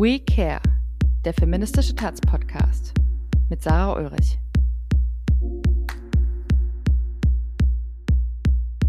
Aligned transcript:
We 0.00 0.20
Care, 0.20 0.60
der 1.24 1.34
feministische 1.34 1.92
Taz-Podcast 1.92 2.94
mit 3.48 3.64
Sarah 3.64 3.94
Ulrich. 3.94 4.38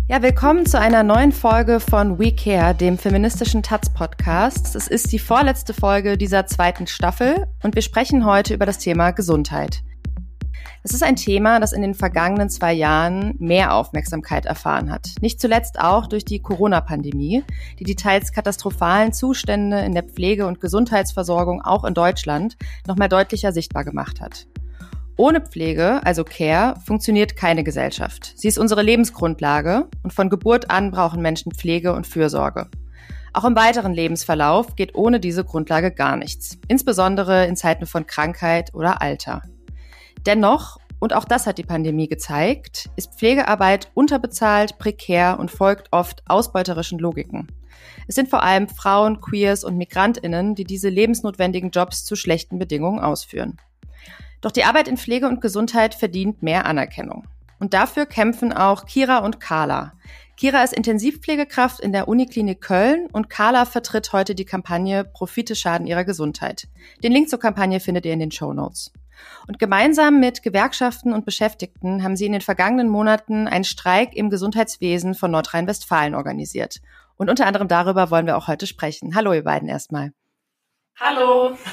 Ja, 0.07 0.21
willkommen 0.21 0.67
zu 0.67 0.79
einer 0.79 1.01
neuen 1.01 1.31
Folge 1.31 1.79
von 1.79 2.19
We 2.19 2.31
Care, 2.35 2.75
dem 2.75 2.99
feministischen 2.99 3.63
Taz-Podcast. 3.63 4.75
Es 4.75 4.87
ist 4.87 5.11
die 5.11 5.17
vorletzte 5.17 5.73
Folge 5.73 6.15
dieser 6.15 6.45
zweiten 6.45 6.85
Staffel 6.85 7.47
und 7.63 7.73
wir 7.73 7.81
sprechen 7.81 8.23
heute 8.23 8.53
über 8.53 8.67
das 8.67 8.77
Thema 8.77 9.09
Gesundheit. 9.09 9.81
Es 10.81 10.93
ist 10.93 11.03
ein 11.03 11.17
Thema, 11.17 11.59
das 11.59 11.73
in 11.73 11.81
den 11.81 11.93
vergangenen 11.93 12.49
zwei 12.49 12.71
Jahren 12.71 13.35
mehr 13.37 13.73
Aufmerksamkeit 13.73 14.45
erfahren 14.45 14.89
hat. 14.89 15.09
Nicht 15.19 15.41
zuletzt 15.41 15.77
auch 15.77 16.07
durch 16.07 16.23
die 16.23 16.41
Corona-Pandemie, 16.41 17.43
die 17.79 17.83
die 17.83 17.95
teils 17.95 18.31
katastrophalen 18.31 19.11
Zustände 19.11 19.79
in 19.79 19.93
der 19.93 20.03
Pflege- 20.03 20.47
und 20.47 20.61
Gesundheitsversorgung 20.61 21.61
auch 21.61 21.83
in 21.83 21.93
Deutschland 21.93 22.55
noch 22.87 22.95
mal 22.95 23.09
deutlicher 23.09 23.51
sichtbar 23.51 23.83
gemacht 23.83 24.21
hat. 24.21 24.47
Ohne 25.17 25.41
Pflege, 25.41 25.99
also 26.05 26.23
Care, 26.23 26.75
funktioniert 26.85 27.35
keine 27.35 27.65
Gesellschaft. 27.65 28.31
Sie 28.37 28.47
ist 28.47 28.57
unsere 28.57 28.81
Lebensgrundlage 28.81 29.89
und 30.03 30.13
von 30.13 30.29
Geburt 30.29 30.71
an 30.71 30.91
brauchen 30.91 31.21
Menschen 31.21 31.51
Pflege 31.51 31.91
und 31.91 32.07
Fürsorge. 32.07 32.69
Auch 33.33 33.43
im 33.43 33.57
weiteren 33.57 33.93
Lebensverlauf 33.93 34.77
geht 34.77 34.95
ohne 34.95 35.19
diese 35.19 35.43
Grundlage 35.43 35.91
gar 35.91 36.15
nichts, 36.15 36.57
insbesondere 36.69 37.45
in 37.47 37.57
Zeiten 37.57 37.85
von 37.85 38.07
Krankheit 38.07 38.73
oder 38.73 39.01
Alter. 39.01 39.41
Dennoch, 40.25 40.77
und 40.99 41.13
auch 41.13 41.23
das 41.23 41.47
hat 41.47 41.57
die 41.57 41.63
Pandemie 41.63 42.07
gezeigt, 42.07 42.89
ist 42.97 43.13
Pflegearbeit 43.13 43.89
unterbezahlt, 43.93 44.77
prekär 44.77 45.39
und 45.39 45.49
folgt 45.49 45.87
oft 45.91 46.23
ausbeuterischen 46.27 46.99
Logiken. 46.99 47.47
Es 48.07 48.15
sind 48.15 48.29
vor 48.29 48.43
allem 48.43 48.67
Frauen, 48.67 49.21
Queers 49.21 49.63
und 49.63 49.77
Migrantinnen, 49.77 50.55
die 50.55 50.65
diese 50.65 50.89
lebensnotwendigen 50.89 51.71
Jobs 51.71 52.03
zu 52.03 52.15
schlechten 52.15 52.59
Bedingungen 52.59 52.99
ausführen. 52.99 53.57
Doch 54.41 54.51
die 54.51 54.63
Arbeit 54.63 54.87
in 54.87 54.97
Pflege 54.97 55.27
und 55.27 55.41
Gesundheit 55.41 55.95
verdient 55.95 56.43
mehr 56.43 56.65
Anerkennung. 56.65 57.25
Und 57.59 57.73
dafür 57.73 58.05
kämpfen 58.05 58.53
auch 58.53 58.85
Kira 58.85 59.19
und 59.19 59.39
Carla. 59.39 59.93
Kira 60.37 60.63
ist 60.63 60.73
Intensivpflegekraft 60.73 61.81
in 61.81 61.91
der 61.91 62.07
Uniklinik 62.07 62.61
Köln 62.61 63.07
und 63.11 63.29
Carla 63.29 63.65
vertritt 63.65 64.13
heute 64.13 64.35
die 64.35 64.45
Kampagne 64.45 65.03
Profite 65.03 65.55
schaden 65.55 65.85
ihrer 65.85 66.05
Gesundheit. 66.05 66.69
Den 67.03 67.11
Link 67.11 67.29
zur 67.29 67.39
Kampagne 67.39 67.81
findet 67.81 68.05
ihr 68.05 68.13
in 68.13 68.19
den 68.19 68.31
Show 68.31 68.53
Notes. 68.53 68.93
Und 69.47 69.59
gemeinsam 69.59 70.19
mit 70.19 70.43
Gewerkschaften 70.43 71.13
und 71.13 71.25
Beschäftigten 71.25 72.03
haben 72.03 72.15
sie 72.15 72.25
in 72.25 72.33
den 72.33 72.41
vergangenen 72.41 72.89
Monaten 72.89 73.47
einen 73.47 73.63
Streik 73.63 74.15
im 74.15 74.29
Gesundheitswesen 74.29 75.15
von 75.15 75.31
Nordrhein-Westfalen 75.31 76.15
organisiert. 76.15 76.81
Und 77.15 77.29
unter 77.29 77.45
anderem 77.45 77.67
darüber 77.67 78.11
wollen 78.11 78.25
wir 78.25 78.37
auch 78.37 78.47
heute 78.47 78.67
sprechen. 78.67 79.15
Hallo, 79.15 79.33
ihr 79.33 79.43
beiden 79.43 79.67
erstmal. 79.67 80.11
Hallo. 80.99 81.57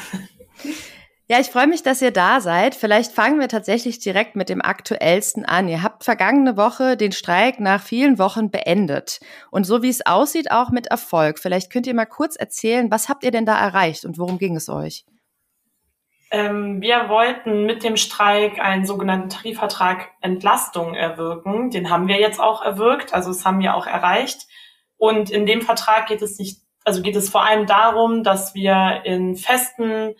Ja, 1.29 1.41
ich 1.41 1.49
freue 1.49 1.67
mich, 1.67 1.83
dass 1.83 2.03
ihr 2.03 2.13
da 2.13 2.41
seid. 2.41 2.77
Vielleicht 2.77 3.11
fangen 3.11 3.41
wir 3.41 3.49
tatsächlich 3.49 3.99
direkt 3.99 4.37
mit 4.37 4.49
dem 4.49 4.63
aktuellsten 4.63 5.45
an. 5.45 5.67
Ihr 5.67 5.83
habt 5.83 6.05
vergangene 6.05 6.57
Woche 6.57 6.97
den 6.97 7.11
Streik 7.11 7.59
nach 7.59 7.83
vielen 7.83 8.21
Wochen 8.21 8.53
beendet. 8.53 9.19
Und 9.51 9.65
so 9.65 9.83
wie 9.83 9.89
es 9.89 10.07
aussieht, 10.07 10.53
auch 10.53 10.71
mit 10.71 10.87
Erfolg. 10.87 11.41
Vielleicht 11.41 11.73
könnt 11.73 11.89
ihr 11.89 11.95
mal 11.95 12.07
kurz 12.07 12.37
erzählen, 12.37 12.93
was 12.93 13.09
habt 13.09 13.25
ihr 13.25 13.33
denn 13.33 13.45
da 13.45 13.59
erreicht 13.59 14.05
und 14.05 14.19
worum 14.19 14.39
ging 14.39 14.55
es 14.55 14.69
euch? 14.69 15.05
Ähm, 16.31 16.81
wir 16.81 17.09
wollten 17.09 17.67
mit 17.67 17.85
dem 17.85 17.97
Streik 17.97 18.59
einen 18.59 18.85
sogenannten 18.85 19.29
Tarifvertrag 19.29 20.11
Entlastung 20.21 20.95
erwirken. 20.95 21.71
Den 21.71 21.91
haben 21.91 22.09
wir 22.09 22.19
jetzt 22.19 22.41
auch 22.41 22.63
erwirkt, 22.63 23.15
also 23.15 23.31
das 23.31 23.45
haben 23.45 23.61
wir 23.61 23.75
auch 23.75 23.87
erreicht. 23.87 24.47
Und 24.97 25.31
in 25.31 25.47
dem 25.47 25.63
Vertrag 25.63 26.07
geht 26.09 26.23
es 26.23 26.39
nicht, 26.39 26.61
also 26.85 27.03
geht 27.03 27.17
es 27.17 27.29
vor 27.31 27.45
allem 27.45 27.67
darum, 27.67 28.25
dass 28.25 28.55
wir 28.55 29.03
in 29.05 29.37
festen 29.37 30.15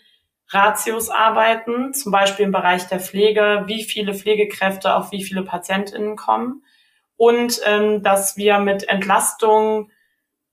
Ratios 0.49 1.09
arbeiten, 1.09 1.93
zum 1.93 2.11
Beispiel 2.11 2.45
im 2.45 2.51
Bereich 2.51 2.87
der 2.87 3.01
Pflege, 3.01 3.63
wie 3.65 3.83
viele 3.83 4.13
Pflegekräfte 4.13 4.95
auf 4.95 5.11
wie 5.11 5.23
viele 5.23 5.43
PatientInnen 5.43 6.15
kommen 6.15 6.63
und 7.17 7.59
ähm, 7.65 8.03
dass 8.03 8.37
wir 8.37 8.59
mit 8.59 8.87
Entlastung 8.87 9.91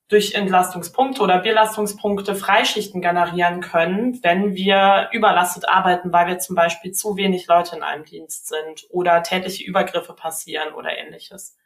durch 0.07 0.35
Entlastungspunkte 0.35 1.21
oder 1.21 1.39
Belastungspunkte 1.39 2.35
Freischichten 2.35 3.01
generieren 3.01 3.61
können, 3.61 4.19
wenn 4.23 4.53
wir 4.53 5.09
überlastet 5.11 5.67
arbeiten, 5.67 6.13
weil 6.13 6.27
wir 6.27 6.37
zum 6.39 6.55
Beispiel 6.55 6.91
zu 6.91 7.17
wenig 7.17 7.47
Leute 7.47 7.75
in 7.75 7.83
einem 7.83 8.05
Dienst 8.05 8.47
sind 8.47 8.85
oder 8.89 9.23
tätliche 9.23 9.63
Übergriffe 9.63 10.13
passieren 10.13 10.73
oder 10.73 10.95
ähnliches. 10.97 11.57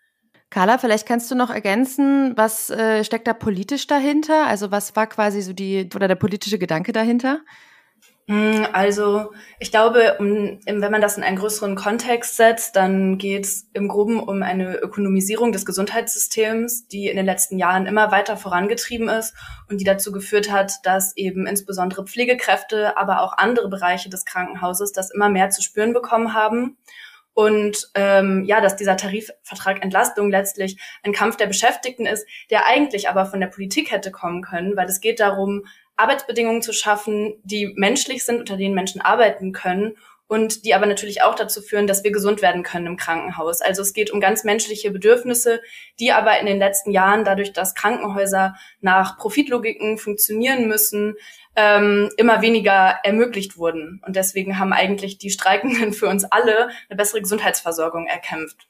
Carla, 0.49 0.77
vielleicht 0.79 1.07
kannst 1.07 1.29
du 1.29 1.35
noch 1.35 1.51
ergänzen, 1.51 2.35
was 2.35 2.69
äh, 2.69 3.03
steckt 3.03 3.27
da 3.27 3.33
politisch 3.33 3.85
dahinter? 3.85 4.47
Also 4.47 4.71
was 4.71 4.95
war 4.95 5.05
quasi 5.05 5.41
so 5.41 5.53
die 5.53 5.87
oder 5.93 6.07
der 6.07 6.15
politische 6.15 6.57
Gedanke 6.57 6.91
dahinter? 6.91 7.41
Hm, 8.29 8.67
also 8.73 9.31
ich 9.57 9.71
glaube, 9.71 10.17
um, 10.19 10.59
wenn 10.63 10.91
man 10.91 11.01
das 11.01 11.17
in 11.17 11.23
einen 11.23 11.39
größeren 11.39 11.73
Kontext 11.73 12.37
setzt, 12.37 12.75
dann 12.75 13.17
geht 13.17 13.45
es 13.45 13.67
im 13.73 13.87
Groben 13.87 14.19
um 14.19 14.43
eine 14.43 14.77
Ökonomisierung 14.77 15.51
des 15.51 15.65
Gesundheitssystems, 15.65 16.87
die 16.87 17.07
in 17.07 17.17
den 17.17 17.25
letzten 17.25 17.57
Jahren 17.57 17.87
immer 17.87 18.11
weiter 18.11 18.37
vorangetrieben 18.37 19.09
ist 19.09 19.33
und 19.67 19.81
die 19.81 19.83
dazu 19.83 20.11
geführt 20.11 20.51
hat, 20.51 20.73
dass 20.83 21.17
eben 21.17 21.47
insbesondere 21.47 22.05
Pflegekräfte, 22.05 22.97
aber 22.97 23.23
auch 23.23 23.35
andere 23.35 23.67
Bereiche 23.67 24.11
des 24.11 24.25
Krankenhauses 24.25 24.91
das 24.91 25.09
immer 25.09 25.29
mehr 25.29 25.49
zu 25.49 25.63
spüren 25.63 25.93
bekommen 25.93 26.35
haben. 26.35 26.77
Und 27.33 27.89
ähm, 27.95 28.43
ja, 28.43 28.61
dass 28.61 28.75
dieser 28.75 28.97
Tarifvertrag 28.97 29.81
Entlastung 29.81 30.29
letztlich 30.29 30.77
ein 31.03 31.13
Kampf 31.13 31.37
der 31.37 31.47
Beschäftigten 31.47 32.05
ist, 32.05 32.27
der 32.51 32.67
eigentlich 32.67 33.09
aber 33.09 33.25
von 33.25 33.39
der 33.39 33.47
Politik 33.47 33.91
hätte 33.91 34.11
kommen 34.11 34.43
können, 34.43 34.75
weil 34.75 34.87
es 34.87 34.99
geht 34.99 35.19
darum, 35.19 35.63
Arbeitsbedingungen 35.99 36.61
zu 36.61 36.73
schaffen, 36.73 37.39
die 37.43 37.73
menschlich 37.75 38.23
sind, 38.23 38.39
unter 38.39 38.57
denen 38.57 38.75
Menschen 38.75 39.01
arbeiten 39.01 39.51
können 39.51 39.95
und 40.29 40.63
die 40.63 40.75
aber 40.75 40.85
natürlich 40.85 41.23
auch 41.23 41.33
dazu 41.33 41.59
führen, 41.59 41.87
dass 41.87 42.03
wir 42.03 42.11
gesund 42.11 42.43
werden 42.43 42.61
können 42.61 42.85
im 42.85 42.97
Krankenhaus. 42.97 43.61
Also 43.61 43.81
es 43.81 43.93
geht 43.93 44.11
um 44.11 44.21
ganz 44.21 44.43
menschliche 44.43 44.91
Bedürfnisse, 44.91 45.59
die 45.99 46.11
aber 46.11 46.39
in 46.39 46.45
den 46.45 46.59
letzten 46.59 46.91
Jahren, 46.91 47.25
dadurch, 47.25 47.51
dass 47.51 47.73
Krankenhäuser 47.73 48.55
nach 48.79 49.17
Profitlogiken 49.17 49.97
funktionieren 49.97 50.67
müssen, 50.67 51.15
ähm, 51.55 52.11
immer 52.15 52.43
weniger 52.43 52.99
ermöglicht 53.03 53.57
wurden. 53.57 54.01
Und 54.05 54.15
deswegen 54.15 54.59
haben 54.59 54.71
eigentlich 54.71 55.17
die 55.17 55.31
Streikenden 55.31 55.93
für 55.93 56.07
uns 56.07 56.25
alle 56.25 56.69
eine 56.89 56.97
bessere 56.97 57.21
Gesundheitsversorgung 57.21 58.05
erkämpft. 58.05 58.67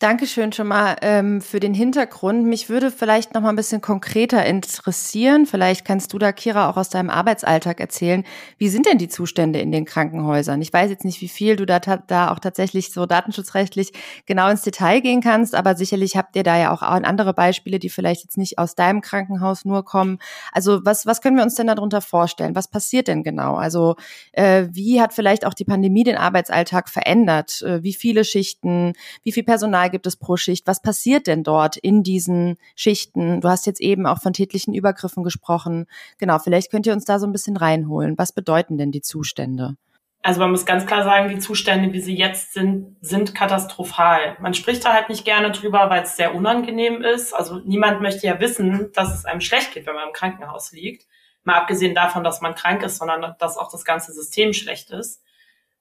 Dankeschön 0.00 0.50
schon 0.50 0.68
mal 0.68 0.96
ähm, 1.02 1.42
für 1.42 1.60
den 1.60 1.74
Hintergrund. 1.74 2.46
Mich 2.46 2.70
würde 2.70 2.90
vielleicht 2.90 3.34
noch 3.34 3.42
mal 3.42 3.50
ein 3.50 3.56
bisschen 3.56 3.82
konkreter 3.82 4.46
interessieren. 4.46 5.44
Vielleicht 5.44 5.84
kannst 5.84 6.14
du 6.14 6.18
da, 6.18 6.32
Kira, 6.32 6.70
auch 6.70 6.78
aus 6.78 6.88
deinem 6.88 7.10
Arbeitsalltag 7.10 7.80
erzählen. 7.80 8.24
Wie 8.56 8.70
sind 8.70 8.86
denn 8.86 8.96
die 8.96 9.10
Zustände 9.10 9.58
in 9.58 9.72
den 9.72 9.84
Krankenhäusern? 9.84 10.62
Ich 10.62 10.72
weiß 10.72 10.88
jetzt 10.88 11.04
nicht, 11.04 11.20
wie 11.20 11.28
viel 11.28 11.56
du 11.56 11.66
da, 11.66 11.80
da 11.80 12.30
auch 12.30 12.38
tatsächlich 12.38 12.94
so 12.94 13.04
datenschutzrechtlich 13.04 13.92
genau 14.24 14.48
ins 14.48 14.62
Detail 14.62 15.02
gehen 15.02 15.20
kannst, 15.20 15.54
aber 15.54 15.76
sicherlich 15.76 16.16
habt 16.16 16.34
ihr 16.34 16.44
da 16.44 16.56
ja 16.56 16.72
auch 16.72 16.80
andere 16.80 17.34
Beispiele, 17.34 17.78
die 17.78 17.90
vielleicht 17.90 18.22
jetzt 18.22 18.38
nicht 18.38 18.58
aus 18.58 18.74
deinem 18.74 19.02
Krankenhaus 19.02 19.66
nur 19.66 19.84
kommen. 19.84 20.18
Also 20.50 20.80
was, 20.82 21.04
was 21.04 21.20
können 21.20 21.36
wir 21.36 21.44
uns 21.44 21.56
denn 21.56 21.66
darunter 21.66 22.00
vorstellen? 22.00 22.54
Was 22.54 22.68
passiert 22.68 23.06
denn 23.06 23.22
genau? 23.22 23.56
Also 23.56 23.96
äh, 24.32 24.66
wie 24.70 25.02
hat 25.02 25.12
vielleicht 25.12 25.44
auch 25.44 25.52
die 25.52 25.66
Pandemie 25.66 26.04
den 26.04 26.16
Arbeitsalltag 26.16 26.88
verändert? 26.88 27.60
Äh, 27.60 27.82
wie 27.82 27.92
viele 27.92 28.24
Schichten? 28.24 28.94
Wie 29.24 29.32
viel 29.32 29.44
Personal 29.44 29.89
gibt 29.90 30.06
es 30.06 30.16
pro 30.16 30.36
Schicht? 30.36 30.66
Was 30.66 30.80
passiert 30.80 31.26
denn 31.26 31.42
dort 31.42 31.76
in 31.76 32.02
diesen 32.02 32.56
Schichten? 32.74 33.40
Du 33.40 33.48
hast 33.48 33.66
jetzt 33.66 33.80
eben 33.80 34.06
auch 34.06 34.22
von 34.22 34.32
tätlichen 34.32 34.72
Übergriffen 34.74 35.22
gesprochen. 35.22 35.86
Genau, 36.18 36.38
vielleicht 36.38 36.70
könnt 36.70 36.86
ihr 36.86 36.92
uns 36.92 37.04
da 37.04 37.18
so 37.18 37.26
ein 37.26 37.32
bisschen 37.32 37.56
reinholen. 37.56 38.16
Was 38.16 38.32
bedeuten 38.32 38.78
denn 38.78 38.92
die 38.92 39.02
Zustände? 39.02 39.76
Also 40.22 40.40
man 40.40 40.50
muss 40.50 40.66
ganz 40.66 40.84
klar 40.84 41.02
sagen, 41.02 41.30
die 41.30 41.38
Zustände, 41.38 41.92
wie 41.94 42.00
sie 42.00 42.16
jetzt 42.16 42.52
sind, 42.52 42.96
sind 43.00 43.34
katastrophal. 43.34 44.36
Man 44.40 44.52
spricht 44.52 44.84
da 44.84 44.92
halt 44.92 45.08
nicht 45.08 45.24
gerne 45.24 45.50
drüber, 45.50 45.88
weil 45.88 46.02
es 46.02 46.16
sehr 46.16 46.34
unangenehm 46.34 47.02
ist. 47.02 47.32
Also 47.32 47.60
niemand 47.60 48.02
möchte 48.02 48.26
ja 48.26 48.38
wissen, 48.38 48.90
dass 48.94 49.14
es 49.14 49.24
einem 49.24 49.40
schlecht 49.40 49.72
geht, 49.72 49.86
wenn 49.86 49.94
man 49.94 50.08
im 50.08 50.12
Krankenhaus 50.12 50.72
liegt. 50.72 51.06
Mal 51.42 51.56
abgesehen 51.56 51.94
davon, 51.94 52.22
dass 52.22 52.42
man 52.42 52.54
krank 52.54 52.82
ist, 52.82 52.98
sondern 52.98 53.34
dass 53.38 53.56
auch 53.56 53.70
das 53.70 53.86
ganze 53.86 54.12
System 54.12 54.52
schlecht 54.52 54.90
ist. 54.90 55.22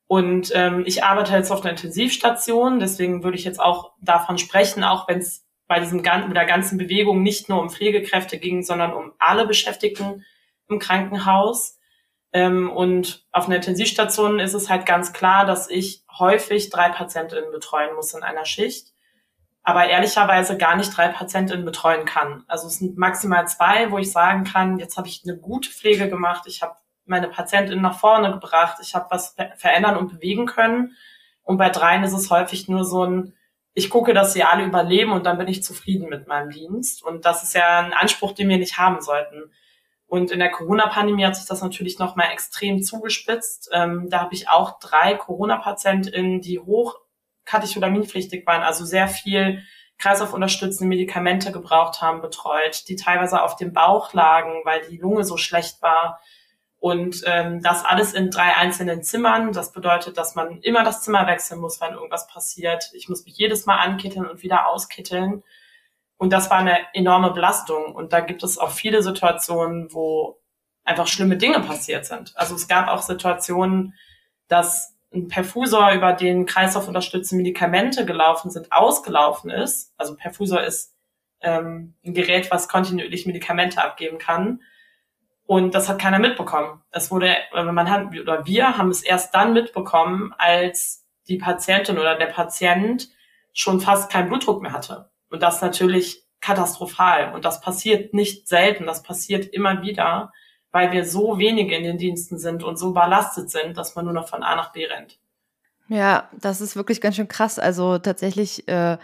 Und 0.09 0.51
ähm, 0.55 0.85
ich 0.87 1.03
arbeite 1.03 1.33
jetzt 1.33 1.51
auf 1.51 1.61
einer 1.61 1.69
Intensivstation, 1.69 2.79
deswegen 2.79 3.23
würde 3.23 3.37
ich 3.37 3.43
jetzt 3.43 3.59
auch 3.59 3.91
davon 4.01 4.39
sprechen, 4.39 4.83
auch 4.83 5.07
wenn 5.07 5.19
es 5.19 5.45
bei 5.67 5.79
diesem 5.79 6.01
ganzen, 6.01 6.33
der 6.33 6.47
ganzen 6.47 6.79
Bewegung 6.79 7.21
nicht 7.21 7.47
nur 7.47 7.61
um 7.61 7.69
Pflegekräfte 7.69 8.39
ging, 8.39 8.63
sondern 8.63 8.91
um 8.91 9.13
alle 9.19 9.45
Beschäftigten 9.45 10.25
im 10.67 10.79
Krankenhaus. 10.79 11.77
Ähm, 12.33 12.71
und 12.71 13.27
auf 13.31 13.45
einer 13.45 13.57
Intensivstation 13.57 14.39
ist 14.39 14.55
es 14.55 14.67
halt 14.67 14.87
ganz 14.87 15.13
klar, 15.13 15.45
dass 15.45 15.69
ich 15.69 16.03
häufig 16.17 16.71
drei 16.71 16.89
Patientinnen 16.89 17.51
betreuen 17.51 17.93
muss 17.95 18.15
in 18.15 18.23
einer 18.23 18.45
Schicht, 18.45 18.87
aber 19.61 19.89
ehrlicherweise 19.89 20.57
gar 20.57 20.75
nicht 20.75 20.97
drei 20.97 21.09
Patientinnen 21.09 21.65
betreuen 21.65 22.05
kann. 22.05 22.45
Also 22.47 22.65
es 22.65 22.79
sind 22.79 22.97
maximal 22.97 23.47
zwei, 23.47 23.91
wo 23.91 23.99
ich 23.99 24.11
sagen 24.11 24.43
kann, 24.43 24.79
jetzt 24.79 24.97
habe 24.97 25.07
ich 25.07 25.21
eine 25.23 25.37
gute 25.37 25.69
Pflege 25.69 26.09
gemacht, 26.09 26.45
ich 26.47 26.63
habe 26.63 26.78
meine 27.09 27.27
Patientin 27.27 27.81
nach 27.81 27.99
vorne 27.99 28.31
gebracht, 28.31 28.77
ich 28.81 28.95
habe 28.95 29.07
was 29.09 29.35
verändern 29.57 29.97
und 29.97 30.11
bewegen 30.11 30.45
können. 30.45 30.95
Und 31.43 31.57
bei 31.57 31.69
dreien 31.69 32.03
ist 32.03 32.13
es 32.13 32.29
häufig 32.29 32.67
nur 32.67 32.85
so 32.85 33.05
ein, 33.05 33.33
ich 33.73 33.89
gucke, 33.89 34.13
dass 34.13 34.33
sie 34.33 34.43
alle 34.43 34.65
überleben 34.65 35.11
und 35.11 35.25
dann 35.25 35.37
bin 35.37 35.47
ich 35.47 35.63
zufrieden 35.63 36.09
mit 36.09 36.27
meinem 36.27 36.51
Dienst. 36.51 37.03
Und 37.03 37.25
das 37.25 37.43
ist 37.43 37.55
ja 37.55 37.79
ein 37.79 37.93
Anspruch, 37.93 38.33
den 38.33 38.49
wir 38.49 38.57
nicht 38.57 38.77
haben 38.77 39.01
sollten. 39.01 39.51
Und 40.05 40.31
in 40.31 40.39
der 40.39 40.51
Corona-Pandemie 40.51 41.25
hat 41.25 41.35
sich 41.35 41.45
das 41.45 41.61
natürlich 41.61 41.99
nochmal 41.99 42.31
extrem 42.31 42.81
zugespitzt. 42.81 43.69
Ähm, 43.71 44.09
da 44.09 44.21
habe 44.21 44.33
ich 44.33 44.49
auch 44.49 44.79
drei 44.79 45.15
Corona-PatientInnen, 45.15 46.41
die 46.41 46.59
hoch 46.59 46.95
katecholaminpflichtig 47.45 48.45
waren, 48.45 48.63
also 48.63 48.85
sehr 48.85 49.07
viel 49.07 49.63
kreislaufunterstützende 49.99 50.87
Medikamente 50.87 51.51
gebraucht 51.51 52.01
haben, 52.01 52.21
betreut, 52.21 52.87
die 52.87 52.95
teilweise 52.95 53.41
auf 53.43 53.55
dem 53.55 53.73
Bauch 53.73 54.13
lagen, 54.13 54.61
weil 54.63 54.81
die 54.89 54.97
Lunge 54.97 55.23
so 55.23 55.37
schlecht 55.37 55.81
war. 55.81 56.19
Und 56.79 57.23
ähm, 57.25 57.61
das 57.61 57.83
alles 57.83 58.13
in 58.13 58.31
drei 58.31 58.55
einzelnen 58.55 59.03
Zimmern. 59.03 59.51
Das 59.51 59.73
bedeutet, 59.73 60.17
dass 60.17 60.35
man 60.35 60.61
immer 60.61 60.83
das 60.83 61.01
Zimmer 61.01 61.27
wechseln 61.27 61.59
muss, 61.59 61.81
wenn 61.81 61.93
irgendwas 61.93 62.27
passiert. 62.27 62.89
Ich 62.93 63.09
muss 63.09 63.25
mich 63.25 63.37
jedes 63.37 63.65
Mal 63.65 63.77
ankitteln 63.77 64.25
und 64.25 64.43
wieder 64.43 64.67
auskitteln. 64.67 65.43
Und 66.17 66.31
das 66.31 66.49
war 66.49 66.57
eine 66.57 66.77
enorme 66.93 67.31
Belastung. 67.31 67.93
Und 67.93 68.13
da 68.13 68.21
gibt 68.21 68.43
es 68.43 68.57
auch 68.57 68.71
viele 68.71 69.03
Situationen, 69.03 69.93
wo 69.93 70.39
einfach 70.85 71.07
schlimme 71.07 71.37
Dinge 71.37 71.59
passiert 71.59 72.05
sind. 72.05 72.31
Also 72.35 72.55
es 72.55 72.67
gab 72.67 72.87
auch 72.87 73.01
Situationen, 73.01 73.93
dass 74.47 74.95
ein 75.13 75.27
Perfusor, 75.27 75.91
über 75.91 76.13
den 76.13 76.45
kreislaufunterstützende 76.45 77.43
Medikamente 77.43 78.05
gelaufen 78.05 78.51
sind, 78.51 78.71
ausgelaufen 78.71 79.49
ist. 79.49 79.93
Also 79.97 80.15
Perfusor 80.15 80.61
ist 80.63 80.93
ähm, 81.41 81.95
ein 82.05 82.13
Gerät, 82.13 82.51
was 82.51 82.67
kontinuierlich 82.67 83.25
Medikamente 83.25 83.83
abgeben 83.83 84.17
kann. 84.17 84.61
Und 85.49 85.73
das 85.73 85.89
hat 85.89 85.99
keiner 85.99 86.19
mitbekommen. 86.19 86.81
Es 86.91 87.09
wurde, 87.09 87.35
man 87.53 87.89
hat, 87.89 88.07
oder 88.15 88.45
wir 88.45 88.77
haben 88.77 88.89
es 88.89 89.01
erst 89.01 89.33
dann 89.33 89.53
mitbekommen, 89.53 90.33
als 90.37 91.07
die 91.27 91.37
Patientin 91.37 91.97
oder 91.97 92.15
der 92.15 92.27
Patient 92.27 93.09
schon 93.53 93.81
fast 93.81 94.11
keinen 94.11 94.29
Blutdruck 94.29 94.61
mehr 94.61 94.73
hatte. 94.73 95.09
Und 95.29 95.41
das 95.41 95.61
natürlich 95.61 96.23
katastrophal. 96.39 97.33
Und 97.33 97.45
das 97.45 97.61
passiert 97.61 98.13
nicht 98.13 98.47
selten. 98.47 98.85
Das 98.85 99.01
passiert 99.01 99.47
immer 99.47 99.81
wieder 99.81 100.31
weil 100.71 100.91
wir 100.91 101.05
so 101.05 101.37
wenige 101.37 101.75
in 101.75 101.83
den 101.83 101.97
Diensten 101.97 102.37
sind 102.37 102.63
und 102.63 102.77
so 102.77 102.89
überlastet 102.89 103.49
sind, 103.49 103.77
dass 103.77 103.95
man 103.95 104.05
nur 104.05 104.13
noch 104.13 104.27
von 104.27 104.43
A 104.43 104.55
nach 104.55 104.71
B 104.71 104.85
rennt. 104.85 105.19
Ja, 105.87 106.29
das 106.39 106.61
ist 106.61 106.75
wirklich 106.75 107.01
ganz 107.01 107.15
schön 107.15 107.27
krass. 107.27 107.57
Also 107.57 107.97
tatsächlich, 107.97 108.67
äh, 108.67 108.97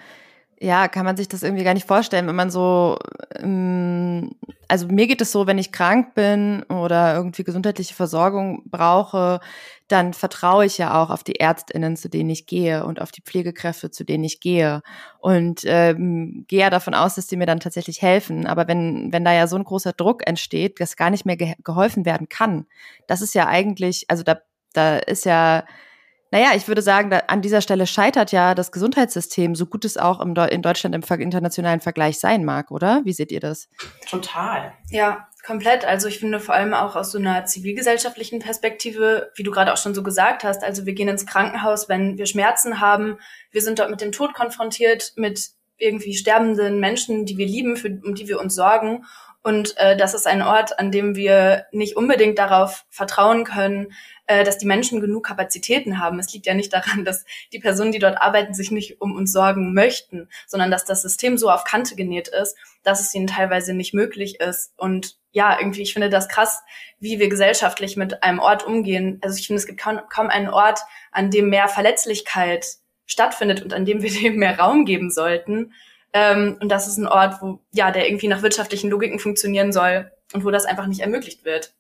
ja, 0.59 0.87
kann 0.87 1.05
man 1.05 1.17
sich 1.17 1.27
das 1.27 1.43
irgendwie 1.43 1.63
gar 1.63 1.73
nicht 1.73 1.87
vorstellen, 1.87 2.27
wenn 2.27 2.35
man 2.35 2.49
so, 2.49 2.97
ähm, 3.37 4.31
also 4.67 4.87
mir 4.87 5.05
geht 5.07 5.21
es 5.21 5.31
so, 5.31 5.47
wenn 5.47 5.57
ich 5.57 5.71
krank 5.73 6.15
bin 6.15 6.63
oder 6.63 7.15
irgendwie 7.15 7.43
gesundheitliche 7.43 7.93
Versorgung 7.93 8.63
brauche, 8.65 9.41
dann 9.87 10.13
vertraue 10.13 10.65
ich 10.65 10.77
ja 10.77 11.01
auch 11.01 11.09
auf 11.09 11.23
die 11.23 11.39
Ärztinnen, 11.39 11.97
zu 11.97 12.09
denen 12.09 12.29
ich 12.29 12.47
gehe 12.47 12.85
und 12.85 13.01
auf 13.01 13.11
die 13.11 13.21
Pflegekräfte, 13.21 13.91
zu 13.91 14.05
denen 14.05 14.23
ich 14.23 14.39
gehe 14.39 14.81
und 15.19 15.61
ähm, 15.65 16.45
gehe 16.47 16.61
ja 16.61 16.69
davon 16.69 16.93
aus, 16.93 17.15
dass 17.15 17.27
die 17.27 17.37
mir 17.37 17.45
dann 17.45 17.59
tatsächlich 17.59 18.01
helfen. 18.01 18.47
Aber 18.47 18.67
wenn 18.67 19.11
wenn 19.11 19.25
da 19.25 19.33
ja 19.33 19.47
so 19.47 19.57
ein 19.57 19.63
großer 19.65 19.93
Druck 19.93 20.25
entsteht, 20.25 20.79
dass 20.79 20.95
gar 20.95 21.09
nicht 21.09 21.25
mehr 21.25 21.37
ge 21.37 21.53
geholfen 21.63 22.05
werden 22.05 22.29
kann, 22.29 22.65
das 23.07 23.21
ist 23.21 23.35
ja 23.35 23.47
eigentlich, 23.47 24.05
also 24.07 24.23
da 24.23 24.39
da 24.73 24.97
ist 24.97 25.25
ja 25.25 25.65
naja, 26.35 26.49
ich 26.53 26.67
würde 26.67 26.81
sagen, 26.81 27.09
da, 27.09 27.19
an 27.27 27.41
dieser 27.41 27.61
Stelle 27.61 27.87
scheitert 27.87 28.33
ja 28.33 28.55
das 28.55 28.73
Gesundheitssystem, 28.73 29.55
so 29.55 29.67
gut 29.67 29.85
es 29.85 29.95
auch 29.95 30.19
im 30.19 30.35
in 30.35 30.61
Deutschland 30.61 30.93
im 30.93 31.21
internationalen 31.21 31.79
Vergleich 31.79 32.19
sein 32.19 32.43
mag, 32.43 32.71
oder? 32.71 32.99
Wie 33.05 33.13
seht 33.13 33.31
ihr 33.31 33.39
das? 33.39 33.69
Total. 34.09 34.73
Ja, 34.89 35.29
komplett. 35.45 35.85
Also 35.85 36.09
ich 36.09 36.19
finde 36.19 36.41
vor 36.41 36.53
allem 36.53 36.73
auch 36.73 36.97
aus 36.97 37.13
so 37.13 37.19
einer 37.19 37.45
zivilgesellschaftlichen 37.45 38.39
Perspektive, 38.39 39.31
wie 39.35 39.43
du 39.43 39.51
gerade 39.51 39.71
auch 39.71 39.77
schon 39.77 39.95
so 39.95 40.03
gesagt 40.03 40.43
hast, 40.43 40.61
also 40.61 40.85
wir 40.85 40.91
gehen 40.91 41.07
ins 41.07 41.25
Krankenhaus, 41.25 41.87
wenn 41.87 42.17
wir 42.17 42.25
Schmerzen 42.25 42.81
haben, 42.81 43.17
wir 43.51 43.61
sind 43.61 43.79
dort 43.79 43.89
mit 43.89 44.01
dem 44.01 44.11
Tod 44.11 44.33
konfrontiert, 44.33 45.13
mit 45.15 45.51
irgendwie 45.77 46.15
sterbenden 46.15 46.81
Menschen, 46.81 47.25
die 47.25 47.38
wir 47.38 47.47
lieben, 47.47 47.77
für, 47.77 47.97
um 48.03 48.13
die 48.13 48.27
wir 48.27 48.41
uns 48.41 48.55
sorgen. 48.55 49.05
Und 49.45 49.77
äh, 49.77 49.95
das 49.95 50.15
ist 50.15 50.25
ein 50.25 50.42
Ort, 50.42 50.80
an 50.80 50.89
dem 50.89 51.15
wir 51.15 51.68
nicht 51.71 51.95
unbedingt 51.95 52.39
darauf 52.39 52.83
vertrauen 52.89 53.44
können, 53.44 53.94
äh, 54.25 54.44
dass 54.44 54.57
die 54.57 54.65
Menschen 54.65 55.01
genug 55.01 55.27
Kapazitäten 55.27 56.00
haben. 56.00 56.18
Es 56.18 56.33
liegt 56.33 56.47
ja 56.47 56.56
nicht 56.56 56.74
daran, 56.74 57.06
dass 57.06 57.25
die 57.53 57.59
Personen, 57.59 57.92
die 57.92 58.00
dort 58.00 58.19
arbeiten, 58.19 58.56
sich 58.56 58.71
nicht 58.71 59.01
um 59.01 59.15
uns 59.15 59.31
sorgen 59.31 59.71
möchten, 59.75 60.30
sondern 60.47 60.71
dass 60.71 60.83
das 60.83 61.03
System 61.03 61.38
so 61.38 61.51
auf 61.51 61.63
Kante 61.63 61.95
genäht 61.95 62.27
ist, 62.27 62.57
dass 62.81 63.01
es 63.01 63.13
ihnen 63.13 63.27
teilweise 63.27 63.75
nicht 63.75 63.94
möglich 63.94 64.39
ist. 64.39 64.74
Und 64.77 65.15
ja, 65.30 65.59
irgendwie, 65.59 65.83
ich 65.83 65.94
finde 65.94 66.09
das 66.09 66.27
krass, 66.27 66.63
wie 66.98 67.19
wir 67.19 67.30
gesellschaftlich 67.30 67.98
mit 67.98 68.24
einem 68.24 68.39
Ort 68.39 68.65
umgehen. 68.65 69.19
Also 69.21 69.38
ich 69.38 69.45
finde, 69.45 69.59
es 69.59 69.68
gibt 69.68 69.80
kaum, 69.80 70.00
kaum 70.09 70.30
einen 70.30 70.50
Ort, 70.50 70.80
an 71.12 71.30
dem 71.30 71.50
mehr 71.50 71.68
Verletzlichkeit 71.68 72.65
stattfindet 73.06 73.62
und 73.62 73.75
an 73.75 73.86
dem 73.86 74.01
wir 74.01 74.09
dem 74.09 74.38
mehr 74.38 74.57
Raum 74.57 74.86
geben 74.86 75.12
sollten. 75.12 75.71
Ähm, 76.15 76.57
und 76.62 76.69
das 76.69 76.88
ist 76.88 76.97
ein 76.97 77.07
Ort, 77.07 77.41
wo, 77.41 77.59
ja, 77.73 77.91
der 77.91 78.07
irgendwie 78.07 78.29
nach 78.29 78.41
wirtschaftlichen 78.41 78.89
Logiken 78.89 79.19
funktionieren 79.19 79.73
soll 79.73 80.09
und 80.33 80.45
wo 80.45 80.50
das 80.50 80.65
einfach 80.65 80.88
nicht 80.88 81.01
ermöglicht 81.01 81.44
wird. 81.44 81.75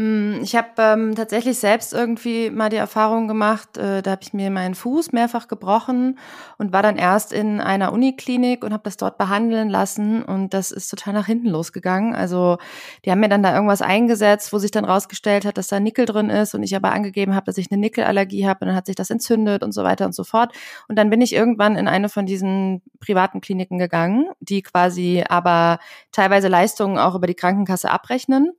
Hm, 0.00 0.40
ich 0.42 0.56
habe 0.56 0.68
ähm, 0.78 1.14
tatsächlich 1.14 1.58
selbst 1.58 1.92
irgendwie 1.92 2.48
mal 2.48 2.70
die 2.70 2.76
Erfahrung 2.76 3.28
gemacht, 3.28 3.76
äh, 3.76 4.00
da 4.00 4.12
habe 4.12 4.22
ich 4.22 4.32
mir 4.32 4.50
meinen 4.50 4.74
Fuß 4.74 5.12
mehrfach 5.12 5.46
gebrochen 5.46 6.18
und 6.56 6.72
war 6.72 6.82
dann 6.82 6.96
erst 6.96 7.34
in 7.34 7.60
einer 7.60 7.92
Uniklinik 7.92 8.64
und 8.64 8.72
habe 8.72 8.84
das 8.84 8.96
dort 8.96 9.18
behandeln 9.18 9.68
lassen 9.68 10.22
und 10.22 10.54
das 10.54 10.70
ist 10.70 10.88
total 10.88 11.12
nach 11.12 11.26
hinten 11.26 11.48
losgegangen. 11.48 12.14
Also 12.14 12.56
die 13.04 13.10
haben 13.10 13.20
mir 13.20 13.28
dann 13.28 13.42
da 13.42 13.54
irgendwas 13.54 13.82
eingesetzt, 13.82 14.54
wo 14.54 14.58
sich 14.58 14.70
dann 14.70 14.86
rausgestellt 14.86 15.44
hat, 15.44 15.58
dass 15.58 15.66
da 15.66 15.78
Nickel 15.80 16.06
drin 16.06 16.30
ist 16.30 16.54
und 16.54 16.62
ich 16.62 16.74
aber 16.74 16.92
angegeben 16.92 17.34
habe, 17.34 17.44
dass 17.44 17.58
ich 17.58 17.70
eine 17.70 17.78
Nickelallergie 17.78 18.48
habe 18.48 18.60
und 18.62 18.68
dann 18.68 18.76
hat 18.76 18.86
sich 18.86 18.96
das 18.96 19.10
entzündet 19.10 19.62
und 19.62 19.72
so 19.72 19.84
weiter 19.84 20.06
und 20.06 20.14
so 20.14 20.24
fort. 20.24 20.54
Und 20.88 20.96
dann 20.96 21.10
bin 21.10 21.20
ich 21.20 21.34
irgendwann 21.34 21.76
in 21.76 21.88
eine 21.88 22.08
von 22.08 22.24
diesen 22.24 22.80
privaten 23.00 23.42
Kliniken 23.42 23.76
gegangen, 23.76 24.30
die 24.40 24.62
quasi 24.62 25.24
aber 25.28 25.78
teilweise 26.10 26.48
Leistungen 26.48 26.96
auch 26.96 27.14
über 27.14 27.26
die 27.26 27.34
Krankenkasse 27.34 27.90
abrechnen 27.90 28.54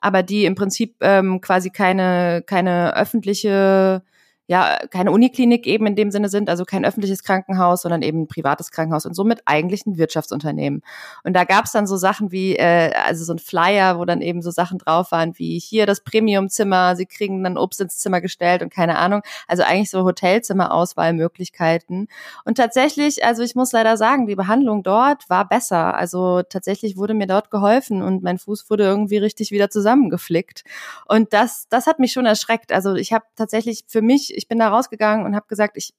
aber 0.00 0.22
die 0.22 0.44
im 0.44 0.54
Prinzip 0.54 0.96
ähm, 1.00 1.40
quasi 1.40 1.70
keine, 1.70 2.42
keine 2.46 2.96
öffentliche 2.96 4.02
ja 4.46 4.78
keine 4.90 5.10
Uniklinik 5.10 5.66
eben 5.66 5.86
in 5.86 5.96
dem 5.96 6.10
Sinne 6.10 6.28
sind, 6.28 6.48
also 6.48 6.64
kein 6.64 6.84
öffentliches 6.84 7.22
Krankenhaus, 7.22 7.82
sondern 7.82 8.02
eben 8.02 8.22
ein 8.22 8.28
privates 8.28 8.70
Krankenhaus 8.70 9.06
und 9.06 9.14
somit 9.14 9.40
eigentlich 9.44 9.86
ein 9.86 9.98
Wirtschaftsunternehmen. 9.98 10.82
Und 11.24 11.34
da 11.34 11.44
gab 11.44 11.64
es 11.64 11.72
dann 11.72 11.86
so 11.86 11.96
Sachen 11.96 12.30
wie, 12.30 12.56
äh, 12.56 12.92
also 12.94 13.24
so 13.24 13.32
ein 13.32 13.38
Flyer, 13.38 13.98
wo 13.98 14.04
dann 14.04 14.20
eben 14.20 14.42
so 14.42 14.50
Sachen 14.50 14.78
drauf 14.78 15.10
waren 15.10 15.36
wie 15.38 15.58
hier 15.58 15.86
das 15.86 16.00
Premiumzimmer, 16.00 16.94
sie 16.94 17.06
kriegen 17.06 17.42
dann 17.42 17.58
Obst 17.58 17.80
ins 17.80 17.98
Zimmer 17.98 18.20
gestellt 18.20 18.62
und 18.62 18.72
keine 18.72 18.98
Ahnung. 18.98 19.22
Also 19.48 19.64
eigentlich 19.64 19.90
so 19.90 20.04
Hotelzimmerauswahlmöglichkeiten. 20.04 22.08
Und 22.44 22.56
tatsächlich, 22.56 23.24
also 23.24 23.42
ich 23.42 23.56
muss 23.56 23.72
leider 23.72 23.96
sagen, 23.96 24.26
die 24.26 24.36
Behandlung 24.36 24.84
dort 24.84 25.28
war 25.28 25.48
besser. 25.48 25.94
Also 25.94 26.42
tatsächlich 26.42 26.96
wurde 26.96 27.14
mir 27.14 27.26
dort 27.26 27.50
geholfen 27.50 28.02
und 28.02 28.22
mein 28.22 28.38
Fuß 28.38 28.70
wurde 28.70 28.84
irgendwie 28.84 29.18
richtig 29.18 29.50
wieder 29.50 29.70
zusammengeflickt. 29.70 30.62
Und 31.06 31.32
das, 31.32 31.66
das 31.68 31.86
hat 31.86 31.98
mich 31.98 32.12
schon 32.12 32.26
erschreckt. 32.26 32.72
Also 32.72 32.94
ich 32.94 33.12
habe 33.12 33.24
tatsächlich 33.34 33.84
für 33.88 34.02
mich 34.02 34.35
ich 34.36 34.48
bin 34.48 34.58
da 34.58 34.68
rausgegangen 34.68 35.24
und 35.24 35.34
habe 35.34 35.46
gesagt, 35.48 35.76
ich 35.76 35.94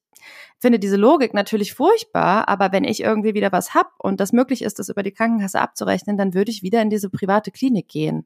finde 0.59 0.79
diese 0.79 0.95
Logik 0.95 1.33
natürlich 1.33 1.73
furchtbar, 1.73 2.47
aber 2.47 2.71
wenn 2.71 2.83
ich 2.83 3.01
irgendwie 3.01 3.33
wieder 3.33 3.51
was 3.51 3.73
hab 3.73 3.93
und 3.99 4.19
das 4.19 4.33
möglich 4.33 4.61
ist, 4.61 4.79
das 4.79 4.89
über 4.89 5.03
die 5.03 5.11
Krankenkasse 5.11 5.59
abzurechnen, 5.59 6.17
dann 6.17 6.33
würde 6.33 6.51
ich 6.51 6.63
wieder 6.63 6.81
in 6.81 6.89
diese 6.89 7.09
private 7.09 7.51
Klinik 7.51 7.87
gehen. 7.87 8.25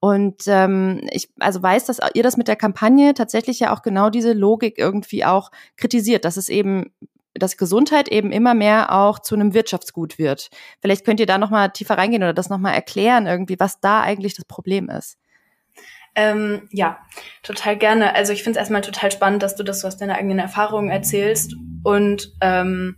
Und 0.00 0.44
ähm, 0.48 1.00
ich 1.10 1.30
also 1.38 1.62
weiß, 1.62 1.86
dass 1.86 2.00
ihr 2.14 2.22
das 2.24 2.36
mit 2.36 2.48
der 2.48 2.56
Kampagne 2.56 3.14
tatsächlich 3.14 3.60
ja 3.60 3.72
auch 3.72 3.82
genau 3.82 4.10
diese 4.10 4.32
Logik 4.32 4.76
irgendwie 4.76 5.24
auch 5.24 5.50
kritisiert, 5.76 6.24
dass 6.24 6.36
es 6.36 6.48
eben 6.48 6.92
dass 7.34 7.56
Gesundheit 7.56 8.08
eben 8.08 8.30
immer 8.30 8.52
mehr 8.52 8.92
auch 8.92 9.18
zu 9.18 9.34
einem 9.34 9.54
Wirtschaftsgut 9.54 10.18
wird. 10.18 10.50
Vielleicht 10.80 11.04
könnt 11.04 11.20
ihr 11.20 11.26
da 11.26 11.38
noch 11.38 11.50
mal 11.50 11.68
tiefer 11.68 11.96
reingehen 11.96 12.22
oder 12.22 12.34
das 12.34 12.50
noch 12.50 12.58
mal 12.58 12.72
erklären 12.72 13.26
irgendwie, 13.26 13.58
was 13.58 13.80
da 13.80 14.02
eigentlich 14.02 14.34
das 14.34 14.44
Problem 14.44 14.90
ist. 14.90 15.16
Ähm, 16.14 16.68
ja, 16.70 16.98
total 17.42 17.76
gerne. 17.76 18.14
Also 18.14 18.32
ich 18.32 18.42
finde 18.42 18.58
es 18.58 18.62
erstmal 18.62 18.82
total 18.82 19.10
spannend, 19.10 19.42
dass 19.42 19.56
du 19.56 19.62
das 19.62 19.80
so 19.80 19.88
aus 19.88 19.96
deiner 19.96 20.16
eigenen 20.16 20.38
Erfahrungen 20.38 20.90
erzählst. 20.90 21.54
Und 21.82 22.32
ähm, 22.40 22.96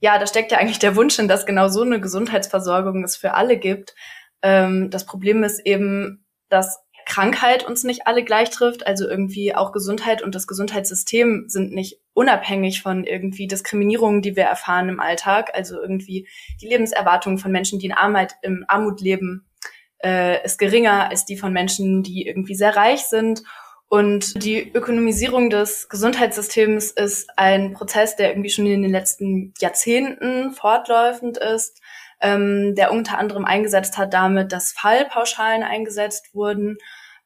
ja, 0.00 0.18
da 0.18 0.26
steckt 0.26 0.52
ja 0.52 0.58
eigentlich 0.58 0.78
der 0.78 0.96
Wunsch 0.96 1.18
in, 1.18 1.28
dass 1.28 1.44
genau 1.44 1.68
so 1.68 1.82
eine 1.82 2.00
Gesundheitsversorgung 2.00 3.04
es 3.04 3.16
für 3.16 3.34
alle 3.34 3.58
gibt. 3.58 3.94
Ähm, 4.42 4.88
das 4.90 5.04
Problem 5.04 5.44
ist 5.44 5.60
eben, 5.66 6.24
dass 6.48 6.80
Krankheit 7.04 7.66
uns 7.66 7.84
nicht 7.84 8.06
alle 8.06 8.24
gleich 8.24 8.50
trifft. 8.50 8.86
Also 8.86 9.06
irgendwie 9.06 9.54
auch 9.54 9.72
Gesundheit 9.72 10.22
und 10.22 10.34
das 10.34 10.46
Gesundheitssystem 10.46 11.44
sind 11.48 11.72
nicht 11.72 12.00
unabhängig 12.14 12.82
von 12.82 13.04
irgendwie 13.04 13.48
Diskriminierungen, 13.48 14.22
die 14.22 14.36
wir 14.36 14.44
erfahren 14.44 14.88
im 14.88 15.00
Alltag. 15.00 15.50
Also 15.54 15.80
irgendwie 15.80 16.26
die 16.62 16.68
Lebenserwartung 16.68 17.36
von 17.36 17.52
Menschen, 17.52 17.78
die 17.78 17.86
in 17.86 17.92
Armut, 17.92 18.30
im 18.42 18.64
Armut 18.68 19.00
leben, 19.00 19.49
äh, 20.04 20.44
ist 20.44 20.58
geringer 20.58 21.10
als 21.10 21.24
die 21.24 21.36
von 21.36 21.52
Menschen, 21.52 22.02
die 22.02 22.26
irgendwie 22.26 22.54
sehr 22.54 22.76
reich 22.76 23.02
sind. 23.04 23.42
Und 23.88 24.44
die 24.44 24.72
Ökonomisierung 24.72 25.50
des 25.50 25.88
Gesundheitssystems 25.88 26.92
ist 26.92 27.28
ein 27.36 27.72
Prozess, 27.72 28.14
der 28.14 28.30
irgendwie 28.30 28.50
schon 28.50 28.66
in 28.66 28.82
den 28.82 28.92
letzten 28.92 29.52
Jahrzehnten 29.58 30.52
fortläufend 30.52 31.38
ist, 31.38 31.80
ähm, 32.20 32.74
der 32.76 32.92
unter 32.92 33.18
anderem 33.18 33.44
eingesetzt 33.44 33.98
hat 33.98 34.14
damit, 34.14 34.52
dass 34.52 34.72
Fallpauschalen 34.72 35.64
eingesetzt 35.64 36.34
wurden. 36.34 36.78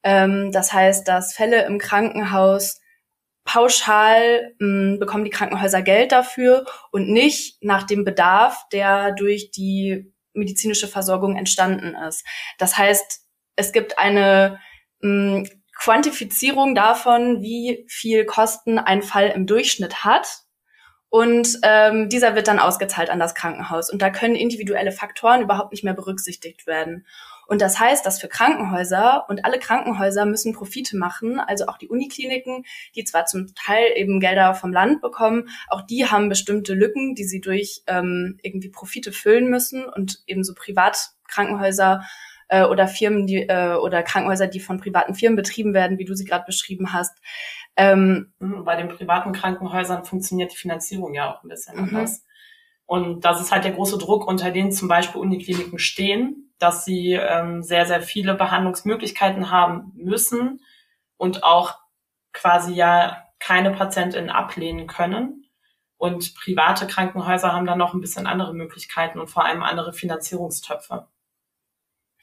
Ähm, 0.02 0.52
das 0.52 0.72
heißt, 0.72 1.06
dass 1.06 1.34
Fälle 1.34 1.66
im 1.66 1.78
Krankenhaus 1.78 2.80
pauschal 3.44 4.54
mh, 4.58 4.98
bekommen 4.98 5.24
die 5.24 5.30
Krankenhäuser 5.30 5.82
Geld 5.82 6.12
dafür 6.12 6.64
und 6.90 7.08
nicht 7.10 7.62
nach 7.62 7.82
dem 7.82 8.04
Bedarf, 8.04 8.64
der 8.72 9.12
durch 9.12 9.50
die 9.50 10.13
medizinische 10.34 10.88
Versorgung 10.88 11.36
entstanden 11.36 11.94
ist. 11.94 12.24
Das 12.58 12.76
heißt, 12.76 13.20
es 13.56 13.72
gibt 13.72 13.98
eine 13.98 14.60
mh, 15.00 15.36
hm, 15.36 15.48
Quantifizierung 15.76 16.74
davon, 16.74 17.42
wie 17.42 17.84
viel 17.88 18.24
Kosten 18.24 18.78
ein 18.78 19.02
Fall 19.02 19.30
im 19.30 19.46
Durchschnitt 19.46 20.04
hat. 20.04 20.44
Und 21.08 21.58
ähm, 21.62 22.08
dieser 22.08 22.34
wird 22.34 22.48
dann 22.48 22.58
ausgezahlt 22.58 23.10
an 23.10 23.18
das 23.18 23.34
Krankenhaus. 23.34 23.90
Und 23.90 24.02
da 24.02 24.10
können 24.10 24.34
individuelle 24.34 24.92
Faktoren 24.92 25.42
überhaupt 25.42 25.72
nicht 25.72 25.84
mehr 25.84 25.94
berücksichtigt 25.94 26.66
werden. 26.66 27.06
Und 27.54 27.60
das 27.60 27.78
heißt, 27.78 28.04
dass 28.04 28.20
für 28.20 28.26
Krankenhäuser 28.26 29.26
und 29.28 29.44
alle 29.44 29.60
Krankenhäuser 29.60 30.26
müssen 30.26 30.54
Profite 30.54 30.96
machen, 30.96 31.38
also 31.38 31.66
auch 31.68 31.78
die 31.78 31.86
Unikliniken, 31.86 32.64
die 32.96 33.04
zwar 33.04 33.26
zum 33.26 33.54
Teil 33.54 33.92
eben 33.94 34.18
Gelder 34.18 34.56
vom 34.56 34.72
Land 34.72 35.00
bekommen, 35.00 35.48
auch 35.68 35.82
die 35.82 36.04
haben 36.04 36.28
bestimmte 36.28 36.74
Lücken, 36.74 37.14
die 37.14 37.22
sie 37.22 37.40
durch 37.40 37.84
ähm, 37.86 38.40
irgendwie 38.42 38.70
Profite 38.70 39.12
füllen 39.12 39.50
müssen 39.50 39.84
und 39.84 40.24
ebenso 40.26 40.52
Privatkrankenhäuser 40.52 42.02
äh, 42.48 42.64
oder 42.64 42.88
Firmen, 42.88 43.28
die 43.28 43.48
äh, 43.48 43.74
oder 43.76 44.02
Krankenhäuser, 44.02 44.48
die 44.48 44.58
von 44.58 44.80
privaten 44.80 45.14
Firmen 45.14 45.36
betrieben 45.36 45.74
werden, 45.74 45.98
wie 45.98 46.06
du 46.06 46.16
sie 46.16 46.24
gerade 46.24 46.46
beschrieben 46.46 46.92
hast. 46.92 47.16
Ähm, 47.76 48.32
mhm, 48.40 48.64
Bei 48.64 48.74
den 48.74 48.88
privaten 48.88 49.30
Krankenhäusern 49.30 50.04
funktioniert 50.04 50.50
die 50.50 50.56
Finanzierung 50.56 51.14
ja 51.14 51.32
auch 51.32 51.44
ein 51.44 51.48
bisschen 51.48 51.76
mhm. 51.76 51.84
anders. 51.84 52.23
Und 52.86 53.24
das 53.24 53.40
ist 53.40 53.50
halt 53.50 53.64
der 53.64 53.72
große 53.72 53.98
Druck, 53.98 54.26
unter 54.26 54.50
denen 54.50 54.72
zum 54.72 54.88
Beispiel 54.88 55.20
Unikliniken 55.20 55.78
stehen, 55.78 56.52
dass 56.58 56.84
sie 56.84 57.12
ähm, 57.12 57.62
sehr, 57.62 57.86
sehr 57.86 58.02
viele 58.02 58.34
Behandlungsmöglichkeiten 58.34 59.50
haben 59.50 59.92
müssen 59.94 60.60
und 61.16 61.44
auch 61.44 61.78
quasi 62.32 62.74
ja 62.74 63.24
keine 63.38 63.70
Patientinnen 63.70 64.30
ablehnen 64.30 64.86
können. 64.86 65.46
Und 65.96 66.34
private 66.34 66.86
Krankenhäuser 66.86 67.52
haben 67.52 67.66
dann 67.66 67.78
noch 67.78 67.94
ein 67.94 68.00
bisschen 68.00 68.26
andere 68.26 68.52
Möglichkeiten 68.52 69.18
und 69.18 69.28
vor 69.28 69.44
allem 69.44 69.62
andere 69.62 69.92
Finanzierungstöpfe. 69.92 71.06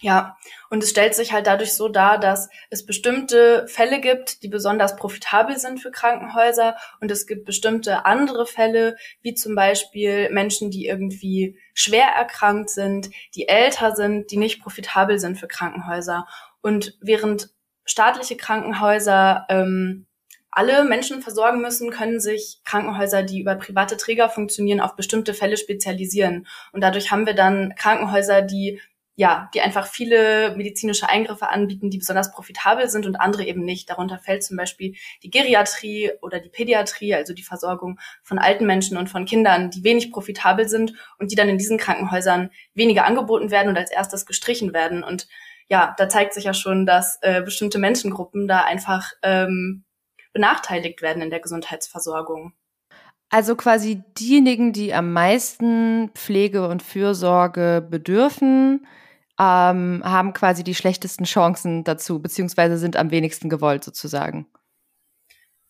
Ja, 0.03 0.35
und 0.71 0.83
es 0.83 0.89
stellt 0.89 1.13
sich 1.13 1.31
halt 1.31 1.45
dadurch 1.45 1.73
so 1.73 1.87
dar, 1.87 2.17
dass 2.19 2.49
es 2.71 2.87
bestimmte 2.87 3.67
Fälle 3.67 4.01
gibt, 4.01 4.41
die 4.41 4.47
besonders 4.47 4.95
profitabel 4.95 5.59
sind 5.59 5.79
für 5.79 5.91
Krankenhäuser 5.91 6.75
und 6.99 7.11
es 7.11 7.27
gibt 7.27 7.45
bestimmte 7.45 8.03
andere 8.03 8.47
Fälle, 8.47 8.97
wie 9.21 9.35
zum 9.35 9.53
Beispiel 9.53 10.31
Menschen, 10.31 10.71
die 10.71 10.87
irgendwie 10.87 11.55
schwer 11.75 12.07
erkrankt 12.07 12.71
sind, 12.71 13.11
die 13.35 13.47
älter 13.47 13.95
sind, 13.95 14.31
die 14.31 14.37
nicht 14.37 14.63
profitabel 14.63 15.19
sind 15.19 15.37
für 15.37 15.47
Krankenhäuser. 15.47 16.27
Und 16.61 16.97
während 16.99 17.51
staatliche 17.85 18.37
Krankenhäuser 18.37 19.45
ähm, 19.49 20.07
alle 20.49 20.83
Menschen 20.83 21.21
versorgen 21.21 21.61
müssen, 21.61 21.91
können 21.91 22.19
sich 22.19 22.59
Krankenhäuser, 22.65 23.23
die 23.23 23.39
über 23.39 23.55
private 23.55 23.97
Träger 23.97 24.29
funktionieren, 24.29 24.81
auf 24.81 24.95
bestimmte 24.95 25.33
Fälle 25.33 25.57
spezialisieren. 25.57 26.47
Und 26.73 26.81
dadurch 26.81 27.11
haben 27.11 27.25
wir 27.25 27.35
dann 27.35 27.73
Krankenhäuser, 27.77 28.41
die 28.41 28.81
ja, 29.15 29.49
die 29.53 29.61
einfach 29.61 29.87
viele 29.87 30.55
medizinische 30.55 31.09
Eingriffe 31.09 31.49
anbieten, 31.49 31.89
die 31.89 31.97
besonders 31.97 32.31
profitabel 32.31 32.89
sind 32.89 33.05
und 33.05 33.17
andere 33.17 33.43
eben 33.43 33.63
nicht. 33.63 33.89
Darunter 33.89 34.17
fällt 34.17 34.43
zum 34.43 34.57
Beispiel 34.57 34.95
die 35.21 35.29
Geriatrie 35.29 36.11
oder 36.21 36.39
die 36.39 36.49
Pädiatrie, 36.49 37.13
also 37.13 37.33
die 37.33 37.43
Versorgung 37.43 37.99
von 38.23 38.39
alten 38.39 38.65
Menschen 38.65 38.97
und 38.97 39.09
von 39.09 39.25
Kindern, 39.25 39.69
die 39.69 39.83
wenig 39.83 40.11
profitabel 40.11 40.67
sind 40.67 40.93
und 41.19 41.31
die 41.31 41.35
dann 41.35 41.49
in 41.49 41.57
diesen 41.57 41.77
Krankenhäusern 41.77 42.51
weniger 42.73 43.05
angeboten 43.05 43.51
werden 43.51 43.69
und 43.69 43.77
als 43.77 43.91
erstes 43.91 44.25
gestrichen 44.25 44.73
werden. 44.73 45.03
Und 45.03 45.27
ja, 45.67 45.93
da 45.97 46.07
zeigt 46.07 46.33
sich 46.33 46.45
ja 46.45 46.53
schon, 46.53 46.85
dass 46.85 47.17
äh, 47.21 47.41
bestimmte 47.41 47.79
Menschengruppen 47.79 48.47
da 48.47 48.63
einfach 48.63 49.11
ähm, 49.23 49.83
benachteiligt 50.33 51.01
werden 51.01 51.21
in 51.21 51.29
der 51.29 51.41
Gesundheitsversorgung. 51.41 52.53
Also 53.31 53.55
quasi 53.55 54.03
diejenigen, 54.19 54.73
die 54.73 54.93
am 54.93 55.13
meisten 55.13 56.09
Pflege 56.13 56.67
und 56.67 56.83
Fürsorge 56.83 57.85
bedürfen, 57.89 58.85
ähm, 59.39 60.01
haben 60.03 60.33
quasi 60.33 60.65
die 60.65 60.75
schlechtesten 60.75 61.23
Chancen 61.23 61.85
dazu, 61.85 62.21
beziehungsweise 62.21 62.77
sind 62.77 62.97
am 62.97 63.09
wenigsten 63.09 63.49
gewollt 63.49 63.85
sozusagen. 63.85 64.47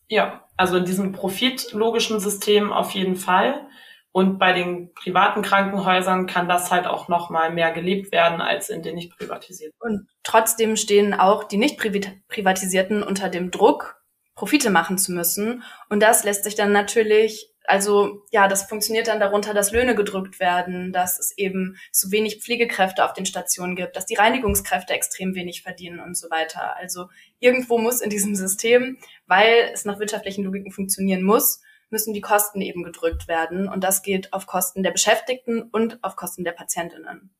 Ja, 0.08 0.44
also 0.56 0.76
in 0.76 0.84
diesem 0.84 1.12
profitlogischen 1.12 2.18
System 2.18 2.72
auf 2.72 2.90
jeden 2.90 3.14
Fall. 3.14 3.66
Und 4.10 4.38
bei 4.38 4.52
den 4.52 4.92
privaten 4.92 5.40
Krankenhäusern 5.42 6.26
kann 6.26 6.48
das 6.48 6.70
halt 6.72 6.88
auch 6.88 7.06
noch 7.06 7.30
mal 7.30 7.52
mehr 7.52 7.70
gelebt 7.70 8.10
werden 8.10 8.40
als 8.40 8.70
in 8.70 8.82
den 8.82 8.96
nicht 8.96 9.16
privatisierten. 9.16 9.78
Und 9.80 10.08
trotzdem 10.24 10.76
stehen 10.76 11.14
auch 11.14 11.44
die 11.44 11.56
nicht 11.56 11.78
privatisierten 11.78 13.04
unter 13.04 13.28
dem 13.28 13.52
Druck, 13.52 14.02
Profite 14.34 14.70
machen 14.70 14.98
zu 14.98 15.12
müssen. 15.12 15.62
Und 15.88 16.02
das 16.02 16.24
lässt 16.24 16.44
sich 16.44 16.56
dann 16.56 16.72
natürlich 16.72 17.51
also 17.64 18.24
ja, 18.30 18.48
das 18.48 18.64
funktioniert 18.64 19.08
dann 19.08 19.20
darunter, 19.20 19.54
dass 19.54 19.72
Löhne 19.72 19.94
gedrückt 19.94 20.40
werden, 20.40 20.92
dass 20.92 21.18
es 21.18 21.36
eben 21.36 21.76
zu 21.90 22.10
wenig 22.10 22.42
Pflegekräfte 22.42 23.04
auf 23.04 23.12
den 23.12 23.26
Stationen 23.26 23.76
gibt, 23.76 23.96
dass 23.96 24.06
die 24.06 24.16
Reinigungskräfte 24.16 24.92
extrem 24.92 25.34
wenig 25.34 25.62
verdienen 25.62 26.00
und 26.00 26.16
so 26.16 26.30
weiter. 26.30 26.76
Also 26.76 27.08
irgendwo 27.38 27.78
muss 27.78 28.00
in 28.00 28.10
diesem 28.10 28.34
System, 28.34 28.98
weil 29.26 29.70
es 29.72 29.84
nach 29.84 29.98
wirtschaftlichen 29.98 30.44
Logiken 30.44 30.72
funktionieren 30.72 31.22
muss, 31.22 31.60
müssen 31.90 32.14
die 32.14 32.20
Kosten 32.20 32.60
eben 32.60 32.82
gedrückt 32.82 33.28
werden. 33.28 33.68
Und 33.68 33.84
das 33.84 34.02
geht 34.02 34.32
auf 34.32 34.46
Kosten 34.46 34.82
der 34.82 34.90
Beschäftigten 34.90 35.62
und 35.62 36.02
auf 36.02 36.16
Kosten 36.16 36.42
der 36.42 36.52
Patientinnen. 36.52 37.30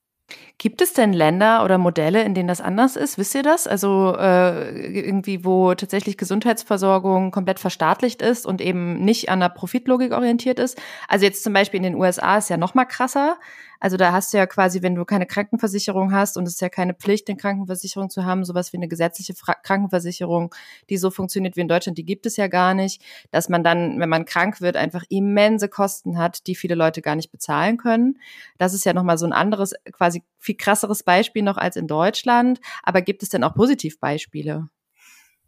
Gibt 0.58 0.80
es 0.80 0.92
denn 0.92 1.12
Länder 1.12 1.64
oder 1.64 1.76
Modelle, 1.76 2.22
in 2.22 2.34
denen 2.34 2.48
das 2.48 2.60
anders 2.60 2.96
ist? 2.96 3.18
Wisst 3.18 3.34
ihr 3.34 3.42
das? 3.42 3.66
Also 3.66 4.16
äh, 4.16 4.96
irgendwie, 4.96 5.44
wo 5.44 5.74
tatsächlich 5.74 6.16
Gesundheitsversorgung 6.16 7.32
komplett 7.32 7.58
verstaatlicht 7.58 8.22
ist 8.22 8.46
und 8.46 8.60
eben 8.60 9.04
nicht 9.04 9.28
an 9.28 9.40
der 9.40 9.48
Profitlogik 9.48 10.12
orientiert 10.12 10.58
ist. 10.58 10.80
Also 11.08 11.24
jetzt 11.24 11.42
zum 11.42 11.52
Beispiel 11.52 11.78
in 11.78 11.84
den 11.84 11.94
USA 11.96 12.38
ist 12.38 12.48
ja 12.48 12.56
noch 12.56 12.74
mal 12.74 12.84
krasser. 12.84 13.38
Also 13.82 13.96
da 13.96 14.12
hast 14.12 14.32
du 14.32 14.38
ja 14.38 14.46
quasi, 14.46 14.80
wenn 14.82 14.94
du 14.94 15.04
keine 15.04 15.26
Krankenversicherung 15.26 16.12
hast 16.12 16.36
und 16.36 16.46
es 16.46 16.54
ist 16.54 16.60
ja 16.60 16.68
keine 16.68 16.94
Pflicht, 16.94 17.28
eine 17.28 17.36
Krankenversicherung 17.36 18.10
zu 18.10 18.24
haben, 18.24 18.44
sowas 18.44 18.72
wie 18.72 18.76
eine 18.76 18.86
gesetzliche 18.86 19.34
Fra 19.34 19.54
Krankenversicherung, 19.54 20.54
die 20.88 20.96
so 20.98 21.10
funktioniert 21.10 21.56
wie 21.56 21.62
in 21.62 21.68
Deutschland, 21.68 21.98
die 21.98 22.04
gibt 22.04 22.24
es 22.24 22.36
ja 22.36 22.46
gar 22.46 22.74
nicht, 22.74 23.02
dass 23.32 23.48
man 23.48 23.64
dann, 23.64 23.98
wenn 23.98 24.08
man 24.08 24.24
krank 24.24 24.60
wird, 24.60 24.76
einfach 24.76 25.02
immense 25.08 25.68
Kosten 25.68 26.16
hat, 26.16 26.46
die 26.46 26.54
viele 26.54 26.76
Leute 26.76 27.02
gar 27.02 27.16
nicht 27.16 27.32
bezahlen 27.32 27.76
können. 27.76 28.20
Das 28.56 28.72
ist 28.72 28.84
ja 28.84 28.92
nochmal 28.92 29.18
so 29.18 29.26
ein 29.26 29.32
anderes, 29.32 29.72
quasi 29.90 30.22
viel 30.38 30.56
krasseres 30.56 31.02
Beispiel 31.02 31.42
noch 31.42 31.56
als 31.56 31.74
in 31.74 31.88
Deutschland. 31.88 32.60
Aber 32.84 33.02
gibt 33.02 33.24
es 33.24 33.30
denn 33.30 33.42
auch 33.42 33.54
Positivbeispiele? 33.54 34.68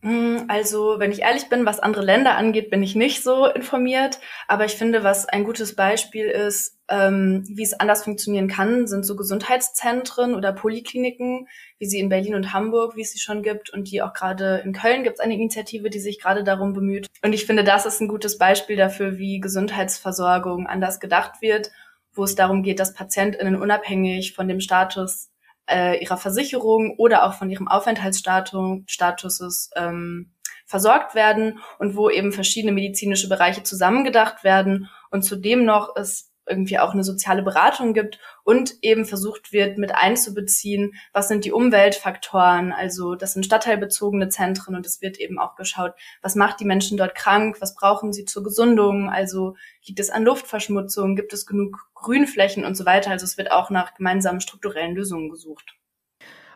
Hm, 0.05 0.45
also, 0.49 0.97
wenn 0.99 1.13
ich 1.13 1.23
ehrlich 1.23 1.49
bin, 1.49 1.65
was 1.65 1.81
andere 1.81 2.05
Länder 2.05 2.37
angeht, 2.37 2.69
bin 2.69 2.83
ich 2.83 2.95
nicht 2.95 3.23
so 3.23 3.47
informiert. 3.47 4.21
Aber 4.47 4.67
ich 4.67 4.75
finde, 4.75 5.03
was 5.03 5.25
ein 5.27 5.45
gutes 5.45 5.75
Beispiel 5.77 6.27
ist, 6.27 6.79
ähm, 6.91 7.43
wie 7.49 7.63
es 7.63 7.73
anders 7.73 8.05
funktionieren 8.05 8.47
kann, 8.47 8.87
sind 8.87 9.07
so 9.07 9.17
Gesundheitszentren 9.17 10.35
oder 10.35 10.53
Polikliniken, 10.53 11.49
wie 11.79 11.87
sie 11.87 12.01
in 12.01 12.11
Berlin 12.11 12.35
und 12.35 12.53
Hamburg, 12.53 12.97
wie 12.97 13.01
es 13.01 13.13
sie 13.13 13.19
schon 13.19 13.43
gibt. 13.43 13.71
Und 13.71 13.91
die 13.91 14.03
auch 14.03 14.13
gerade 14.13 14.61
in 14.63 14.75
Köln 14.75 15.05
gibt 15.05 15.15
es 15.15 15.21
eine 15.21 15.33
Initiative, 15.33 15.89
die 15.89 16.01
sich 16.01 16.21
gerade 16.21 16.45
darum 16.45 16.75
bemüht. 16.75 17.07
Und 17.23 17.33
ich 17.33 17.47
finde, 17.47 17.65
das 17.65 17.87
ist 17.87 18.03
ein 18.03 18.09
gutes 18.09 18.37
Beispiel 18.37 18.77
dafür, 18.77 19.17
wie 19.17 19.41
Gesundheitsversorgung 19.41 20.67
anders 20.67 21.01
gedacht 21.01 21.41
wird, 21.41 21.71
wo 22.13 22.25
es 22.25 22.35
darum 22.35 22.63
geht, 22.63 22.79
dass 22.79 22.93
PatientInnen 22.93 23.57
unabhängig 23.57 24.35
von 24.35 24.49
dem 24.49 24.61
Status 24.61 25.31
äh, 25.69 26.03
ihrer 26.03 26.17
Versicherung 26.17 26.97
oder 26.99 27.25
auch 27.25 27.35
von 27.35 27.51
ihrem 27.51 27.69
Aufenthaltsstatus 27.69 29.71
ähm, 29.77 30.33
versorgt 30.67 31.15
werden 31.15 31.61
und 31.79 31.97
wo 31.97 32.11
eben 32.11 32.33
verschiedene 32.33 32.73
medizinische 32.73 33.29
Bereiche 33.29 33.63
zusammengedacht 33.63 34.45
werden. 34.45 34.89
Und 35.11 35.23
zudem 35.23 35.65
noch 35.65 35.95
es 35.97 36.34
irgendwie 36.47 36.79
auch 36.79 36.93
eine 36.93 37.05
soziale 37.05 37.43
Beratung 37.43 37.95
gibt 37.95 38.19
und 38.43 38.75
eben 38.83 39.05
versucht 39.05 39.53
wird, 39.53 39.79
mit 39.79 39.95
einzubeziehen, 39.95 40.95
was 41.13 41.29
sind 41.29 41.45
die 41.45 41.53
Umweltfaktoren. 41.53 42.73
Also 42.73 43.15
das 43.15 43.33
sind 43.33 43.47
stadtteilbezogene 43.47 44.29
Zentren 44.29 44.75
und 44.77 44.87
es 44.87 45.01
wird 45.01 45.19
eben 45.19 45.39
auch 45.39 45.57
geschaut, 45.57 45.93
was 46.23 46.35
macht 46.35 46.61
die 46.61 46.65
Menschen 46.65 46.97
dort 46.97 47.15
krank, 47.15 47.57
was 47.61 47.75
brauchen 47.75 48.13
sie 48.13 48.25
zur 48.25 48.45
Gesundung, 48.45 49.11
also 49.11 49.57
liegt 49.87 50.01
es 50.01 50.11
an 50.11 50.25
Luftverschmutzung, 50.25 51.17
gibt 51.17 51.33
es 51.33 51.47
genug 51.47 51.89
Grünflächen 51.95 52.65
und 52.65 52.77
so 52.77 52.85
weiter. 52.87 53.11
Also 53.11 53.25
es 53.25 53.39
wird 53.39 53.51
auch 53.51 53.71
nach 53.71 53.95
gemeinsamen 53.95 54.41
strukturellen 54.41 54.95
Lösungen 54.95 55.31
gesucht. 55.31 55.77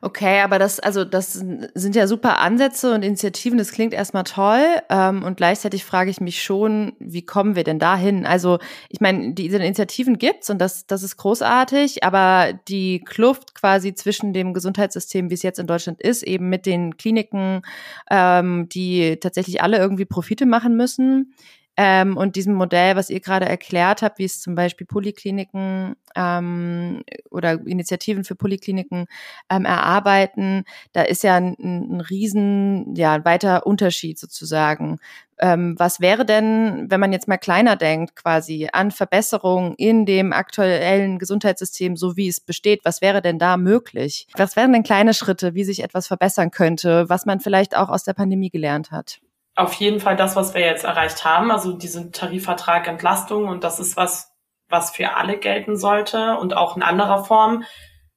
Okay, 0.00 0.40
aber 0.40 0.58
das, 0.58 0.78
also 0.78 1.04
das 1.04 1.32
sind 1.32 1.96
ja 1.96 2.06
super 2.06 2.38
Ansätze 2.38 2.94
und 2.94 3.02
Initiativen, 3.02 3.58
das 3.58 3.72
klingt 3.72 3.92
erstmal 3.92 4.24
toll. 4.24 4.62
Ähm, 4.90 5.24
und 5.24 5.36
gleichzeitig 5.36 5.84
frage 5.84 6.10
ich 6.10 6.20
mich 6.20 6.42
schon, 6.42 6.92
wie 7.00 7.22
kommen 7.22 7.56
wir 7.56 7.64
denn 7.64 7.78
dahin? 7.78 8.24
Also, 8.24 8.58
ich 8.88 9.00
meine, 9.00 9.34
diese 9.34 9.56
Initiativen 9.56 10.18
gibt's 10.18 10.50
und 10.50 10.58
das, 10.58 10.86
das 10.86 11.02
ist 11.02 11.16
großartig, 11.16 12.04
aber 12.04 12.52
die 12.68 13.00
Kluft 13.00 13.54
quasi 13.54 13.92
zwischen 13.94 14.32
dem 14.32 14.54
Gesundheitssystem, 14.54 15.30
wie 15.30 15.34
es 15.34 15.42
jetzt 15.42 15.58
in 15.58 15.66
Deutschland 15.66 16.00
ist, 16.00 16.22
eben 16.22 16.48
mit 16.48 16.64
den 16.66 16.96
Kliniken, 16.96 17.62
ähm, 18.10 18.68
die 18.68 19.16
tatsächlich 19.20 19.62
alle 19.62 19.78
irgendwie 19.78 20.04
Profite 20.04 20.46
machen 20.46 20.76
müssen, 20.76 21.34
ähm, 21.80 22.16
und 22.16 22.34
diesem 22.34 22.54
Modell, 22.54 22.96
was 22.96 23.08
ihr 23.08 23.20
gerade 23.20 23.46
erklärt 23.46 24.02
habt, 24.02 24.18
wie 24.18 24.24
es 24.24 24.40
zum 24.40 24.56
Beispiel 24.56 24.84
Polikliniken 24.84 25.94
ähm, 26.16 27.04
oder 27.30 27.52
Initiativen 27.52 28.24
für 28.24 28.34
Polikliniken 28.34 29.06
ähm, 29.48 29.64
erarbeiten, 29.64 30.64
da 30.92 31.02
ist 31.02 31.22
ja 31.22 31.36
ein, 31.36 31.54
ein 31.60 32.00
riesen, 32.00 32.96
ja, 32.96 33.12
ein 33.12 33.24
weiter 33.24 33.64
Unterschied 33.64 34.18
sozusagen. 34.18 34.98
Ähm, 35.38 35.76
was 35.78 36.00
wäre 36.00 36.26
denn, 36.26 36.90
wenn 36.90 36.98
man 36.98 37.12
jetzt 37.12 37.28
mal 37.28 37.36
kleiner 37.36 37.76
denkt, 37.76 38.16
quasi 38.16 38.68
an 38.72 38.90
Verbesserungen 38.90 39.74
in 39.76 40.04
dem 40.04 40.32
aktuellen 40.32 41.20
Gesundheitssystem, 41.20 41.96
so 41.96 42.16
wie 42.16 42.26
es 42.26 42.40
besteht? 42.40 42.80
Was 42.82 43.02
wäre 43.02 43.22
denn 43.22 43.38
da 43.38 43.56
möglich? 43.56 44.26
Was 44.36 44.56
wären 44.56 44.72
denn 44.72 44.82
kleine 44.82 45.14
Schritte, 45.14 45.54
wie 45.54 45.62
sich 45.62 45.84
etwas 45.84 46.08
verbessern 46.08 46.50
könnte, 46.50 47.08
was 47.08 47.24
man 47.24 47.38
vielleicht 47.38 47.76
auch 47.76 47.88
aus 47.88 48.02
der 48.02 48.14
Pandemie 48.14 48.50
gelernt 48.50 48.90
hat? 48.90 49.20
Auf 49.58 49.74
jeden 49.74 49.98
Fall 49.98 50.14
das, 50.14 50.36
was 50.36 50.54
wir 50.54 50.60
jetzt 50.60 50.84
erreicht 50.84 51.24
haben, 51.24 51.50
also 51.50 51.72
diesen 51.72 52.12
Tarifvertrag 52.12 52.86
Entlastung 52.86 53.48
und 53.48 53.64
das 53.64 53.80
ist 53.80 53.96
was, 53.96 54.32
was 54.68 54.92
für 54.92 55.16
alle 55.16 55.36
gelten 55.36 55.76
sollte 55.76 56.36
und 56.36 56.56
auch 56.56 56.76
in 56.76 56.82
anderer 56.84 57.24
Form, 57.24 57.64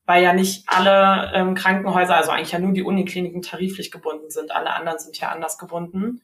weil 0.05 0.21
ja 0.21 0.33
nicht 0.33 0.65
alle 0.67 1.31
ähm, 1.33 1.55
Krankenhäuser, 1.55 2.15
also 2.15 2.29
eigentlich 2.29 2.51
ja 2.51 2.60
nur 2.60 2.74
die 2.74 2.83
Unikliniken 2.83 3.41
tariflich 3.41 3.89
gebunden 3.89 4.29
sind. 4.29 4.51
Alle 4.51 4.71
anderen 4.75 5.00
sind 5.00 5.19
ja 5.19 5.29
anders 5.29 5.57
gebunden 5.57 6.21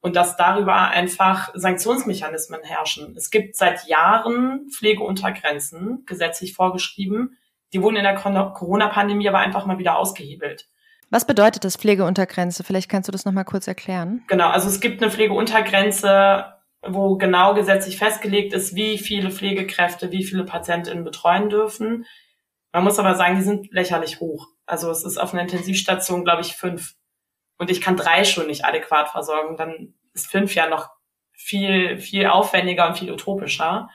und 0.00 0.16
dass 0.16 0.36
darüber 0.36 0.74
einfach 0.74 1.48
Sanktionsmechanismen 1.54 2.62
herrschen. 2.62 3.14
Es 3.16 3.30
gibt 3.30 3.56
seit 3.56 3.86
Jahren 3.86 4.68
Pflegeuntergrenzen, 4.68 6.04
gesetzlich 6.04 6.52
vorgeschrieben. 6.52 7.38
Die 7.72 7.80
wurden 7.80 7.96
in 7.96 8.04
der 8.04 8.16
Corona-Pandemie 8.16 9.30
aber 9.30 9.38
einfach 9.38 9.64
mal 9.64 9.78
wieder 9.78 9.96
ausgehebelt. 9.96 10.68
Was 11.10 11.26
bedeutet 11.26 11.64
das 11.64 11.76
Pflegeuntergrenze? 11.76 12.64
Vielleicht 12.64 12.90
kannst 12.90 13.08
du 13.08 13.12
das 13.12 13.24
nochmal 13.24 13.44
kurz 13.44 13.66
erklären. 13.66 14.22
Genau, 14.28 14.48
also 14.48 14.68
es 14.68 14.80
gibt 14.80 15.02
eine 15.02 15.10
Pflegeuntergrenze, 15.10 16.52
wo 16.86 17.16
genau 17.16 17.54
gesetzlich 17.54 17.96
festgelegt 17.96 18.52
ist, 18.52 18.74
wie 18.74 18.98
viele 18.98 19.30
Pflegekräfte, 19.30 20.12
wie 20.12 20.24
viele 20.24 20.44
PatientInnen 20.44 21.04
betreuen 21.04 21.48
dürfen. 21.48 22.04
Man 22.72 22.84
muss 22.84 22.98
aber 22.98 23.14
sagen, 23.14 23.36
die 23.36 23.44
sind 23.44 23.72
lächerlich 23.72 24.20
hoch. 24.20 24.48
Also 24.66 24.90
es 24.90 25.04
ist 25.04 25.18
auf 25.18 25.32
einer 25.32 25.42
Intensivstation, 25.42 26.24
glaube 26.24 26.42
ich, 26.42 26.54
fünf 26.54 26.94
und 27.58 27.70
ich 27.70 27.80
kann 27.80 27.96
drei 27.96 28.24
schon 28.24 28.46
nicht 28.46 28.64
adäquat 28.64 29.08
versorgen, 29.08 29.56
dann 29.56 29.94
ist 30.14 30.30
fünf 30.30 30.54
ja 30.54 30.68
noch 30.68 30.90
viel, 31.32 31.98
viel 31.98 32.26
aufwendiger 32.26 32.88
und 32.88 32.98
viel 32.98 33.10
utopischer. 33.10 33.88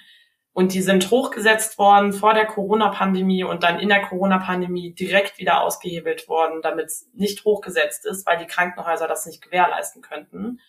Und 0.54 0.76
die 0.76 0.82
sind 0.82 1.10
hochgesetzt 1.10 1.80
worden 1.80 2.14
vor 2.14 2.36
der 2.36 2.46
Corona-Pandemie 2.46 3.44
und 3.44 3.64
dann 3.64 3.80
in 3.80 3.90
der 3.90 4.04
Corona-Pandemie 4.04 4.94
direkt 4.94 5.40
wieder 5.40 5.62
ausgehebelt 5.62 6.30
worden, 6.30 6.62
damit 6.62 6.86
es 6.86 7.10
nicht 7.14 7.44
hochgesetzt 7.44 8.06
ist, 8.06 8.28
weil 8.28 8.38
die 8.38 8.46
Krankenhäuser 8.46 9.08
das 9.08 9.26
nicht 9.26 9.42
gewährleisten 9.42 10.04
könnten. 10.04 10.60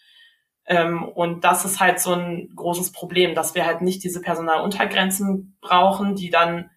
Ähm, 0.67 1.05
und 1.05 1.45
das 1.45 1.67
ist 1.67 1.81
halt 1.81 2.01
so 2.01 2.15
ein 2.15 2.51
großes 2.57 2.93
Problem, 2.93 3.35
dass 3.35 3.55
wir 3.55 3.67
halt 3.67 3.83
nicht 3.83 4.03
diese 4.03 4.23
Personaluntergrenzen 4.23 5.59
brauchen, 5.61 6.17
die 6.17 6.31
dann 6.31 6.71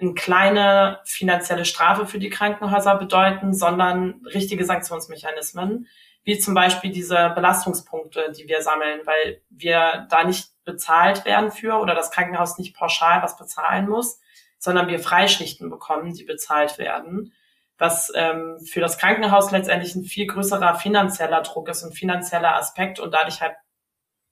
eine 0.00 0.14
kleine 0.14 1.00
finanzielle 1.04 1.64
Strafe 1.64 2.06
für 2.06 2.18
die 2.18 2.30
Krankenhäuser 2.30 2.96
bedeuten, 2.96 3.54
sondern 3.54 4.24
richtige 4.32 4.64
Sanktionsmechanismen, 4.64 5.88
wie 6.24 6.38
zum 6.38 6.54
Beispiel 6.54 6.92
diese 6.92 7.32
Belastungspunkte, 7.34 8.32
die 8.36 8.46
wir 8.46 8.62
sammeln, 8.62 9.00
weil 9.04 9.42
wir 9.50 10.06
da 10.08 10.24
nicht 10.24 10.51
bezahlt 10.64 11.24
werden 11.24 11.50
für 11.50 11.78
oder 11.78 11.94
das 11.94 12.10
Krankenhaus 12.10 12.58
nicht 12.58 12.76
pauschal 12.76 13.22
was 13.22 13.36
bezahlen 13.36 13.88
muss, 13.88 14.20
sondern 14.58 14.88
wir 14.88 15.00
Freischichten 15.00 15.70
bekommen, 15.70 16.14
die 16.14 16.24
bezahlt 16.24 16.78
werden, 16.78 17.32
was 17.78 18.12
ähm, 18.14 18.60
für 18.60 18.80
das 18.80 18.98
Krankenhaus 18.98 19.50
letztendlich 19.50 19.94
ein 19.94 20.04
viel 20.04 20.26
größerer 20.26 20.76
finanzieller 20.76 21.42
Druck 21.42 21.68
ist 21.68 21.82
und 21.82 21.94
finanzieller 21.94 22.56
Aspekt 22.56 23.00
und 23.00 23.12
dadurch 23.12 23.40
halt 23.40 23.56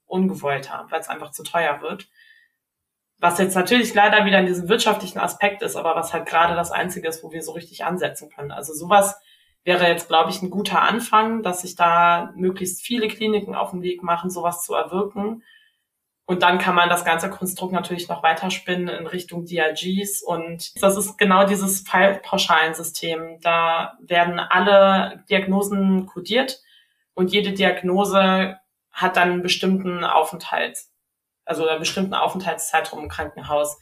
ungewollter, 0.05 0.87
weil 0.89 0.99
es 0.99 1.09
einfach 1.09 1.31
zu 1.31 1.43
teuer 1.43 1.81
wird 1.81 2.07
was 3.21 3.37
jetzt 3.37 3.55
natürlich 3.55 3.93
leider 3.93 4.25
wieder 4.25 4.39
in 4.39 4.47
diesem 4.47 4.67
wirtschaftlichen 4.67 5.19
Aspekt 5.19 5.61
ist, 5.61 5.75
aber 5.75 5.95
was 5.95 6.11
halt 6.11 6.25
gerade 6.25 6.55
das 6.55 6.71
Einzige 6.71 7.07
ist, 7.07 7.23
wo 7.23 7.31
wir 7.31 7.43
so 7.43 7.51
richtig 7.51 7.85
ansetzen 7.85 8.29
können. 8.29 8.51
Also 8.51 8.73
sowas 8.73 9.15
wäre 9.63 9.87
jetzt, 9.87 10.07
glaube 10.07 10.31
ich, 10.31 10.41
ein 10.41 10.49
guter 10.49 10.81
Anfang, 10.81 11.43
dass 11.43 11.61
sich 11.61 11.75
da 11.75 12.33
möglichst 12.35 12.81
viele 12.81 13.07
Kliniken 13.07 13.53
auf 13.53 13.71
den 13.71 13.83
Weg 13.83 14.01
machen, 14.01 14.31
sowas 14.31 14.63
zu 14.63 14.73
erwirken. 14.73 15.43
Und 16.25 16.43
dann 16.43 16.59
kann 16.59 16.75
man 16.75 16.87
das 16.87 17.03
ganze 17.03 17.29
Konstrukt 17.29 17.73
natürlich 17.73 18.07
noch 18.07 18.23
weiterspinnen 18.23 18.87
in 18.87 19.07
Richtung 19.07 19.45
DRGs. 19.45 20.21
Und 20.21 20.81
das 20.81 20.95
ist 20.97 21.17
genau 21.17 21.45
dieses 21.45 21.81
Fallpauschalensystem. 21.81 23.39
Da 23.41 23.97
werden 24.01 24.39
alle 24.39 25.23
Diagnosen 25.29 26.05
kodiert 26.05 26.61
und 27.13 27.31
jede 27.31 27.51
Diagnose 27.51 28.57
hat 28.91 29.17
dann 29.17 29.31
einen 29.31 29.41
bestimmten 29.41 30.03
Aufenthalt 30.03 30.77
also 31.45 31.67
einen 31.67 31.79
bestimmten 31.79 32.13
Aufenthaltszeitraum 32.13 33.03
im 33.03 33.09
Krankenhaus. 33.09 33.77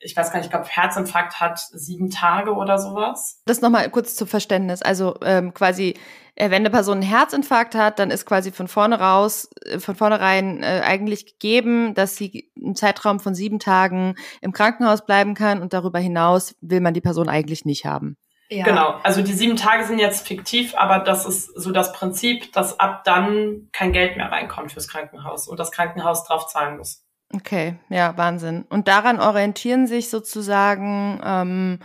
Ich 0.00 0.16
weiß 0.16 0.30
gar 0.30 0.38
nicht, 0.38 0.46
ich 0.46 0.50
glaube, 0.50 0.68
Herzinfarkt 0.68 1.40
hat 1.40 1.58
sieben 1.58 2.10
Tage 2.10 2.52
oder 2.54 2.78
sowas. 2.78 3.42
Das 3.46 3.60
nochmal 3.60 3.90
kurz 3.90 4.14
zum 4.14 4.28
Verständnis. 4.28 4.82
Also 4.82 5.16
ähm, 5.22 5.52
quasi, 5.54 5.94
äh, 6.36 6.50
wenn 6.50 6.62
eine 6.62 6.70
Person 6.70 6.98
einen 6.98 7.08
Herzinfarkt 7.08 7.74
hat, 7.74 7.98
dann 7.98 8.10
ist 8.10 8.24
quasi 8.24 8.52
von 8.52 8.68
vorne 8.68 9.00
raus, 9.00 9.50
äh, 9.64 9.80
von 9.80 9.96
vornherein 9.96 10.62
äh, 10.62 10.82
eigentlich 10.84 11.26
gegeben, 11.26 11.94
dass 11.94 12.16
sie 12.16 12.50
einen 12.56 12.76
Zeitraum 12.76 13.18
von 13.18 13.34
sieben 13.34 13.58
Tagen 13.58 14.14
im 14.40 14.52
Krankenhaus 14.52 15.04
bleiben 15.04 15.34
kann 15.34 15.60
und 15.60 15.72
darüber 15.72 15.98
hinaus 15.98 16.54
will 16.60 16.80
man 16.80 16.94
die 16.94 17.00
Person 17.00 17.28
eigentlich 17.28 17.64
nicht 17.64 17.84
haben. 17.84 18.16
Ja. 18.50 18.64
Genau, 18.64 18.98
also 19.02 19.20
die 19.20 19.34
sieben 19.34 19.56
Tage 19.56 19.84
sind 19.84 19.98
jetzt 19.98 20.26
fiktiv, 20.26 20.74
aber 20.74 21.00
das 21.00 21.26
ist 21.26 21.46
so 21.54 21.70
das 21.70 21.92
Prinzip, 21.92 22.50
dass 22.54 22.80
ab 22.80 23.04
dann 23.04 23.68
kein 23.72 23.92
Geld 23.92 24.16
mehr 24.16 24.32
reinkommt 24.32 24.72
fürs 24.72 24.88
Krankenhaus 24.88 25.48
und 25.48 25.60
das 25.60 25.70
Krankenhaus 25.70 26.24
drauf 26.24 26.46
zahlen 26.46 26.78
muss. 26.78 27.04
Okay, 27.34 27.76
ja, 27.90 28.16
Wahnsinn. 28.16 28.64
Und 28.70 28.88
daran 28.88 29.20
orientieren 29.20 29.86
sich 29.86 30.08
sozusagen 30.08 31.20
ähm, 31.22 31.78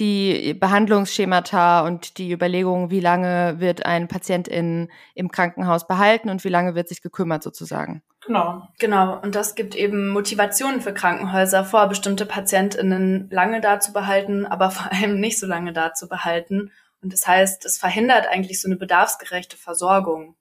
die 0.00 0.54
Behandlungsschemata 0.54 1.86
und 1.86 2.18
die 2.18 2.32
Überlegungen, 2.32 2.90
wie 2.90 3.00
lange 3.00 3.60
wird 3.60 3.86
ein 3.86 4.08
Patient 4.08 4.48
in, 4.48 4.88
im 5.14 5.30
Krankenhaus 5.30 5.86
behalten 5.86 6.28
und 6.30 6.42
wie 6.42 6.48
lange 6.48 6.74
wird 6.74 6.88
sich 6.88 7.02
gekümmert 7.02 7.42
sozusagen. 7.42 8.02
Genau. 8.26 8.68
Genau. 8.78 9.20
Und 9.20 9.34
das 9.34 9.54
gibt 9.54 9.76
eben 9.76 10.08
Motivationen 10.08 10.80
für 10.80 10.92
Krankenhäuser 10.92 11.64
vor, 11.64 11.88
bestimmte 11.88 12.26
PatientInnen 12.26 13.28
lange 13.30 13.60
da 13.60 13.78
zu 13.78 13.92
behalten, 13.92 14.44
aber 14.46 14.70
vor 14.70 14.90
allem 14.92 15.20
nicht 15.20 15.38
so 15.38 15.46
lange 15.46 15.72
da 15.72 15.94
zu 15.94 16.08
behalten. 16.08 16.72
Und 17.02 17.12
das 17.12 17.26
heißt, 17.26 17.64
es 17.64 17.78
verhindert 17.78 18.26
eigentlich 18.28 18.60
so 18.60 18.68
eine 18.68 18.76
bedarfsgerechte 18.76 19.56
Versorgung. 19.56 20.34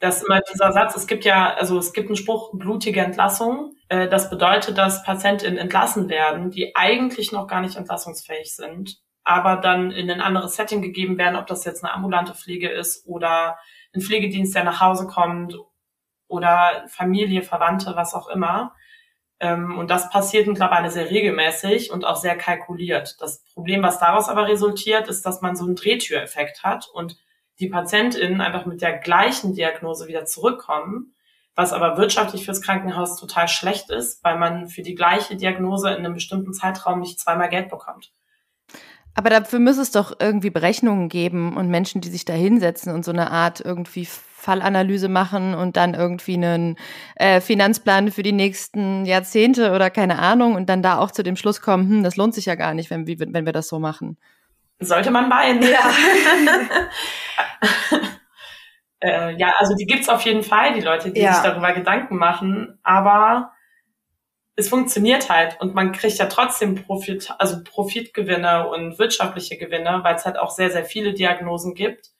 Das 0.00 0.18
ist 0.18 0.26
immer 0.26 0.40
dieser 0.40 0.72
Satz, 0.72 0.96
es 0.96 1.06
gibt 1.08 1.24
ja, 1.24 1.54
also 1.54 1.76
es 1.78 1.92
gibt 1.92 2.08
einen 2.08 2.16
Spruch, 2.16 2.50
blutige 2.52 3.00
Entlassung. 3.00 3.74
Äh, 3.88 4.08
das 4.08 4.30
bedeutet, 4.30 4.78
dass 4.78 5.02
PatientInnen 5.02 5.58
entlassen 5.58 6.08
werden, 6.08 6.50
die 6.50 6.76
eigentlich 6.76 7.32
noch 7.32 7.48
gar 7.48 7.60
nicht 7.60 7.76
entlassungsfähig 7.76 8.54
sind, 8.54 8.98
aber 9.24 9.56
dann 9.56 9.90
in 9.90 10.10
ein 10.10 10.20
anderes 10.20 10.54
Setting 10.54 10.82
gegeben 10.82 11.18
werden, 11.18 11.36
ob 11.36 11.46
das 11.46 11.64
jetzt 11.64 11.84
eine 11.84 11.92
ambulante 11.92 12.34
Pflege 12.34 12.68
ist 12.68 13.06
oder 13.06 13.58
ein 13.92 14.00
Pflegedienst, 14.00 14.54
der 14.54 14.64
nach 14.64 14.80
Hause 14.80 15.06
kommt 15.08 15.56
oder 16.28 16.84
Familie, 16.88 17.42
Verwandte, 17.42 17.96
was 17.96 18.14
auch 18.14 18.28
immer. 18.28 18.74
Ähm, 19.40 19.78
und 19.78 19.90
das 19.90 20.10
passiert 20.10 20.46
mittlerweile 20.46 20.90
sehr 20.90 21.10
regelmäßig 21.10 21.90
und 21.90 22.04
auch 22.04 22.16
sehr 22.16 22.36
kalkuliert. 22.36 23.16
Das 23.20 23.42
Problem, 23.54 23.82
was 23.82 23.98
daraus 23.98 24.28
aber 24.28 24.46
resultiert, 24.46 25.08
ist, 25.08 25.26
dass 25.26 25.40
man 25.40 25.56
so 25.56 25.64
einen 25.64 25.76
Drehtüreffekt 25.76 26.62
hat 26.62 26.88
und 26.92 27.16
die 27.60 27.68
PatientInnen 27.68 28.40
einfach 28.40 28.66
mit 28.66 28.82
der 28.82 28.98
gleichen 28.98 29.54
Diagnose 29.54 30.08
wieder 30.08 30.24
zurückkommen, 30.24 31.14
was 31.54 31.72
aber 31.72 31.96
wirtschaftlich 31.98 32.44
fürs 32.44 32.62
Krankenhaus 32.62 33.18
total 33.18 33.48
schlecht 33.48 33.90
ist, 33.90 34.22
weil 34.22 34.38
man 34.38 34.68
für 34.68 34.82
die 34.82 34.94
gleiche 34.94 35.36
Diagnose 35.36 35.90
in 35.90 35.98
einem 35.98 36.14
bestimmten 36.14 36.52
Zeitraum 36.52 37.00
nicht 37.00 37.18
zweimal 37.18 37.48
Geld 37.48 37.68
bekommt. 37.68 38.12
Aber 39.14 39.30
dafür 39.30 39.58
müsste 39.58 39.82
es 39.82 39.90
doch 39.90 40.12
irgendwie 40.20 40.50
Berechnungen 40.50 41.08
geben 41.08 41.56
und 41.56 41.68
Menschen, 41.68 42.00
die 42.00 42.08
sich 42.08 42.24
da 42.24 42.34
hinsetzen 42.34 42.94
und 42.94 43.04
so 43.04 43.10
eine 43.10 43.32
Art 43.32 43.60
irgendwie 43.60 44.06
Fallanalyse 44.06 45.08
machen 45.08 45.54
und 45.54 45.76
dann 45.76 45.94
irgendwie 45.94 46.34
einen 46.34 46.76
äh, 47.16 47.40
Finanzplan 47.40 48.12
für 48.12 48.22
die 48.22 48.32
nächsten 48.32 49.04
Jahrzehnte 49.04 49.72
oder 49.72 49.90
keine 49.90 50.20
Ahnung 50.20 50.54
und 50.54 50.68
dann 50.68 50.82
da 50.82 50.98
auch 50.98 51.10
zu 51.10 51.24
dem 51.24 51.34
Schluss 51.34 51.60
kommen, 51.60 51.88
hm, 51.88 52.02
das 52.04 52.14
lohnt 52.14 52.34
sich 52.34 52.46
ja 52.46 52.54
gar 52.54 52.74
nicht, 52.74 52.90
wenn, 52.90 53.08
wenn 53.08 53.44
wir 53.44 53.52
das 53.52 53.66
so 53.66 53.80
machen. 53.80 54.16
Sollte 54.80 55.10
man 55.10 55.28
meinen. 55.28 55.62
Ja. 55.62 55.80
äh, 59.00 59.36
ja, 59.36 59.54
also 59.58 59.74
die 59.74 59.86
gibt's 59.86 60.08
auf 60.08 60.22
jeden 60.22 60.42
Fall, 60.42 60.74
die 60.74 60.80
Leute, 60.80 61.10
die 61.10 61.20
ja. 61.20 61.34
sich 61.34 61.42
darüber 61.42 61.72
Gedanken 61.72 62.16
machen, 62.16 62.78
aber 62.82 63.52
es 64.58 64.68
funktioniert 64.68 65.30
halt 65.30 65.60
und 65.60 65.74
man 65.74 65.92
kriegt 65.92 66.18
ja 66.18 66.26
trotzdem 66.26 66.74
Profit, 66.74 67.32
also 67.38 67.62
Profitgewinne 67.62 68.68
und 68.68 68.98
wirtschaftliche 68.98 69.56
Gewinne, 69.56 70.00
weil 70.02 70.16
es 70.16 70.24
halt 70.24 70.36
auch 70.36 70.50
sehr, 70.50 70.70
sehr 70.70 70.84
viele 70.84 71.14
Diagnosen 71.14 71.74
gibt, 71.74 72.10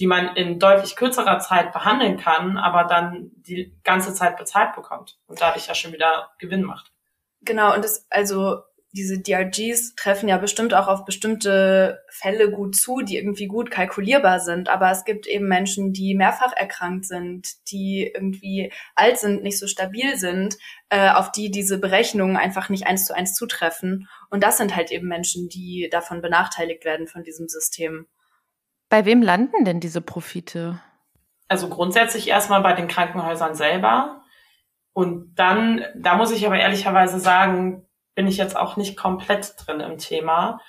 die 0.00 0.08
man 0.08 0.34
in 0.34 0.58
deutlich 0.58 0.96
kürzerer 0.96 1.38
Zeit 1.38 1.72
behandeln 1.72 2.16
kann, 2.16 2.58
aber 2.58 2.82
dann 2.82 3.30
die 3.36 3.78
ganze 3.84 4.12
Zeit 4.12 4.36
bezahlt 4.36 4.74
bekommt 4.74 5.18
und 5.28 5.40
dadurch 5.40 5.68
ja 5.68 5.76
schon 5.76 5.92
wieder 5.92 6.32
Gewinn 6.38 6.62
macht. 6.62 6.90
Genau, 7.42 7.72
und 7.74 7.84
das, 7.84 8.08
also 8.10 8.62
diese 8.94 9.18
DRGs 9.18 9.96
treffen 9.96 10.28
ja 10.28 10.38
bestimmt 10.38 10.72
auch 10.72 10.86
auf 10.86 11.04
bestimmte 11.04 12.04
Fälle 12.08 12.52
gut 12.52 12.76
zu, 12.76 13.00
die 13.00 13.16
irgendwie 13.16 13.48
gut 13.48 13.68
kalkulierbar 13.72 14.38
sind. 14.38 14.68
Aber 14.68 14.88
es 14.92 15.04
gibt 15.04 15.26
eben 15.26 15.48
Menschen, 15.48 15.92
die 15.92 16.14
mehrfach 16.14 16.52
erkrankt 16.56 17.04
sind, 17.04 17.48
die 17.72 18.08
irgendwie 18.14 18.72
alt 18.94 19.18
sind, 19.18 19.42
nicht 19.42 19.58
so 19.58 19.66
stabil 19.66 20.16
sind, 20.16 20.56
äh, 20.90 21.10
auf 21.10 21.32
die 21.32 21.50
diese 21.50 21.78
Berechnungen 21.78 22.36
einfach 22.36 22.68
nicht 22.68 22.86
eins 22.86 23.04
zu 23.04 23.14
eins 23.14 23.34
zutreffen. 23.34 24.08
Und 24.30 24.44
das 24.44 24.58
sind 24.58 24.76
halt 24.76 24.92
eben 24.92 25.08
Menschen, 25.08 25.48
die 25.48 25.88
davon 25.90 26.22
benachteiligt 26.22 26.84
werden 26.84 27.08
von 27.08 27.24
diesem 27.24 27.48
System. 27.48 28.06
Bei 28.88 29.04
wem 29.04 29.22
landen 29.22 29.64
denn 29.64 29.80
diese 29.80 30.02
Profite? 30.02 30.80
Also 31.48 31.68
grundsätzlich 31.68 32.28
erstmal 32.28 32.62
bei 32.62 32.74
den 32.74 32.86
Krankenhäusern 32.86 33.56
selber. 33.56 34.22
Und 34.92 35.34
dann, 35.34 35.84
da 35.96 36.16
muss 36.16 36.30
ich 36.30 36.46
aber 36.46 36.60
ehrlicherweise 36.60 37.18
sagen, 37.18 37.83
bin 38.14 38.26
ich 38.26 38.36
jetzt 38.36 38.56
auch 38.56 38.76
nicht 38.76 38.96
komplett 38.96 39.54
drin 39.58 39.80
im 39.80 39.98
Thema. 39.98 40.60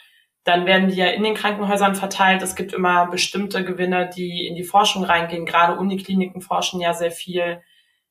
Dann 0.43 0.65
werden 0.65 0.89
die 0.89 0.95
ja 0.95 1.07
in 1.07 1.23
den 1.23 1.33
Krankenhäusern 1.33 1.95
verteilt. 1.95 2.41
Es 2.41 2.55
gibt 2.55 2.73
immer 2.73 3.07
bestimmte 3.07 3.63
Gewinne, 3.63 4.09
die 4.15 4.47
in 4.47 4.55
die 4.55 4.63
Forschung 4.63 5.03
reingehen. 5.03 5.45
Gerade 5.45 5.77
Unikliniken 5.77 6.41
forschen 6.41 6.79
ja 6.79 6.93
sehr 6.93 7.11
viel. 7.11 7.61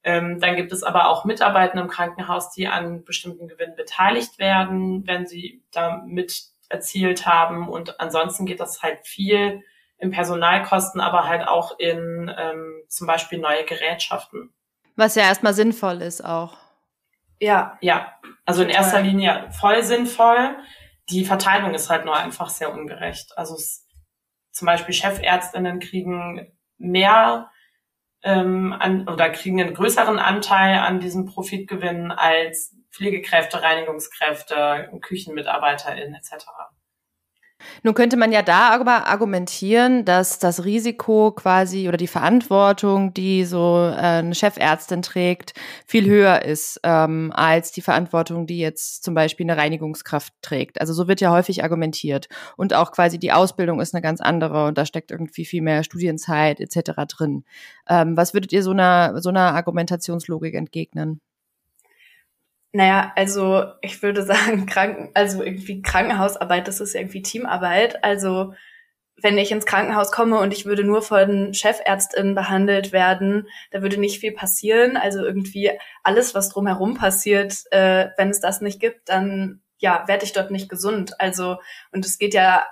Ähm, 0.03 0.41
dann 0.41 0.57
gibt 0.57 0.73
es 0.73 0.83
aber 0.83 1.09
auch 1.09 1.25
Mitarbeiter 1.25 1.81
im 1.81 1.89
Krankenhaus, 1.89 2.51
die 2.51 2.67
an 2.67 3.05
bestimmten 3.05 3.49
Gewinnen 3.49 3.77
beteiligt 3.77 4.39
werden, 4.39 5.07
wenn 5.07 5.27
sie 5.27 5.63
da 5.71 6.03
mit 6.05 6.43
erzielt 6.69 7.27
haben. 7.27 7.69
Und 7.69 8.01
ansonsten 8.01 8.47
geht 8.47 8.61
das 8.61 8.83
halt 8.83 9.07
viel 9.07 9.63
in 9.99 10.11
Personalkosten, 10.11 11.01
aber 11.01 11.29
halt 11.29 11.47
auch 11.47 11.79
in 11.79 12.31
ähm, 12.37 12.83
zum 12.89 13.07
Beispiel 13.07 13.39
neue 13.39 13.65
Gerätschaften. 13.65 14.53
Was 14.97 15.15
ja 15.15 15.23
erstmal 15.23 15.55
sinnvoll 15.55 16.03
ist 16.03 16.25
auch. 16.25 16.57
Ja. 17.45 17.77
Ja, 17.83 18.15
also 18.47 18.63
in 18.63 18.71
erster 18.71 19.03
Linie 19.03 19.51
voll 19.51 19.83
sinnvoll. 19.83 20.57
Die 21.11 21.27
Verteilung 21.27 21.75
ist 21.75 21.91
halt 21.91 22.07
nur 22.07 22.17
einfach 22.17 22.49
sehr 22.49 22.73
ungerecht. 22.73 23.37
Also 23.37 23.55
es, 23.55 23.87
zum 24.51 24.65
Beispiel 24.65 24.95
Chefärztinnen 24.95 25.79
kriegen 25.79 26.51
mehr 26.79 27.51
ähm, 28.23 28.73
an, 28.73 29.07
oder 29.09 29.29
kriegen 29.29 29.61
einen 29.61 29.75
größeren 29.75 30.19
Anteil 30.19 30.79
an 30.79 31.01
diesem 31.01 31.27
Profitgewinn 31.27 32.11
als 32.13 32.75
Pflegekräfte, 32.91 33.63
Reinigungskräfte, 33.63 34.91
KüchenmitarbeiterInnen 35.03 36.15
etc. 36.15 36.47
Nun 37.83 37.95
könnte 37.95 38.17
man 38.17 38.33
ja 38.33 38.43
da 38.43 38.71
aber 38.71 39.07
argumentieren, 39.07 40.05
dass 40.05 40.39
das 40.39 40.65
Risiko 40.65 41.33
quasi 41.33 41.89
oder 41.89 41.97
die 41.97 42.07
Verantwortung, 42.07 43.15
die 43.15 43.45
so 43.45 43.91
äh, 43.93 43.97
eine 43.97 44.35
Chefärztin 44.35 45.03
trägt, 45.03 45.55
viel 45.87 46.07
höher 46.07 46.43
ist 46.43 46.81
ähm, 46.83 47.33
als 47.35 47.73
die 47.73 47.83
Verantwortung, 47.83 48.47
die 48.47 48.59
jetzt 48.59 49.05
zum 49.05 49.15
Beispiel 49.15 49.49
eine 49.49 49.61
Reinigungskraft 49.61 50.33
trägt. 50.43 50.81
Also 50.81 50.93
so 50.93 51.09
wird 51.09 51.21
ja 51.21 51.31
häufig 51.31 51.63
argumentiert. 51.63 52.29
Und 52.57 52.75
auch 52.75 52.93
quasi 52.93 53.19
die 53.19 53.33
Ausbildung 53.33 53.81
ist 53.81 53.95
eine 53.95 54.03
ganz 54.03 54.21
andere 54.21 54.67
und 54.67 54.79
da 54.79 54.87
steckt 54.87 55.11
irgendwie 55.11 55.45
viel 55.45 55.63
mehr 55.63 55.85
Studienzeit 55.85 56.61
etc. 56.61 56.93
drin. 57.09 57.45
Ähm, 57.89 58.17
was 58.17 58.35
würdet 58.35 58.53
ihr 58.53 58.63
so 58.63 58.71
einer, 58.71 59.21
so 59.21 59.29
einer 59.29 59.55
Argumentationslogik 59.55 60.55
entgegnen? 60.55 61.21
Naja, 62.75 63.13
also 63.15 63.67
ich 63.83 64.03
würde 64.03 64.25
sagen, 64.25 64.67
Kranken, 64.67 65.11
also 65.15 65.45
irgendwie 65.45 65.81
Krankenhausarbeit, 65.81 66.67
das 66.67 66.81
ist 66.81 66.97
irgendwie 66.97 67.23
Teamarbeit. 67.23 68.03
Also 68.03 68.53
wenn 69.23 69.39
ich 69.39 69.53
ins 69.53 69.65
Krankenhaus 69.65 70.11
komme 70.11 70.41
und 70.41 70.53
ich 70.53 70.67
würde 70.67 70.83
nur 70.83 71.01
von 71.01 71.55
Chefärztinnen 71.55 72.35
behandelt 72.35 72.91
werden, 72.91 73.47
da 73.71 73.81
würde 73.81 74.01
nicht 74.01 74.19
viel 74.19 74.33
passieren. 74.33 74.97
Also 74.97 75.25
irgendwie 75.25 75.71
alles, 76.03 76.35
was 76.35 76.49
drumherum 76.49 76.97
passiert, 76.97 77.63
äh, 77.71 78.09
wenn 78.17 78.31
es 78.31 78.41
das 78.41 78.61
nicht 78.61 78.81
gibt, 78.81 79.09
dann 79.09 79.63
ja, 79.79 80.03
werde 80.09 80.25
ich 80.25 80.33
dort 80.33 80.51
nicht 80.51 80.69
gesund. 80.69 81.21
Also, 81.21 81.59
und 81.93 82.05
es 82.05 82.19
geht 82.19 82.35
ja 82.35 82.65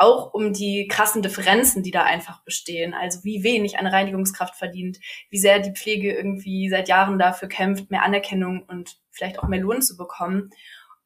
auch 0.00 0.32
um 0.32 0.52
die 0.52 0.88
krassen 0.88 1.22
Differenzen, 1.22 1.82
die 1.82 1.90
da 1.90 2.04
einfach 2.04 2.42
bestehen. 2.42 2.94
Also 2.94 3.22
wie 3.22 3.42
wenig 3.42 3.78
eine 3.78 3.92
Reinigungskraft 3.92 4.56
verdient, 4.56 4.98
wie 5.28 5.38
sehr 5.38 5.58
die 5.58 5.72
Pflege 5.72 6.12
irgendwie 6.12 6.68
seit 6.70 6.88
Jahren 6.88 7.18
dafür 7.18 7.48
kämpft, 7.48 7.90
mehr 7.90 8.02
Anerkennung 8.02 8.62
und 8.62 8.98
vielleicht 9.10 9.38
auch 9.38 9.48
mehr 9.48 9.60
Lohn 9.60 9.82
zu 9.82 9.96
bekommen. 9.96 10.50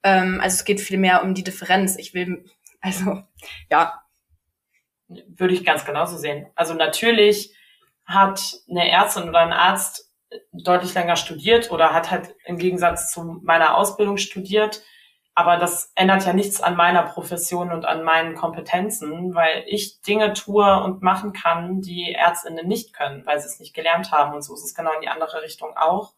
Ähm, 0.02 0.40
also 0.40 0.54
es 0.54 0.64
geht 0.64 0.80
viel 0.80 0.98
mehr 0.98 1.24
um 1.24 1.34
die 1.34 1.44
Differenz. 1.44 1.96
Ich 1.96 2.14
will, 2.14 2.44
also 2.80 3.22
ja. 3.70 4.00
Würde 5.08 5.52
ich 5.52 5.66
ganz 5.66 5.84
genauso 5.84 6.16
sehen. 6.16 6.46
Also 6.54 6.72
natürlich 6.72 7.54
hat 8.06 8.60
eine 8.70 8.88
Ärztin 8.88 9.28
oder 9.28 9.40
ein 9.40 9.52
Arzt 9.52 10.10
deutlich 10.52 10.94
länger 10.94 11.16
studiert 11.16 11.70
oder 11.70 11.92
hat 11.92 12.10
halt 12.10 12.34
im 12.46 12.58
Gegensatz 12.58 13.12
zu 13.12 13.40
meiner 13.42 13.76
Ausbildung 13.76 14.16
studiert 14.16 14.82
aber 15.34 15.56
das 15.56 15.90
ändert 15.96 16.24
ja 16.24 16.32
nichts 16.32 16.60
an 16.60 16.76
meiner 16.76 17.02
Profession 17.02 17.72
und 17.72 17.84
an 17.84 18.04
meinen 18.04 18.36
Kompetenzen, 18.36 19.34
weil 19.34 19.64
ich 19.66 20.00
Dinge 20.02 20.32
tue 20.32 20.80
und 20.82 21.02
machen 21.02 21.32
kann, 21.32 21.80
die 21.80 22.12
Ärztinnen 22.12 22.68
nicht 22.68 22.94
können, 22.94 23.26
weil 23.26 23.40
sie 23.40 23.48
es 23.48 23.58
nicht 23.58 23.74
gelernt 23.74 24.12
haben. 24.12 24.34
Und 24.34 24.42
so 24.42 24.54
ist 24.54 24.64
es 24.64 24.76
genau 24.76 24.92
in 24.94 25.00
die 25.00 25.08
andere 25.08 25.42
Richtung 25.42 25.76
auch. 25.76 26.14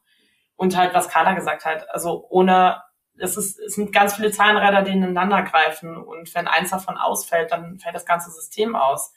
Und 0.55 0.76
halt, 0.76 0.92
was 0.92 1.09
Carla 1.09 1.33
gesagt 1.33 1.64
hat, 1.64 1.88
also 1.90 2.26
ohne, 2.29 2.83
es, 3.16 3.38
ist, 3.38 3.59
es 3.59 3.74
sind 3.74 3.90
ganz 3.90 4.16
viele 4.16 4.33
Zahnräder, 4.33 4.83
die 4.83 4.92
ineinander 4.92 5.42
greifen. 5.42 5.96
Und 5.96 6.35
wenn 6.35 6.46
eins 6.46 6.70
davon 6.70 6.98
ausfällt, 6.98 7.52
dann 7.52 7.79
fällt 7.79 7.94
das 7.94 8.07
ganze 8.07 8.31
System 8.31 8.76
aus. 8.76 9.14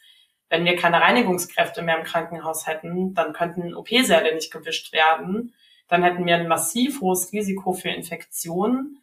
Wenn 0.48 0.64
wir 0.64 0.78
keine 0.78 1.02
Reinigungskräfte 1.02 1.82
mehr 1.82 1.98
im 1.98 2.06
Krankenhaus 2.06 2.68
hätten, 2.68 3.14
dann 3.16 3.34
könnten 3.34 3.76
OP-Säle 3.76 4.34
nicht 4.34 4.52
gewischt 4.52 4.94
werden. 4.94 5.54
Dann 5.90 6.04
hätten 6.04 6.26
wir 6.26 6.36
ein 6.36 6.48
massiv 6.48 7.02
hohes 7.02 7.34
Risiko 7.34 7.74
für 7.74 7.90
Infektionen 7.90 9.00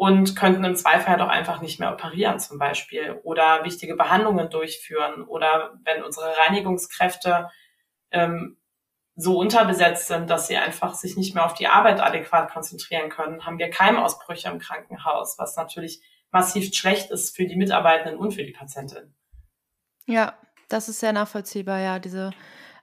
und 0.00 0.34
könnten 0.34 0.64
im 0.64 0.76
Zweifel 0.76 1.08
halt 1.08 1.20
auch 1.20 1.28
einfach 1.28 1.60
nicht 1.60 1.78
mehr 1.78 1.92
operieren 1.92 2.40
zum 2.40 2.58
Beispiel 2.58 3.20
oder 3.22 3.64
wichtige 3.64 3.96
Behandlungen 3.96 4.48
durchführen 4.48 5.24
oder 5.24 5.78
wenn 5.84 6.02
unsere 6.02 6.38
Reinigungskräfte 6.38 7.50
ähm, 8.10 8.56
so 9.14 9.38
unterbesetzt 9.38 10.06
sind, 10.06 10.30
dass 10.30 10.48
sie 10.48 10.56
einfach 10.56 10.94
sich 10.94 11.18
nicht 11.18 11.34
mehr 11.34 11.44
auf 11.44 11.52
die 11.52 11.66
Arbeit 11.66 12.00
adäquat 12.00 12.50
konzentrieren 12.50 13.10
können, 13.10 13.44
haben 13.44 13.58
wir 13.58 13.68
Keimausbrüche 13.68 14.48
im 14.48 14.58
Krankenhaus, 14.58 15.38
was 15.38 15.54
natürlich 15.56 16.00
massiv 16.30 16.72
schlecht 16.72 17.10
ist 17.10 17.36
für 17.36 17.44
die 17.44 17.56
Mitarbeitenden 17.56 18.18
und 18.18 18.32
für 18.32 18.44
die 18.44 18.52
Patientin. 18.52 19.14
Ja, 20.06 20.32
das 20.70 20.88
ist 20.88 21.00
sehr 21.00 21.12
nachvollziehbar, 21.12 21.78
ja, 21.78 21.98
diese 21.98 22.30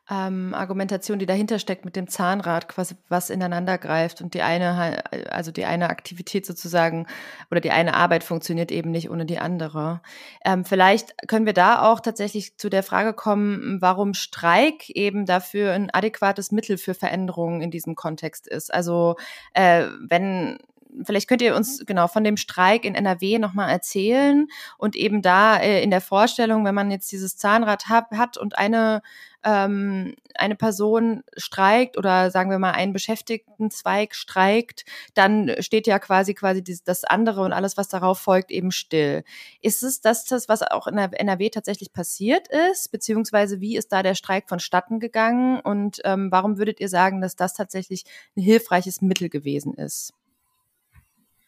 ähm, 0.10 0.54
Argumentation, 0.54 1.20
die 1.20 1.26
dahinter 1.26 1.60
steckt 1.60 1.84
mit 1.84 1.96
dem 1.96 2.08
Zahnrad, 2.08 2.68
quasi 2.70 2.96
was 3.10 3.30
ineinander 3.30 3.78
greift 3.78 4.22
und 4.22 4.34
die 4.34 4.42
eine, 4.42 5.04
also 5.32 5.52
die 5.52 5.66
eine 5.66 5.90
Aktivität 5.90 6.46
sozusagen 6.46 7.08
oder 7.52 7.60
die 7.60 7.72
eine 7.72 7.94
Arbeit 7.94 8.24
funktioniert 8.24 8.72
eben 8.72 8.92
nicht 8.92 9.10
ohne 9.10 9.26
die 9.26 9.40
andere. 9.40 10.02
Ähm, 10.46 10.64
vielleicht 10.64 11.28
können 11.28 11.46
wir 11.46 11.54
da 11.54 11.82
auch 11.82 12.00
tatsächlich 12.00 12.58
zu 12.58 12.70
der 12.70 12.84
Frage 12.84 13.14
kommen, 13.14 13.82
warum 13.82 14.14
Streik 14.14 14.90
eben 14.90 15.26
dafür 15.26 15.74
ein 15.74 15.90
adäquates 15.92 16.52
Mittel 16.52 16.78
für 16.78 16.94
Veränderungen 16.94 17.62
in 17.62 17.72
diesem 17.72 17.96
Kontext 17.96 18.48
ist. 18.48 18.74
Also 18.74 19.16
äh, 19.54 19.88
wenn 20.00 20.60
vielleicht 21.04 21.28
könnt 21.28 21.42
ihr 21.42 21.56
uns 21.56 21.86
genau 21.86 22.08
von 22.08 22.24
dem 22.24 22.38
Streik 22.38 22.86
in 22.86 22.96
NRW 22.96 23.40
nochmal 23.40 23.70
erzählen 23.70 24.48
und 24.78 24.96
eben 24.96 25.22
da 25.22 25.58
äh, 25.58 25.84
in 25.84 25.92
der 25.92 26.02
Vorstellung, 26.02 26.66
wenn 26.66 26.76
man 26.76 26.92
jetzt 26.92 27.12
dieses 27.12 27.38
Zahnrad 27.38 27.90
hab, 27.90 28.12
hat 28.16 28.38
und 28.38 28.58
eine 28.58 29.02
ähm, 29.48 30.14
eine 30.36 30.56
Person 30.56 31.24
streikt 31.38 31.98
oder 31.98 32.32
sagen 32.32 32.50
wir 32.50 32.60
mal 32.60 32.72
ein 32.72 32.92
Beschäftigtenzweig 32.92 34.14
streikt, 34.14 34.84
dann 35.14 35.56
steht 35.60 35.88
ja 35.88 36.00
quasi 36.00 36.34
quasi 36.34 36.62
das 36.84 37.06
andere 37.06 37.42
und 37.42 37.54
alles, 37.54 37.78
was 37.78 37.88
darauf 37.88 38.20
folgt, 38.20 38.52
eben 38.52 38.72
still. 38.72 39.24
Ist 39.62 39.84
es 39.84 40.02
das, 40.02 40.26
das 40.26 40.50
was 40.50 40.64
auch 40.64 40.86
in 40.88 40.98
der 40.98 41.18
NRW 41.18 41.50
tatsächlich 41.50 41.94
passiert 41.94 42.50
ist, 42.72 42.92
beziehungsweise 42.92 43.62
wie 43.62 43.78
ist 43.78 43.94
da 43.94 44.04
der 44.04 44.16
Streik 44.16 44.50
vonstatten 44.50 45.00
gegangen 45.00 45.62
und 45.62 46.02
ähm, 46.04 46.30
warum 46.30 46.58
würdet 46.58 46.82
ihr 46.82 46.90
sagen, 46.90 47.22
dass 47.22 47.38
das 47.38 47.54
tatsächlich 47.54 48.04
ein 48.36 48.42
hilfreiches 48.42 49.02
Mittel 49.02 49.30
gewesen 49.30 49.76
ist? 49.76 50.14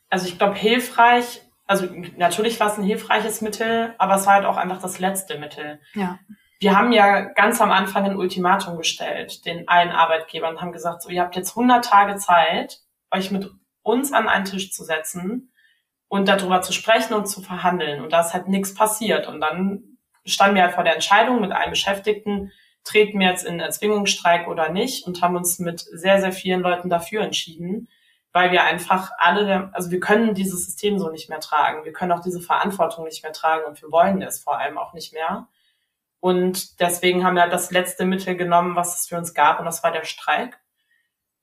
Also 0.09 0.25
ich 0.27 0.37
glaube, 0.37 0.55
hilfreich, 0.55 1.41
also 1.67 1.85
natürlich 2.15 2.59
war 2.61 2.71
es 2.71 2.77
ein 2.77 2.83
hilfreiches 2.83 3.41
Mittel, 3.41 3.93
aber 3.97 4.15
es 4.15 4.25
war 4.25 4.35
halt 4.35 4.45
auch 4.45 4.57
einfach 4.57 4.81
das 4.81 4.99
letzte 4.99 5.37
Mittel. 5.37 5.81
Ja. 5.93 6.17
Wir 6.59 6.77
haben 6.77 6.91
ja 6.91 7.21
ganz 7.21 7.61
am 7.61 7.71
Anfang 7.71 8.05
ein 8.05 8.17
Ultimatum 8.17 8.77
gestellt, 8.77 9.45
den 9.45 9.67
allen 9.67 9.91
Arbeitgebern, 9.91 10.59
haben 10.59 10.73
gesagt, 10.73 11.01
so, 11.01 11.09
ihr 11.09 11.21
habt 11.21 11.35
jetzt 11.35 11.51
100 11.51 11.85
Tage 11.85 12.17
Zeit, 12.17 12.81
euch 13.11 13.31
mit 13.31 13.49
uns 13.81 14.11
an 14.11 14.27
einen 14.27 14.45
Tisch 14.45 14.71
zu 14.71 14.83
setzen 14.83 15.53
und 16.09 16.27
darüber 16.27 16.61
zu 16.61 16.73
sprechen 16.73 17.13
und 17.13 17.27
zu 17.27 17.41
verhandeln. 17.41 18.01
Und 18.01 18.11
da 18.11 18.21
ist 18.21 18.33
halt 18.33 18.49
nichts 18.49 18.73
passiert. 18.73 19.27
Und 19.27 19.39
dann 19.39 19.97
standen 20.25 20.55
wir 20.55 20.63
halt 20.63 20.73
vor 20.73 20.83
der 20.83 20.95
Entscheidung 20.95 21.39
mit 21.39 21.53
allen 21.53 21.69
Beschäftigten, 21.69 22.51
treten 22.83 23.19
wir 23.19 23.27
jetzt 23.27 23.45
in 23.45 23.59
Erzwingungsstreik 23.59 24.47
oder 24.47 24.69
nicht 24.69 25.07
und 25.07 25.21
haben 25.21 25.37
uns 25.37 25.59
mit 25.59 25.79
sehr, 25.79 26.19
sehr 26.19 26.33
vielen 26.33 26.61
Leuten 26.61 26.89
dafür 26.89 27.21
entschieden 27.21 27.87
weil 28.31 28.51
wir 28.51 28.63
einfach 28.63 29.11
alle, 29.17 29.69
also 29.73 29.91
wir 29.91 29.99
können 29.99 30.35
dieses 30.35 30.65
System 30.65 30.99
so 30.99 31.09
nicht 31.09 31.29
mehr 31.29 31.39
tragen. 31.39 31.83
Wir 31.83 31.93
können 31.93 32.11
auch 32.11 32.21
diese 32.21 32.41
Verantwortung 32.41 33.05
nicht 33.05 33.23
mehr 33.23 33.33
tragen 33.33 33.65
und 33.65 33.81
wir 33.81 33.91
wollen 33.91 34.21
es 34.21 34.39
vor 34.39 34.59
allem 34.59 34.77
auch 34.77 34.93
nicht 34.93 35.13
mehr. 35.13 35.47
Und 36.19 36.79
deswegen 36.79 37.23
haben 37.23 37.35
wir 37.35 37.47
das 37.47 37.71
letzte 37.71 38.05
Mittel 38.05 38.35
genommen, 38.35 38.75
was 38.75 38.99
es 38.99 39.07
für 39.07 39.17
uns 39.17 39.33
gab, 39.33 39.59
und 39.59 39.65
das 39.65 39.83
war 39.83 39.91
der 39.91 40.03
Streik. 40.03 40.59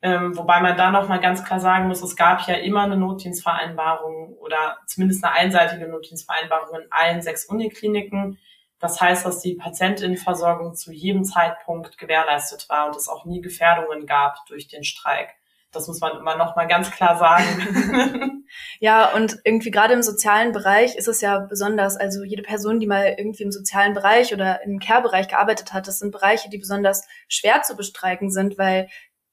Ähm, 0.03 0.37
wobei 0.37 0.61
man 0.61 0.77
da 0.77 0.91
noch 0.91 1.09
mal 1.09 1.21
ganz 1.21 1.45
klar 1.45 1.59
sagen 1.59 1.89
muss, 1.89 2.03
es 2.03 2.17
gab 2.17 2.47
ja 2.47 2.55
immer 2.55 2.83
eine 2.83 2.97
Notdienstvereinbarung 2.97 4.35
oder 4.35 4.77
zumindest 4.87 5.25
eine 5.25 5.35
einseitige 5.35 5.89
Notdienstvereinbarung 5.89 6.81
in 6.81 6.87
allen 6.91 7.23
sechs 7.23 7.47
Unikliniken. 7.47 8.39
Das 8.79 9.01
heißt, 9.01 9.25
dass 9.25 9.41
die 9.41 9.55
Patientinnenversorgung 9.55 10.75
zu 10.75 10.93
jedem 10.93 11.25
Zeitpunkt 11.25 11.97
gewährleistet 11.97 12.69
war 12.69 12.87
und 12.87 12.97
es 12.97 13.09
auch 13.09 13.25
nie 13.25 13.41
Gefährdungen 13.41 14.07
gab 14.07 14.45
durch 14.47 14.69
den 14.69 14.85
Streik. 14.85 15.31
Das 15.77 15.87
muss 15.89 16.01
man 16.01 16.17
immer 16.19 16.37
noch 16.37 16.57
mal 16.57 16.67
ganz 16.67 16.91
klar 16.91 17.19
sagen. 17.19 18.45
ja, 18.81 19.13
und 19.15 19.39
irgendwie 19.45 19.71
gerade 19.71 19.95
im 19.95 20.03
sozialen 20.03 20.53
Bereich 20.53 20.97
ist 20.97 21.09
es 21.09 21.21
ja 21.21 21.39
besonders, 21.39 21.97
also 21.97 22.25
jede 22.25 22.43
Person, 22.43 22.81
die 22.81 22.87
mal 22.87 23.15
irgendwie 23.17 23.43
im 23.43 23.53
sozialen 23.53 23.95
Bereich 23.95 24.33
oder 24.33 24.63
im 24.63 24.79
Care-Bereich 24.79 25.29
gearbeitet 25.29 25.73
hat, 25.73 25.87
das 25.87 25.99
sind 25.99 26.11
Bereiche, 26.11 26.51
die 26.51 26.59
besonders 26.59 27.07
schwer 27.29 27.63
zu 27.63 27.77
bestreiken 27.77 28.31
sind, 28.31 28.59
weil 28.59 28.89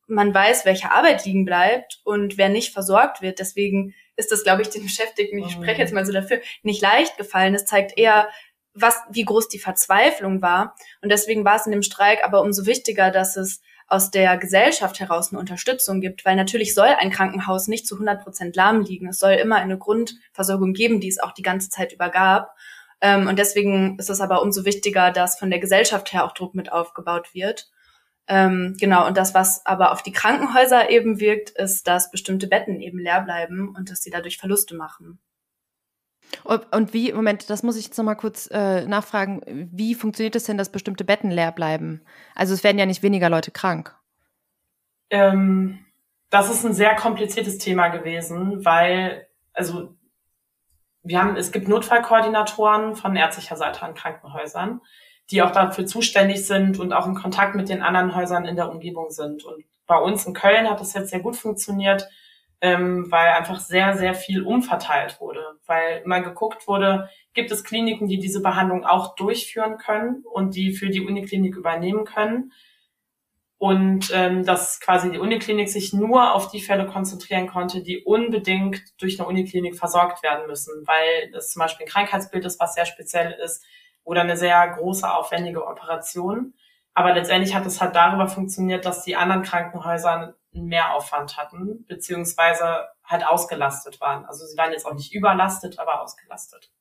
man 0.08 0.34
weiß, 0.34 0.65
welche 0.65 0.91
Arbeit 0.91 1.25
liegen 1.25 1.45
bleibt 1.45 2.01
und 2.03 2.38
wer 2.38 2.49
nicht 2.49 2.73
versorgt 2.73 3.21
wird. 3.21 3.39
Deswegen 3.39 3.93
ist 4.15 4.32
das, 4.32 4.43
glaube 4.43 4.62
ich, 4.62 4.69
den 4.69 4.84
Beschäftigten, 4.84 5.39
ich 5.39 5.53
spreche 5.53 5.82
jetzt 5.82 5.93
mal 5.93 6.06
so 6.06 6.12
dafür, 6.12 6.39
nicht 6.62 6.82
leicht 6.82 7.17
gefallen. 7.17 7.56
Es 7.56 7.65
zeigt 7.65 7.97
eher, 7.97 8.27
was, 8.73 8.99
wie 9.10 9.23
groß 9.23 9.49
die 9.49 9.60
Verzweiflung 9.60 10.41
war. 10.41 10.75
Und 11.01 11.12
deswegen 11.12 11.45
war 11.45 11.56
es 11.56 11.65
in 11.65 11.71
dem 11.71 11.84
Streik 11.84 12.23
aber 12.23 12.41
umso 12.41 12.65
wichtiger, 12.65 13.12
dass 13.12 13.38
es 13.38 13.62
aus 13.88 14.12
der 14.12 14.38
Gesellschaft 14.38 15.00
heraus 15.00 15.32
eine 15.32 15.39
Unterstützung 15.39 16.02
gibt, 16.02 16.26
weil 16.26 16.36
natürlich 16.36 16.74
soll 16.74 16.88
ein 16.88 17.12
Krankenhaus 17.12 17.67
nicht 17.67 17.88
zu 17.88 17.96
100 17.96 18.24
Prozent 18.24 18.56
lahm 18.56 18.82
liegen. 18.82 19.08
Es 19.08 19.19
soll 19.19 19.34
immer 19.34 19.58
eine 19.58 19.78
Grundversorgung 19.78 20.74
geben, 20.74 21.00
die 21.00 21.10
es 21.10 21.19
auch 21.19 21.32
die 21.32 21.41
ganze 21.41 21.69
Zeit 21.69 21.93
über 21.93 22.10
gab. 22.10 22.56
Ähm, 23.02 23.28
und 23.28 23.38
deswegen 23.38 23.98
ist 24.00 24.10
es 24.10 24.22
aber 24.22 24.41
umso 24.41 24.65
wichtiger, 24.65 25.12
dass 25.12 25.38
von 25.38 25.50
der 25.50 25.60
Gesellschaft 25.60 26.13
her 26.13 26.26
auch 26.26 26.34
Druck 26.34 26.56
mit 26.56 26.72
aufgebaut 26.72 27.34
wird. 27.34 27.69
Ähm, 28.28 28.76
genau, 28.80 29.06
und 29.06 29.17
das, 29.17 29.34
was 29.34 29.65
aber 29.65 29.91
auf 29.91 30.02
die 30.02 30.13
Krankenhäuser 30.13 30.89
eben 30.89 31.19
wirkt, 31.19 31.50
ist, 31.50 31.88
dass 31.88 32.10
bestimmte 32.10 32.48
Betten 32.48 32.80
eben 32.80 33.00
leer 33.00 33.22
bleiben 33.22 33.76
und 33.76 33.91
dass 33.91 34.02
sie 34.02 34.12
dadurch 34.12 34.38
Verluste 34.38 34.76
machen. 34.76 35.19
Und 36.43 36.93
wie, 36.93 37.13
Moment, 37.13 37.50
das 37.50 37.63
muss 37.63 37.78
ich 37.78 37.86
jetzt 37.86 37.98
nochmal 37.98 38.15
kurz 38.15 38.50
äh, 38.52 38.86
nachfragen, 38.86 39.41
wie 39.72 39.96
funktioniert 39.96 40.36
es 40.36 40.46
denn, 40.46 40.58
dass 40.58 40.72
bestimmte 40.72 41.04
Betten 41.04 41.32
leer 41.32 41.52
bleiben? 41.52 42.02
Also 42.36 42.54
es 42.54 42.63
werden 42.63 42.80
ja 42.80 42.86
nicht 42.86 43.04
weniger 43.04 43.30
Leute 43.30 43.52
krank. 43.52 43.96
Ähm, 45.10 45.86
das 46.30 46.50
ist 46.50 46.65
ein 46.65 46.74
sehr 46.74 46.96
kompliziertes 46.96 47.58
Thema 47.58 47.89
gewesen, 47.89 48.65
weil, 48.65 49.28
also 49.54 49.96
wir 51.04 51.22
haben, 51.22 51.36
es 51.36 51.52
gibt 51.52 51.67
Notfallkoordinatoren 51.67 52.96
von 52.96 53.15
ärztlicher 53.15 53.58
Seite 53.58 53.84
an 53.84 53.93
Krankenhäusern 53.93 54.82
die 55.32 55.41
auch 55.41 55.52
dafür 55.52 55.86
zuständig 55.86 56.46
sind 56.46 56.80
und 56.80 56.93
auch 56.93 57.08
in 57.08 57.15
Kontakt 57.15 57.56
mit 57.56 57.69
den 57.69 57.82
anderen 57.82 58.15
Häusern 58.15 58.46
in 58.46 58.56
der 58.56 58.69
Umgebung 58.69 59.10
sind. 59.10 59.43
Und 59.43 59.63
bei 59.88 59.98
uns 59.98 60.26
in 60.26 60.34
Köln 60.34 60.69
hat 60.69 60.80
das 60.80 60.93
jetzt 60.93 61.10
sehr 61.10 61.19
gut 61.19 61.36
funktioniert, 61.36 62.08
ähm, 62.63 63.12
weil 63.12 63.34
einfach 63.34 63.60
sehr, 63.60 63.97
sehr 63.97 64.15
viel 64.15 64.41
umverteilt 64.41 65.19
wurde, 65.19 65.60
weil 65.65 66.02
immer 66.06 66.21
geguckt 66.21 66.65
wurde, 66.65 67.10
gibt 67.34 67.52
es 67.52 67.65
Kliniken, 67.65 68.08
die 68.08 68.19
diese 68.19 68.41
Behandlung 68.41 68.86
auch 68.86 69.15
durchführen 69.15 69.78
können 69.78 70.23
und 70.23 70.56
die 70.56 70.71
für 70.71 70.89
die 70.89 71.02
Uniklinik 71.02 71.58
übernehmen 71.58 72.06
können. 72.06 72.54
Und 73.58 74.12
ähm, 74.13 74.45
dass 74.45 74.80
quasi 74.80 75.12
die 75.12 75.19
Uniklinik 75.19 75.67
sich 75.67 75.91
nur 75.91 76.34
auf 76.34 76.52
die 76.52 76.62
Fälle 76.62 76.86
konzentrieren 76.86 77.47
konnte, 77.47 77.84
die 77.84 78.02
unbedingt 78.02 78.82
durch 78.97 79.19
eine 79.19 79.28
Uniklinik 79.28 79.78
versorgt 79.78 80.23
werden 80.23 80.47
müssen, 80.47 80.88
weil 80.88 81.32
das 81.32 81.52
zum 81.52 81.60
Beispiel 81.60 81.86
ein 81.86 81.91
Krankheitsbild 81.91 82.45
ist, 82.45 82.62
was 82.62 82.76
sehr 82.76 82.86
speziell 82.86 83.34
ist, 83.43 83.62
oder 84.06 84.21
eine 84.21 84.38
sehr 84.38 84.65
große, 84.69 85.10
aufwendige 85.10 85.67
Operation. 85.67 86.54
Aber 86.93 87.13
letztendlich 87.13 87.56
hat 87.56 87.65
es 87.65 87.82
halt 87.82 87.95
darüber 87.95 88.30
funktioniert, 88.30 88.86
dass 88.86 89.04
die 89.04 89.17
anderen 89.17 89.43
Krankenhäuser 89.43 90.36
einen 90.56 90.68
Mehraufwand 90.68 91.38
hatten, 91.38 91.86
beziehungsweise 91.88 92.88
halt 93.04 93.26
ausgelastet 93.26 94.00
waren. 94.02 94.26
Also 94.26 94.46
sie 94.46 94.58
waren 94.58 94.72
jetzt 94.72 94.86
auch 94.86 94.94
nicht 94.94 95.13
überlastet, 95.13 95.80
aber 95.80 96.02
ausgelastet. 96.02 96.72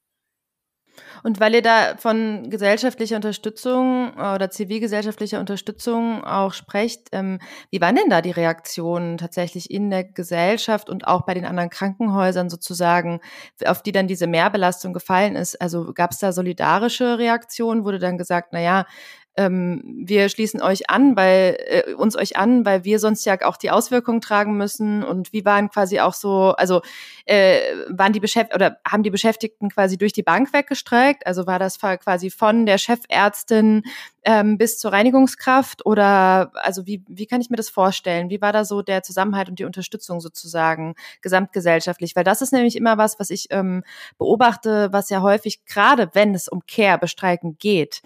Und 1.22 1.40
weil 1.40 1.54
ihr 1.54 1.62
da 1.62 1.96
von 1.96 2.50
gesellschaftlicher 2.50 3.16
Unterstützung 3.16 4.12
äh, 4.16 4.34
oder 4.34 4.50
zivilgesellschaftlicher 4.50 5.40
Unterstützung 5.40 6.24
auch 6.24 6.52
sprecht, 6.52 7.08
ähm, 7.12 7.38
wie 7.70 7.80
waren 7.80 7.96
denn 7.96 8.10
da 8.10 8.20
die 8.20 8.30
Reaktionen 8.30 9.18
tatsächlich 9.18 9.70
in 9.70 9.90
der 9.90 10.04
Gesellschaft 10.04 10.90
und 10.90 11.06
auch 11.06 11.22
bei 11.22 11.34
den 11.34 11.44
anderen 11.44 11.70
Krankenhäusern 11.70 12.50
sozusagen, 12.50 13.20
auf 13.64 13.82
die 13.82 13.92
dann 13.92 14.08
diese 14.08 14.26
Mehrbelastung 14.26 14.92
gefallen 14.92 15.36
ist? 15.36 15.60
Also 15.60 15.92
gab 15.94 16.12
es 16.12 16.18
da 16.18 16.32
solidarische 16.32 17.18
Reaktionen? 17.18 17.84
Wurde 17.84 17.98
dann 17.98 18.18
gesagt, 18.18 18.48
na 18.52 18.60
ja, 18.60 18.86
ähm, 19.36 20.02
wir 20.04 20.28
schließen 20.28 20.60
euch 20.60 20.90
an, 20.90 21.16
weil 21.16 21.56
äh, 21.66 21.94
uns 21.94 22.16
euch 22.16 22.36
an, 22.36 22.66
weil 22.66 22.84
wir 22.84 22.98
sonst 22.98 23.24
ja 23.24 23.36
auch 23.42 23.56
die 23.56 23.70
Auswirkungen 23.70 24.20
tragen 24.20 24.56
müssen. 24.56 25.02
Und 25.02 25.32
wie 25.32 25.44
waren 25.44 25.70
quasi 25.70 26.00
auch 26.00 26.12
so, 26.12 26.54
also 26.56 26.82
äh, 27.24 27.60
waren 27.88 28.12
die 28.12 28.20
Beschäftigten 28.20 28.56
oder 28.56 28.78
haben 28.86 29.02
die 29.02 29.10
Beschäftigten 29.10 29.70
quasi 29.70 29.96
durch 29.96 30.12
die 30.12 30.22
Bank 30.22 30.52
weggestreikt? 30.52 31.26
Also 31.26 31.46
war 31.46 31.58
das 31.58 31.78
quasi 31.78 32.30
von 32.30 32.66
der 32.66 32.78
Chefärztin 32.78 33.84
ähm, 34.24 34.56
bis 34.58 34.78
zur 34.78 34.92
Reinigungskraft 34.92 35.84
oder 35.84 36.52
also 36.54 36.86
wie, 36.86 37.02
wie 37.08 37.26
kann 37.26 37.40
ich 37.40 37.50
mir 37.50 37.56
das 37.56 37.68
vorstellen? 37.68 38.30
Wie 38.30 38.40
war 38.40 38.52
da 38.52 38.64
so 38.64 38.82
der 38.82 39.02
Zusammenhalt 39.02 39.48
und 39.48 39.58
die 39.58 39.64
Unterstützung 39.64 40.20
sozusagen 40.20 40.94
gesamtgesellschaftlich? 41.22 42.14
Weil 42.14 42.24
das 42.24 42.42
ist 42.42 42.52
nämlich 42.52 42.76
immer 42.76 42.98
was, 42.98 43.18
was 43.18 43.30
ich 43.30 43.46
ähm, 43.50 43.82
beobachte, 44.18 44.92
was 44.92 45.10
ja 45.10 45.22
häufig, 45.22 45.64
gerade 45.64 46.10
wenn 46.12 46.34
es 46.34 46.48
um 46.48 46.62
Care-Bestreiken 46.66 47.58
geht, 47.58 48.02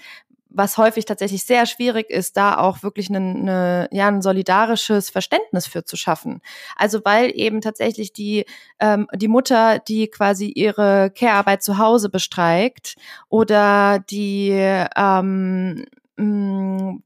was 0.49 0.79
häufig 0.79 1.05
tatsächlich 1.05 1.45
sehr 1.45 1.67
schwierig 1.67 2.11
ist, 2.11 2.37
da 2.37 2.59
auch 2.59 2.83
wirklich 2.83 3.09
eine, 3.09 3.19
eine, 3.19 3.89
ja, 3.93 4.09
ein 4.09 4.23
solidarisches 4.23 5.11
Verständnis 5.11 5.67
für 5.67 5.85
zu 5.85 5.97
schaffen. 5.97 6.41
Also 6.77 7.01
weil 7.05 7.31
eben 7.35 7.61
tatsächlich 7.61 8.13
die, 8.13 8.45
ähm, 8.81 9.07
die 9.15 9.29
Mutter, 9.29 9.79
die 9.79 10.09
quasi 10.09 10.47
ihre 10.49 11.11
Care-Arbeit 11.11 11.63
zu 11.63 11.79
Hause 11.79 12.09
bestreikt 12.09 12.97
oder 13.29 13.99
die 13.99 14.51
ähm, 14.51 15.85
mh, 16.17 16.99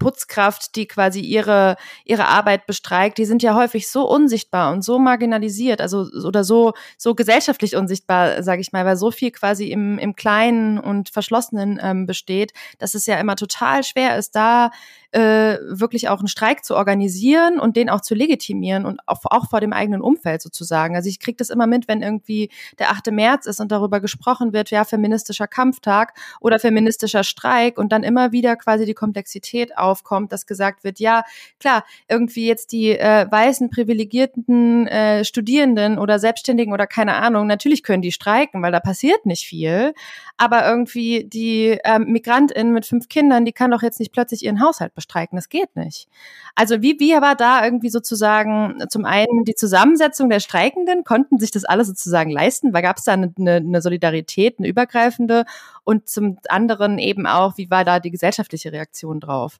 Putzkraft, 0.00 0.74
die 0.74 0.88
quasi 0.88 1.20
ihre, 1.20 1.76
ihre 2.04 2.26
Arbeit 2.26 2.66
bestreikt, 2.66 3.18
die 3.18 3.24
sind 3.24 3.44
ja 3.44 3.54
häufig 3.54 3.88
so 3.88 4.08
unsichtbar 4.08 4.72
und 4.72 4.82
so 4.82 4.98
marginalisiert, 4.98 5.80
also 5.80 6.08
oder 6.26 6.42
so, 6.42 6.72
so 6.98 7.14
gesellschaftlich 7.14 7.76
unsichtbar, 7.76 8.42
sage 8.42 8.60
ich 8.62 8.72
mal, 8.72 8.84
weil 8.84 8.96
so 8.96 9.12
viel 9.12 9.30
quasi 9.30 9.70
im, 9.70 9.98
im 9.98 10.16
Kleinen 10.16 10.80
und 10.80 11.10
Verschlossenen 11.10 11.78
ähm, 11.80 12.06
besteht, 12.06 12.52
dass 12.78 12.94
es 12.94 13.06
ja 13.06 13.20
immer 13.20 13.36
total 13.36 13.84
schwer 13.84 14.18
ist, 14.18 14.34
da 14.34 14.72
äh, 15.12 15.58
wirklich 15.62 16.08
auch 16.08 16.20
einen 16.20 16.28
Streik 16.28 16.64
zu 16.64 16.76
organisieren 16.76 17.58
und 17.58 17.76
den 17.76 17.90
auch 17.90 18.00
zu 18.00 18.14
legitimieren 18.14 18.86
und 18.86 19.00
auch, 19.06 19.20
auch 19.24 19.50
vor 19.50 19.60
dem 19.60 19.72
eigenen 19.72 20.02
Umfeld 20.02 20.40
sozusagen. 20.40 20.94
Also 20.94 21.08
ich 21.08 21.18
kriege 21.18 21.36
das 21.36 21.50
immer 21.50 21.66
mit, 21.66 21.88
wenn 21.88 22.02
irgendwie 22.02 22.50
der 22.78 22.90
8. 22.90 23.10
März 23.10 23.46
ist 23.46 23.60
und 23.60 23.72
darüber 23.72 24.00
gesprochen 24.00 24.52
wird, 24.52 24.70
ja, 24.70 24.84
feministischer 24.84 25.48
Kampftag 25.48 26.14
oder 26.40 26.60
feministischer 26.60 27.24
Streik 27.24 27.76
und 27.76 27.90
dann 27.90 28.04
immer 28.04 28.30
wieder 28.30 28.54
quasi 28.56 28.86
die 28.86 28.94
Komplexität 28.94 29.76
aufkommt, 29.76 30.32
dass 30.32 30.46
gesagt 30.46 30.84
wird, 30.84 31.00
ja, 31.00 31.24
klar, 31.58 31.84
irgendwie 32.08 32.46
jetzt 32.46 32.70
die 32.70 32.90
äh, 32.90 33.26
weißen, 33.28 33.70
privilegierten 33.70 34.86
äh, 34.86 35.24
Studierenden 35.24 35.98
oder 35.98 36.20
Selbstständigen 36.20 36.72
oder 36.72 36.86
keine 36.86 37.16
Ahnung, 37.16 37.48
natürlich 37.48 37.82
können 37.82 38.02
die 38.02 38.12
streiken, 38.12 38.62
weil 38.62 38.72
da 38.72 38.80
passiert 38.80 39.26
nicht 39.26 39.46
viel, 39.46 39.92
aber 40.36 40.68
irgendwie 40.68 41.24
die 41.24 41.78
ähm, 41.84 42.04
Migrantin 42.12 42.72
mit 42.72 42.86
fünf 42.86 43.08
Kindern, 43.08 43.44
die 43.44 43.52
kann 43.52 43.72
doch 43.72 43.82
jetzt 43.82 43.98
nicht 43.98 44.12
plötzlich 44.12 44.44
ihren 44.44 44.60
Haushalt 44.60 44.94
bestreiken. 45.00 45.36
Das 45.36 45.48
geht 45.48 45.74
nicht. 45.76 46.08
Also 46.54 46.82
wie, 46.82 47.00
wie 47.00 47.12
war 47.12 47.34
da 47.34 47.64
irgendwie 47.64 47.90
sozusagen 47.90 48.84
zum 48.88 49.04
einen 49.04 49.44
die 49.44 49.54
Zusammensetzung 49.54 50.28
der 50.28 50.40
Streikenden? 50.40 51.04
Konnten 51.04 51.38
sich 51.38 51.50
das 51.50 51.64
alle 51.64 51.84
sozusagen 51.84 52.30
leisten? 52.30 52.72
Weil 52.72 52.82
gab 52.82 52.98
es 52.98 53.04
da 53.04 53.12
eine, 53.12 53.32
eine 53.38 53.82
Solidarität, 53.82 54.58
eine 54.58 54.68
übergreifende? 54.68 55.44
Und 55.84 56.08
zum 56.08 56.38
anderen 56.48 56.98
eben 56.98 57.26
auch, 57.26 57.56
wie 57.56 57.70
war 57.70 57.84
da 57.84 57.98
die 57.98 58.10
gesellschaftliche 58.10 58.72
Reaktion 58.72 59.20
drauf? 59.20 59.58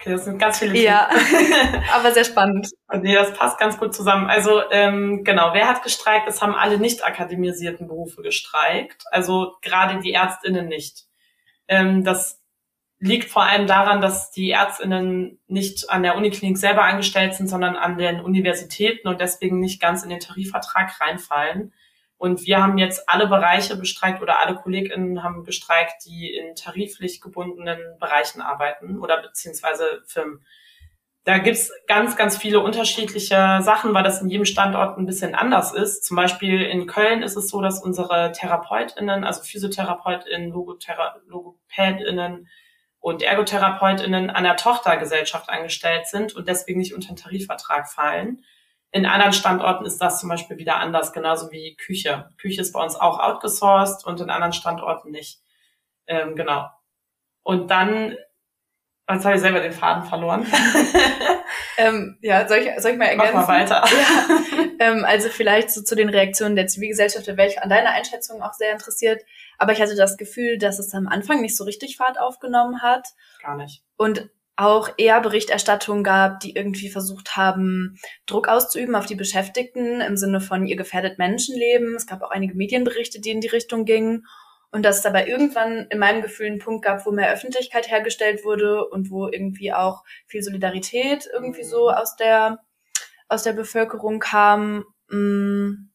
Okay, 0.00 0.12
das 0.12 0.26
sind 0.26 0.38
ganz 0.38 0.60
viele 0.60 0.72
Themen. 0.74 0.84
Ja, 0.84 1.10
aber 1.92 2.12
sehr 2.12 2.24
spannend. 2.24 2.70
Nee, 2.92 3.14
das 3.14 3.34
passt 3.34 3.58
ganz 3.58 3.78
gut 3.78 3.92
zusammen. 3.92 4.30
Also 4.30 4.62
ähm, 4.70 5.24
genau, 5.24 5.50
wer 5.54 5.66
hat 5.66 5.82
gestreikt? 5.82 6.28
Es 6.28 6.40
haben 6.40 6.54
alle 6.54 6.78
nicht 6.78 7.04
akademisierten 7.04 7.88
Berufe 7.88 8.22
gestreikt. 8.22 9.02
Also 9.10 9.56
gerade 9.60 9.98
die 9.98 10.12
Ärztinnen 10.12 10.68
nicht. 10.68 11.06
Ähm, 11.66 12.04
das 12.04 12.37
liegt 13.00 13.30
vor 13.30 13.44
allem 13.44 13.66
daran, 13.66 14.00
dass 14.00 14.30
die 14.30 14.50
Ärztinnen 14.50 15.38
nicht 15.46 15.88
an 15.88 16.02
der 16.02 16.16
Uniklinik 16.16 16.58
selber 16.58 16.82
angestellt 16.82 17.34
sind, 17.34 17.48
sondern 17.48 17.76
an 17.76 17.96
den 17.96 18.20
Universitäten 18.20 19.06
und 19.06 19.20
deswegen 19.20 19.60
nicht 19.60 19.80
ganz 19.80 20.02
in 20.02 20.10
den 20.10 20.20
Tarifvertrag 20.20 21.00
reinfallen. 21.00 21.72
Und 22.16 22.44
wir 22.46 22.60
haben 22.60 22.78
jetzt 22.78 23.08
alle 23.08 23.28
Bereiche 23.28 23.76
bestreikt 23.76 24.20
oder 24.20 24.40
alle 24.40 24.56
KollegInnen 24.56 25.22
haben 25.22 25.44
bestreikt, 25.44 26.04
die 26.04 26.34
in 26.34 26.56
tariflich 26.56 27.20
gebundenen 27.20 27.78
Bereichen 28.00 28.40
arbeiten 28.40 28.98
oder 28.98 29.22
beziehungsweise 29.22 30.02
Firmen. 30.06 30.44
Da 31.22 31.38
gibt's 31.38 31.70
ganz, 31.86 32.16
ganz 32.16 32.36
viele 32.36 32.58
unterschiedliche 32.58 33.60
Sachen, 33.62 33.94
weil 33.94 34.02
das 34.02 34.20
in 34.20 34.30
jedem 34.30 34.46
Standort 34.46 34.98
ein 34.98 35.06
bisschen 35.06 35.36
anders 35.36 35.72
ist. 35.72 36.04
Zum 36.04 36.16
Beispiel 36.16 36.62
in 36.62 36.88
Köln 36.88 37.22
ist 37.22 37.36
es 37.36 37.48
so, 37.50 37.60
dass 37.60 37.80
unsere 37.80 38.32
TherapeutInnen, 38.32 39.22
also 39.22 39.42
PhysiotherapeutInnen, 39.42 40.50
LogopädInnen 40.50 42.48
und 43.00 43.22
ErgotherapeutInnen 43.22 44.30
an 44.30 44.44
der 44.44 44.56
Tochtergesellschaft 44.56 45.48
angestellt 45.48 46.06
sind 46.06 46.34
und 46.34 46.48
deswegen 46.48 46.80
nicht 46.80 46.94
unter 46.94 47.08
den 47.08 47.16
Tarifvertrag 47.16 47.90
fallen. 47.90 48.44
In 48.90 49.06
anderen 49.06 49.32
Standorten 49.32 49.84
ist 49.84 49.98
das 49.98 50.20
zum 50.20 50.28
Beispiel 50.28 50.56
wieder 50.56 50.76
anders, 50.76 51.12
genauso 51.12 51.50
wie 51.52 51.76
Küche. 51.76 52.30
Küche 52.38 52.62
ist 52.62 52.72
bei 52.72 52.82
uns 52.82 52.96
auch 52.96 53.18
outgesourced 53.18 54.06
und 54.06 54.20
in 54.20 54.30
anderen 54.30 54.54
Standorten 54.54 55.10
nicht. 55.10 55.40
Ähm, 56.06 56.34
genau. 56.36 56.68
Und 57.42 57.70
dann, 57.70 58.16
jetzt 59.10 59.24
habe 59.24 59.34
ich 59.34 59.40
selber 59.40 59.60
den 59.60 59.72
Faden 59.72 60.04
verloren. 60.04 60.46
ähm, 61.76 62.18
ja, 62.22 62.48
soll 62.48 62.58
ich, 62.58 62.80
soll 62.80 62.92
ich 62.92 62.98
mal 62.98 63.06
ergänzen? 63.06 63.34
Mach 63.34 63.46
mal 63.46 63.60
weiter. 63.60 63.84
Ja. 63.84 64.64
Ähm, 64.78 65.04
also 65.04 65.28
vielleicht 65.28 65.70
so 65.70 65.82
zu 65.82 65.94
den 65.94 66.08
Reaktionen 66.08 66.56
der 66.56 66.66
Zivilgesellschaft, 66.66 67.26
da 67.28 67.36
wäre 67.36 67.48
ich 67.48 67.60
an 67.62 67.68
deiner 67.68 67.90
Einschätzung 67.90 68.42
auch 68.42 68.52
sehr 68.52 68.72
interessiert. 68.72 69.22
Aber 69.58 69.72
ich 69.72 69.80
hatte 69.80 69.96
das 69.96 70.16
Gefühl, 70.16 70.58
dass 70.58 70.78
es 70.78 70.94
am 70.94 71.08
Anfang 71.08 71.40
nicht 71.40 71.56
so 71.56 71.64
richtig 71.64 71.96
Fahrt 71.96 72.18
aufgenommen 72.20 72.82
hat. 72.82 73.08
Gar 73.42 73.56
nicht. 73.56 73.82
Und 73.96 74.30
auch 74.58 74.90
eher 74.96 75.20
Berichterstattungen 75.20 76.02
gab, 76.02 76.40
die 76.40 76.56
irgendwie 76.56 76.88
versucht 76.88 77.36
haben, 77.36 77.96
Druck 78.26 78.48
auszuüben 78.48 78.96
auf 78.96 79.06
die 79.06 79.14
Beschäftigten 79.14 80.00
im 80.00 80.16
Sinne 80.16 80.40
von 80.40 80.66
ihr 80.66 80.74
gefährdet 80.74 81.16
Menschenleben. 81.16 81.94
Es 81.94 82.08
gab 82.08 82.22
auch 82.22 82.32
einige 82.32 82.56
Medienberichte, 82.56 83.20
die 83.20 83.30
in 83.30 83.40
die 83.40 83.48
Richtung 83.48 83.84
gingen. 83.84 84.26
Und 84.70 84.84
dass 84.84 84.98
es 84.98 85.06
aber 85.06 85.28
irgendwann 85.28 85.86
in 85.90 85.98
meinem 85.98 86.22
Gefühl 86.22 86.46
einen 86.46 86.58
Punkt 86.58 86.84
gab, 86.84 87.06
wo 87.06 87.12
mehr 87.12 87.32
Öffentlichkeit 87.32 87.88
hergestellt 87.88 88.44
wurde 88.44 88.86
und 88.88 89.10
wo 89.10 89.28
irgendwie 89.28 89.72
auch 89.72 90.02
viel 90.26 90.42
Solidarität 90.42 91.28
irgendwie 91.32 91.62
so 91.62 91.88
aus 91.90 92.16
der, 92.16 92.58
aus 93.28 93.42
der 93.42 93.52
Bevölkerung 93.52 94.18
kam. 94.18 94.84
Mm, 95.08 95.90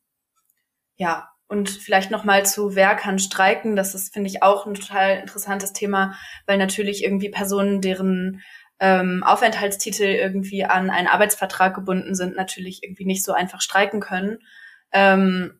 ja, 0.96 1.30
und 1.48 1.69
vielleicht 1.69 2.10
nochmal 2.10 2.46
zu 2.46 2.76
Wer 2.76 2.96
kann 2.96 3.19
streiken, 3.19 3.76
das 3.76 3.93
ist, 3.96 4.13
finde 4.13 4.30
ich, 4.30 4.41
auch 4.41 4.65
ein 4.65 4.74
total 4.74 5.19
interessantes 5.19 5.74
Thema, 5.74 6.15
weil 6.48 6.58
natürlich 6.58 7.04
irgendwie 7.04 7.30
Personen, 7.30 7.82
deren 7.82 8.41
ähm, 8.80 9.24
Aufenthaltstitel 9.24 10.04
irgendwie 10.04 10.65
an 10.65 10.89
einen 10.89 11.08
Arbeitsvertrag 11.08 11.76
gebunden 11.76 12.15
sind, 12.15 12.36
natürlich 12.36 12.84
irgendwie 12.84 13.06
nicht 13.06 13.24
so 13.24 13.34
einfach 13.34 13.62
streiken 13.62 14.00
können. 14.00 14.39
Ähm, 14.91 15.60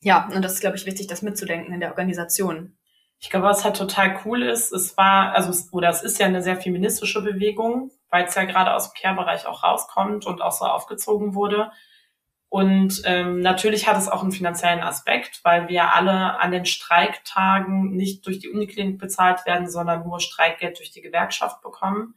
ja, 0.00 0.28
und 0.34 0.42
das 0.42 0.54
ist, 0.54 0.60
glaube 0.60 0.76
ich, 0.76 0.86
wichtig, 0.86 1.06
das 1.06 1.22
mitzudenken 1.22 1.72
in 1.72 1.80
der 1.80 1.90
Organisation. 1.90 2.76
Ich 3.20 3.30
glaube, 3.30 3.46
was 3.46 3.64
halt 3.64 3.76
total 3.76 4.18
cool 4.24 4.42
ist, 4.42 4.72
es 4.72 4.96
war, 4.96 5.32
also, 5.34 5.52
oder 5.70 5.90
es 5.90 6.02
ist 6.02 6.18
ja 6.18 6.26
eine 6.26 6.42
sehr 6.42 6.56
feministische 6.56 7.22
Bewegung, 7.22 7.92
weil 8.12 8.26
es 8.26 8.34
ja 8.34 8.44
gerade 8.44 8.74
aus 8.74 8.92
dem 8.92 9.00
Care-Bereich 9.00 9.46
auch 9.46 9.64
rauskommt 9.64 10.26
und 10.26 10.42
auch 10.42 10.52
so 10.52 10.66
aufgezogen 10.66 11.34
wurde. 11.34 11.72
Und 12.50 13.00
ähm, 13.06 13.40
natürlich 13.40 13.88
hat 13.88 13.96
es 13.96 14.10
auch 14.10 14.22
einen 14.22 14.32
finanziellen 14.32 14.82
Aspekt, 14.82 15.40
weil 15.42 15.68
wir 15.68 15.94
alle 15.94 16.38
an 16.38 16.50
den 16.50 16.66
Streiktagen 16.66 17.96
nicht 17.96 18.26
durch 18.26 18.38
die 18.38 18.50
Uniklinik 18.50 18.98
bezahlt 18.98 19.46
werden, 19.46 19.70
sondern 19.70 20.04
nur 20.04 20.20
Streikgeld 20.20 20.78
durch 20.78 20.90
die 20.90 21.00
Gewerkschaft 21.00 21.62
bekommen. 21.62 22.14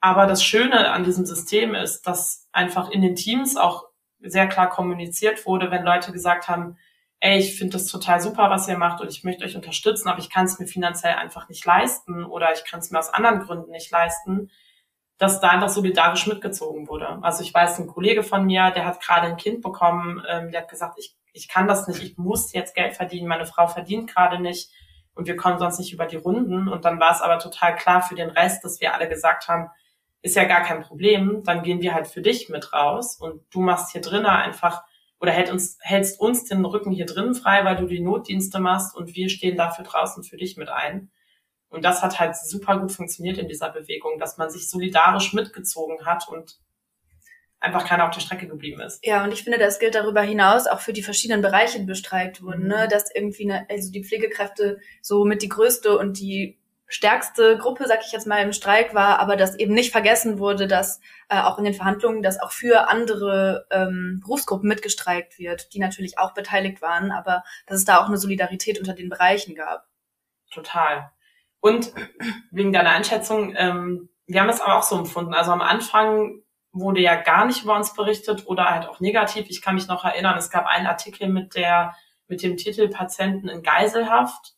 Aber 0.00 0.26
das 0.26 0.42
Schöne 0.42 0.90
an 0.90 1.04
diesem 1.04 1.26
System 1.26 1.74
ist, 1.74 2.06
dass 2.06 2.48
einfach 2.52 2.88
in 2.88 3.02
den 3.02 3.14
Teams 3.14 3.58
auch 3.58 3.84
sehr 4.20 4.48
klar 4.48 4.70
kommuniziert 4.70 5.44
wurde, 5.44 5.70
wenn 5.70 5.84
Leute 5.84 6.12
gesagt 6.12 6.48
haben, 6.48 6.78
ey, 7.20 7.38
ich 7.38 7.58
finde 7.58 7.74
das 7.74 7.86
total 7.86 8.22
super, 8.22 8.48
was 8.48 8.66
ihr 8.66 8.78
macht 8.78 9.02
und 9.02 9.10
ich 9.10 9.22
möchte 9.22 9.44
euch 9.44 9.54
unterstützen, 9.54 10.08
aber 10.08 10.20
ich 10.20 10.30
kann 10.30 10.46
es 10.46 10.58
mir 10.58 10.66
finanziell 10.66 11.14
einfach 11.14 11.50
nicht 11.50 11.66
leisten 11.66 12.24
oder 12.24 12.54
ich 12.54 12.64
kann 12.64 12.80
es 12.80 12.90
mir 12.90 12.98
aus 12.98 13.12
anderen 13.12 13.40
Gründen 13.40 13.70
nicht 13.70 13.90
leisten, 13.90 14.50
dass 15.22 15.38
da 15.38 15.50
einfach 15.50 15.68
solidarisch 15.68 16.26
mitgezogen 16.26 16.88
wurde. 16.88 17.22
Also 17.22 17.44
ich 17.44 17.54
weiß, 17.54 17.78
ein 17.78 17.86
Kollege 17.86 18.24
von 18.24 18.44
mir, 18.44 18.72
der 18.72 18.84
hat 18.84 19.00
gerade 19.00 19.28
ein 19.28 19.36
Kind 19.36 19.62
bekommen, 19.62 20.20
ähm, 20.28 20.50
der 20.50 20.62
hat 20.62 20.68
gesagt, 20.68 20.98
ich, 20.98 21.16
ich 21.32 21.46
kann 21.46 21.68
das 21.68 21.86
nicht, 21.86 22.02
ich 22.02 22.18
muss 22.18 22.52
jetzt 22.52 22.74
Geld 22.74 22.96
verdienen, 22.96 23.28
meine 23.28 23.46
Frau 23.46 23.68
verdient 23.68 24.12
gerade 24.12 24.40
nicht 24.40 24.72
und 25.14 25.28
wir 25.28 25.36
kommen 25.36 25.60
sonst 25.60 25.78
nicht 25.78 25.92
über 25.92 26.06
die 26.06 26.16
Runden. 26.16 26.66
Und 26.66 26.84
dann 26.84 26.98
war 26.98 27.12
es 27.12 27.20
aber 27.20 27.38
total 27.38 27.76
klar 27.76 28.02
für 28.02 28.16
den 28.16 28.30
Rest, 28.30 28.64
dass 28.64 28.80
wir 28.80 28.94
alle 28.94 29.08
gesagt 29.08 29.46
haben, 29.46 29.70
ist 30.22 30.34
ja 30.34 30.42
gar 30.42 30.62
kein 30.62 30.82
Problem, 30.82 31.44
dann 31.44 31.62
gehen 31.62 31.82
wir 31.82 31.94
halt 31.94 32.08
für 32.08 32.20
dich 32.20 32.48
mit 32.48 32.72
raus 32.72 33.16
und 33.16 33.42
du 33.54 33.60
machst 33.60 33.92
hier 33.92 34.00
drinnen 34.00 34.26
einfach 34.26 34.82
oder 35.20 35.30
hält 35.30 35.52
uns, 35.52 35.78
hältst 35.82 36.18
uns 36.20 36.46
den 36.46 36.64
Rücken 36.64 36.90
hier 36.90 37.06
drinnen 37.06 37.36
frei, 37.36 37.64
weil 37.64 37.76
du 37.76 37.86
die 37.86 38.00
Notdienste 38.00 38.58
machst 38.58 38.96
und 38.96 39.14
wir 39.14 39.28
stehen 39.28 39.56
dafür 39.56 39.84
draußen 39.84 40.24
für 40.24 40.36
dich 40.36 40.56
mit 40.56 40.68
ein. 40.68 41.12
Und 41.72 41.84
das 41.84 42.02
hat 42.02 42.20
halt 42.20 42.36
super 42.36 42.78
gut 42.78 42.92
funktioniert 42.92 43.38
in 43.38 43.48
dieser 43.48 43.70
Bewegung, 43.70 44.18
dass 44.18 44.36
man 44.36 44.50
sich 44.50 44.68
solidarisch 44.68 45.32
mitgezogen 45.32 46.04
hat 46.04 46.28
und 46.28 46.58
einfach 47.60 47.86
keiner 47.86 48.04
auf 48.04 48.10
der 48.10 48.20
Strecke 48.20 48.46
geblieben 48.46 48.80
ist. 48.80 49.04
Ja, 49.06 49.24
und 49.24 49.32
ich 49.32 49.42
finde, 49.42 49.58
das 49.58 49.78
gilt 49.78 49.94
darüber 49.94 50.20
hinaus 50.20 50.66
auch 50.66 50.80
für 50.80 50.92
die 50.92 51.02
verschiedenen 51.02 51.42
Bereiche, 51.42 51.78
die 51.78 51.86
bestreikt 51.86 52.42
wurden, 52.42 52.66
ne? 52.66 52.84
Mhm. 52.84 52.90
dass 52.90 53.14
irgendwie 53.14 53.50
eine, 53.50 53.66
also 53.70 53.90
die 53.90 54.04
Pflegekräfte 54.04 54.80
so 55.00 55.24
mit 55.24 55.42
die 55.42 55.48
größte 55.48 55.96
und 55.96 56.18
die 56.18 56.58
stärkste 56.88 57.56
Gruppe, 57.56 57.86
sag 57.86 58.00
ich 58.04 58.12
jetzt 58.12 58.26
mal, 58.26 58.42
im 58.42 58.52
Streik 58.52 58.94
war, 58.94 59.18
aber 59.18 59.36
dass 59.36 59.58
eben 59.58 59.72
nicht 59.72 59.92
vergessen 59.92 60.38
wurde, 60.38 60.66
dass 60.66 61.00
äh, 61.30 61.40
auch 61.40 61.56
in 61.56 61.64
den 61.64 61.72
Verhandlungen, 61.72 62.22
dass 62.22 62.38
auch 62.38 62.52
für 62.52 62.88
andere 62.88 63.66
ähm, 63.70 64.20
Berufsgruppen 64.20 64.68
mitgestreikt 64.68 65.38
wird, 65.38 65.72
die 65.72 65.78
natürlich 65.78 66.18
auch 66.18 66.34
beteiligt 66.34 66.82
waren, 66.82 67.10
aber 67.10 67.44
dass 67.66 67.78
es 67.78 67.86
da 67.86 67.98
auch 67.98 68.08
eine 68.08 68.18
Solidarität 68.18 68.78
unter 68.78 68.92
den 68.92 69.08
Bereichen 69.08 69.54
gab. 69.54 69.86
Total. 70.50 71.10
Und 71.62 71.92
wegen 72.50 72.72
deiner 72.72 72.90
Einschätzung, 72.90 73.54
ähm, 73.56 74.08
wir 74.26 74.40
haben 74.40 74.48
es 74.48 74.60
aber 74.60 74.78
auch 74.78 74.82
so 74.82 74.98
empfunden. 74.98 75.32
Also 75.32 75.52
am 75.52 75.62
Anfang 75.62 76.42
wurde 76.72 77.00
ja 77.00 77.14
gar 77.14 77.46
nicht 77.46 77.62
über 77.62 77.76
uns 77.76 77.94
berichtet 77.94 78.48
oder 78.48 78.68
halt 78.68 78.88
auch 78.88 78.98
negativ. 78.98 79.46
Ich 79.48 79.62
kann 79.62 79.76
mich 79.76 79.86
noch 79.86 80.04
erinnern, 80.04 80.36
es 80.36 80.50
gab 80.50 80.66
einen 80.66 80.88
Artikel 80.88 81.28
mit 81.28 81.54
der, 81.54 81.94
mit 82.26 82.42
dem 82.42 82.56
Titel 82.56 82.88
Patienten 82.88 83.48
in 83.48 83.62
Geiselhaft, 83.62 84.54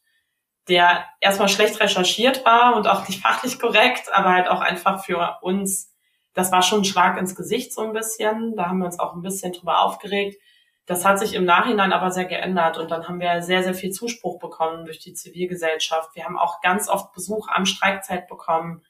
der 0.67 1.05
erstmal 1.21 1.51
schlecht 1.51 1.79
recherchiert 1.79 2.43
war 2.47 2.75
und 2.75 2.87
auch 2.89 3.07
nicht 3.07 3.21
fachlich 3.23 3.59
korrekt, 3.59 4.11
aber 4.11 4.31
halt 4.33 4.49
auch 4.49 4.61
einfach 4.63 5.05
für 5.05 5.39
uns, 5.43 5.93
das 6.33 6.53
war 6.53 6.63
schon 6.63 6.81
ein 6.81 6.85
Schlag 6.87 7.19
ins 7.19 7.37
Gesicht 7.37 7.75
so 7.75 7.83
ein 7.83 7.93
bisschen. 7.93 8.57
Da 8.57 8.69
haben 8.69 8.79
wir 8.79 8.87
uns 8.87 8.99
auch 8.99 9.15
ein 9.15 9.21
bisschen 9.23 9.53
drüber 9.53 9.81
aufgeregt. 9.81 10.41
Das 10.87 11.05
hat 11.05 11.19
sich 11.19 11.35
im 11.35 11.47
Nachhinein 11.47 11.93
aber 11.93 12.11
sehr 12.11 12.27
geändert 12.27 12.77
und 12.77 12.91
dann 12.91 13.09
haben 13.09 13.21
wir 13.21 13.43
sehr, 13.43 13.63
sehr 13.63 13.75
viel 13.75 13.91
Zuspruch 13.91 14.39
bekommen 14.39 14.85
durch 14.85 14.99
die 14.99 15.15
Zivilgesellschaft. 15.15 16.15
Wir 16.15 16.25
haben 16.25 16.39
auch 16.39 16.61
ganz 16.61 16.89
oft 16.89 17.13
Besuch 17.13 17.49
am 17.49 17.65
Streikzeit 17.65 18.29
bekommen 18.29 18.83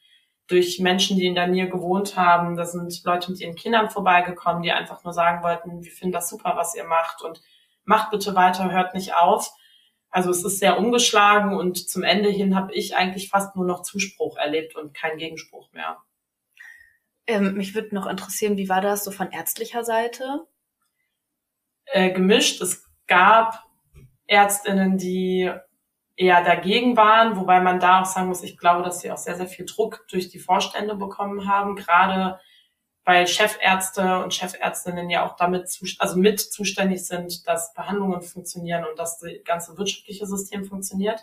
durch 0.49 0.81
Menschen, 0.81 1.17
die 1.17 1.27
in 1.27 1.37
der 1.37 1.47
Nähe 1.47 1.69
gewohnt 1.69 2.17
haben. 2.17 2.57
Da 2.57 2.65
sind 2.65 3.03
Leute 3.05 3.31
mit 3.31 3.41
ihren 3.41 3.55
Kindern 3.55 3.91
vorbeigekommen, 3.91 4.63
die 4.63 4.73
einfach 4.73 5.05
nur 5.05 5.13
sagen 5.13 5.43
wollten, 5.45 5.85
wir 5.85 5.93
finden 5.93 6.13
das 6.13 6.29
super, 6.29 6.55
was 6.57 6.75
ihr 6.75 6.85
macht 6.85 7.23
und 7.23 7.41
macht 7.85 8.11
bitte 8.11 8.35
weiter, 8.35 8.73
hört 8.73 8.95
nicht 8.95 9.15
auf. 9.15 9.53
Also 10.11 10.31
es 10.31 10.45
ist 10.45 10.59
sehr 10.59 10.79
umgeschlagen 10.79 11.57
und 11.57 11.89
zum 11.89 12.03
Ende 12.03 12.29
hin 12.29 12.57
habe 12.57 12.73
ich 12.73 12.97
eigentlich 12.97 13.31
fast 13.31 13.57
nur 13.57 13.67
noch 13.67 13.83
Zuspruch 13.83 14.37
erlebt 14.37 14.77
und 14.77 14.95
keinen 14.95 15.19
Gegenspruch 15.19 15.73
mehr. 15.73 15.99
Ähm, 17.27 17.55
mich 17.55 17.75
würde 17.75 17.95
noch 17.95 18.07
interessieren, 18.07 18.57
wie 18.57 18.69
war 18.69 18.81
das 18.81 19.05
so 19.05 19.11
von 19.11 19.31
ärztlicher 19.31 19.85
Seite? 19.85 20.47
Äh, 21.87 22.11
gemischt. 22.11 22.61
Es 22.61 22.89
gab 23.07 23.65
Ärztinnen, 24.27 24.99
die 24.99 25.51
eher 26.17 26.45
dagegen 26.45 26.97
waren, 26.97 27.37
wobei 27.37 27.61
man 27.61 27.81
da 27.81 28.03
auch 28.03 28.07
sagen 28.07 28.29
muss, 28.29 28.43
ich 28.43 28.57
glaube, 28.57 28.83
dass 28.83 29.01
sie 29.01 29.11
auch 29.11 29.19
sehr, 29.19 29.37
sehr 29.37 29.49
viel 29.49 29.67
Druck 29.67 30.07
durch 30.11 30.29
die 30.29 30.39
Vorstände 30.39 30.95
bekommen 30.95 31.49
haben, 31.49 31.75
gerade 31.75 32.39
weil 33.05 33.27
Chefärzte 33.27 34.23
und 34.23 34.33
Chefärztinnen 34.33 35.11
ja 35.11 35.27
auch 35.27 35.37
damit 35.37 35.69
also 35.99 36.19
mit 36.19 36.41
zuständig 36.41 37.07
sind, 37.07 37.47
dass 37.47 37.75
Behandlungen 37.75 38.23
funktionieren 38.23 38.85
und 38.85 38.99
dass 38.99 39.19
das 39.19 39.31
ganze 39.45 39.77
wirtschaftliche 39.77 40.27
System 40.27 40.65
funktioniert. 40.65 41.21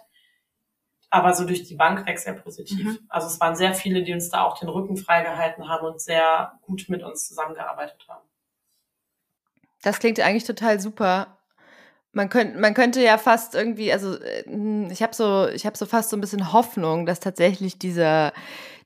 Aber 1.10 1.34
so 1.34 1.44
durch 1.46 1.64
die 1.64 1.76
Bank 1.76 2.06
weg 2.06 2.20
sehr 2.20 2.34
positiv. 2.34 2.86
Mhm. 2.86 3.00
Also 3.10 3.28
es 3.28 3.40
waren 3.40 3.56
sehr 3.56 3.74
viele, 3.74 4.04
die 4.04 4.14
uns 4.14 4.30
da 4.30 4.44
auch 4.44 4.60
den 4.60 4.70
Rücken 4.70 4.96
freigehalten 4.96 5.68
haben 5.68 5.86
und 5.88 6.00
sehr 6.00 6.54
gut 6.62 6.86
mit 6.88 7.04
uns 7.04 7.28
zusammengearbeitet 7.28 8.06
haben. 8.08 8.31
Das 9.82 10.00
klingt 10.00 10.20
eigentlich 10.20 10.46
total 10.46 10.80
super. 10.80 11.38
Man 12.14 12.30
könnte, 12.30 12.60
man 12.60 12.74
könnte 12.74 13.02
ja 13.02 13.18
fast 13.18 13.56
irgendwie, 13.56 13.92
also 13.92 14.20
äh, 14.20 14.44
ich 14.92 15.02
habe 15.02 15.16
so, 15.16 15.48
ich 15.48 15.66
habe 15.66 15.78
so 15.78 15.86
fast 15.86 16.10
so 16.10 16.18
ein 16.18 16.22
bisschen 16.22 16.52
Hoffnung, 16.52 17.06
dass 17.06 17.20
tatsächlich 17.20 17.80
dieser 17.80 18.34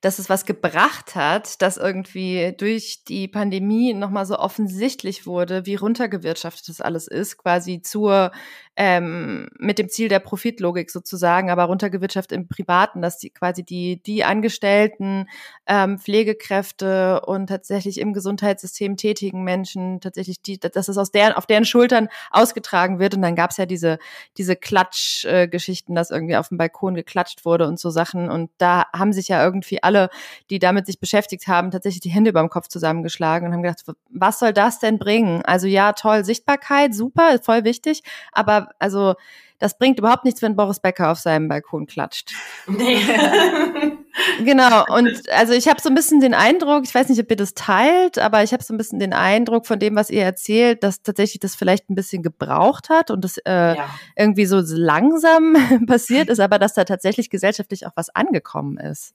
dass 0.05 0.19
es 0.19 0.29
was 0.29 0.45
gebracht 0.45 1.15
hat, 1.15 1.63
dass 1.63 1.77
irgendwie 1.77 2.53
durch 2.55 3.03
die 3.07 3.27
Pandemie 3.27 3.95
nochmal 3.95 4.27
so 4.27 4.37
offensichtlich 4.37 5.25
wurde, 5.25 5.65
wie 5.65 5.73
runtergewirtschaftet 5.73 6.69
das 6.69 6.79
alles 6.79 7.07
ist, 7.07 7.39
quasi 7.39 7.81
zur, 7.81 8.31
ähm, 8.75 9.49
mit 9.57 9.79
dem 9.79 9.89
Ziel 9.89 10.07
der 10.07 10.19
Profitlogik 10.19 10.91
sozusagen, 10.91 11.49
aber 11.49 11.63
runtergewirtschaftet 11.63 12.37
im 12.37 12.47
Privaten, 12.47 13.01
dass 13.01 13.17
die 13.17 13.31
quasi 13.31 13.63
die, 13.63 13.99
die 14.03 14.23
Angestellten, 14.23 15.27
ähm, 15.65 15.97
Pflegekräfte 15.97 17.21
und 17.21 17.47
tatsächlich 17.47 17.99
im 17.99 18.13
Gesundheitssystem 18.13 18.97
tätigen 18.97 19.43
Menschen 19.43 20.01
tatsächlich 20.01 20.39
die, 20.39 20.59
dass 20.59 20.87
es 20.87 20.99
aus 20.99 21.09
deren, 21.09 21.33
auf 21.33 21.47
deren 21.47 21.65
Schultern 21.65 22.09
ausgetragen 22.29 22.99
wird. 22.99 23.15
Und 23.15 23.23
dann 23.23 23.35
gab 23.35 23.49
es 23.49 23.57
ja 23.57 23.65
diese, 23.65 23.97
diese 24.37 24.55
Klatschgeschichten, 24.55 25.95
äh, 25.95 25.99
dass 25.99 26.11
irgendwie 26.11 26.35
auf 26.35 26.49
dem 26.49 26.59
Balkon 26.59 26.93
geklatscht 26.93 27.43
wurde 27.43 27.67
und 27.67 27.79
so 27.79 27.89
Sachen. 27.89 28.29
Und 28.29 28.51
da 28.59 28.85
haben 28.93 29.11
sich 29.11 29.29
ja 29.29 29.43
irgendwie 29.43 29.81
alle 29.81 29.94
alle, 29.95 30.09
die 30.49 30.59
damit 30.59 30.85
sich 30.85 30.99
beschäftigt 30.99 31.47
haben, 31.47 31.71
tatsächlich 31.71 32.01
die 32.01 32.09
Hände 32.09 32.29
über 32.29 32.41
dem 32.41 32.49
Kopf 32.49 32.67
zusammengeschlagen 32.67 33.47
und 33.47 33.53
haben 33.53 33.63
gedacht, 33.63 33.83
was 34.09 34.39
soll 34.39 34.53
das 34.53 34.79
denn 34.79 34.99
bringen? 34.99 35.41
Also 35.45 35.67
ja, 35.67 35.93
toll, 35.93 36.25
Sichtbarkeit, 36.25 36.93
super, 36.93 37.39
voll 37.41 37.63
wichtig, 37.63 38.03
aber 38.31 38.69
also 38.79 39.15
das 39.59 39.77
bringt 39.77 39.99
überhaupt 39.99 40.25
nichts, 40.25 40.41
wenn 40.41 40.55
Boris 40.55 40.79
Becker 40.79 41.11
auf 41.11 41.19
seinem 41.19 41.47
Balkon 41.47 41.87
klatscht. 41.87 42.33
Nee. 42.67 42.97
genau. 44.43 44.83
Und 44.93 45.29
also 45.31 45.53
ich 45.53 45.69
habe 45.69 45.81
so 45.81 45.87
ein 45.87 45.95
bisschen 45.95 46.19
den 46.19 46.33
Eindruck, 46.33 46.83
ich 46.83 46.93
weiß 46.93 47.07
nicht, 47.07 47.21
ob 47.21 47.31
ihr 47.31 47.37
das 47.37 47.53
teilt, 47.53 48.19
aber 48.19 48.43
ich 48.43 48.51
habe 48.51 48.63
so 48.63 48.73
ein 48.73 48.77
bisschen 48.77 48.99
den 48.99 49.13
Eindruck 49.13 49.65
von 49.65 49.79
dem, 49.79 49.95
was 49.95 50.09
ihr 50.09 50.23
erzählt, 50.23 50.83
dass 50.83 51.03
tatsächlich 51.03 51.39
das 51.39 51.55
vielleicht 51.55 51.89
ein 51.89 51.95
bisschen 51.95 52.21
gebraucht 52.21 52.89
hat 52.89 53.11
und 53.11 53.23
das 53.23 53.37
äh, 53.37 53.77
ja. 53.77 53.89
irgendwie 54.17 54.45
so 54.45 54.61
langsam 54.61 55.55
passiert 55.87 56.29
ist, 56.29 56.39
aber 56.39 56.59
dass 56.59 56.73
da 56.73 56.83
tatsächlich 56.83 57.29
gesellschaftlich 57.29 57.87
auch 57.87 57.93
was 57.95 58.09
angekommen 58.09 58.77
ist. 58.77 59.13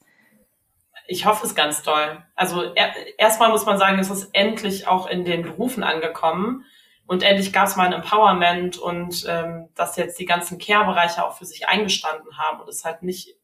Ich 1.10 1.26
hoffe 1.26 1.44
es 1.44 1.56
ganz 1.56 1.82
doll. 1.82 2.22
Also 2.36 2.62
er, 2.74 2.94
erstmal 3.18 3.50
muss 3.50 3.66
man 3.66 3.78
sagen, 3.78 3.98
es 3.98 4.10
ist 4.10 4.30
endlich 4.32 4.86
auch 4.86 5.08
in 5.08 5.24
den 5.24 5.42
Berufen 5.42 5.82
angekommen. 5.82 6.64
Und 7.04 7.24
endlich 7.24 7.52
gab 7.52 7.66
es 7.66 7.74
mal 7.74 7.86
ein 7.86 7.92
Empowerment 7.92 8.78
und 8.78 9.26
ähm, 9.28 9.70
dass 9.74 9.96
jetzt 9.96 10.20
die 10.20 10.24
ganzen 10.24 10.58
Care-Bereiche 10.58 11.26
auch 11.26 11.36
für 11.36 11.46
sich 11.46 11.68
eingestanden 11.68 12.38
haben 12.38 12.60
und 12.60 12.68
es 12.68 12.84
halt 12.84 13.02
nicht 13.02 13.34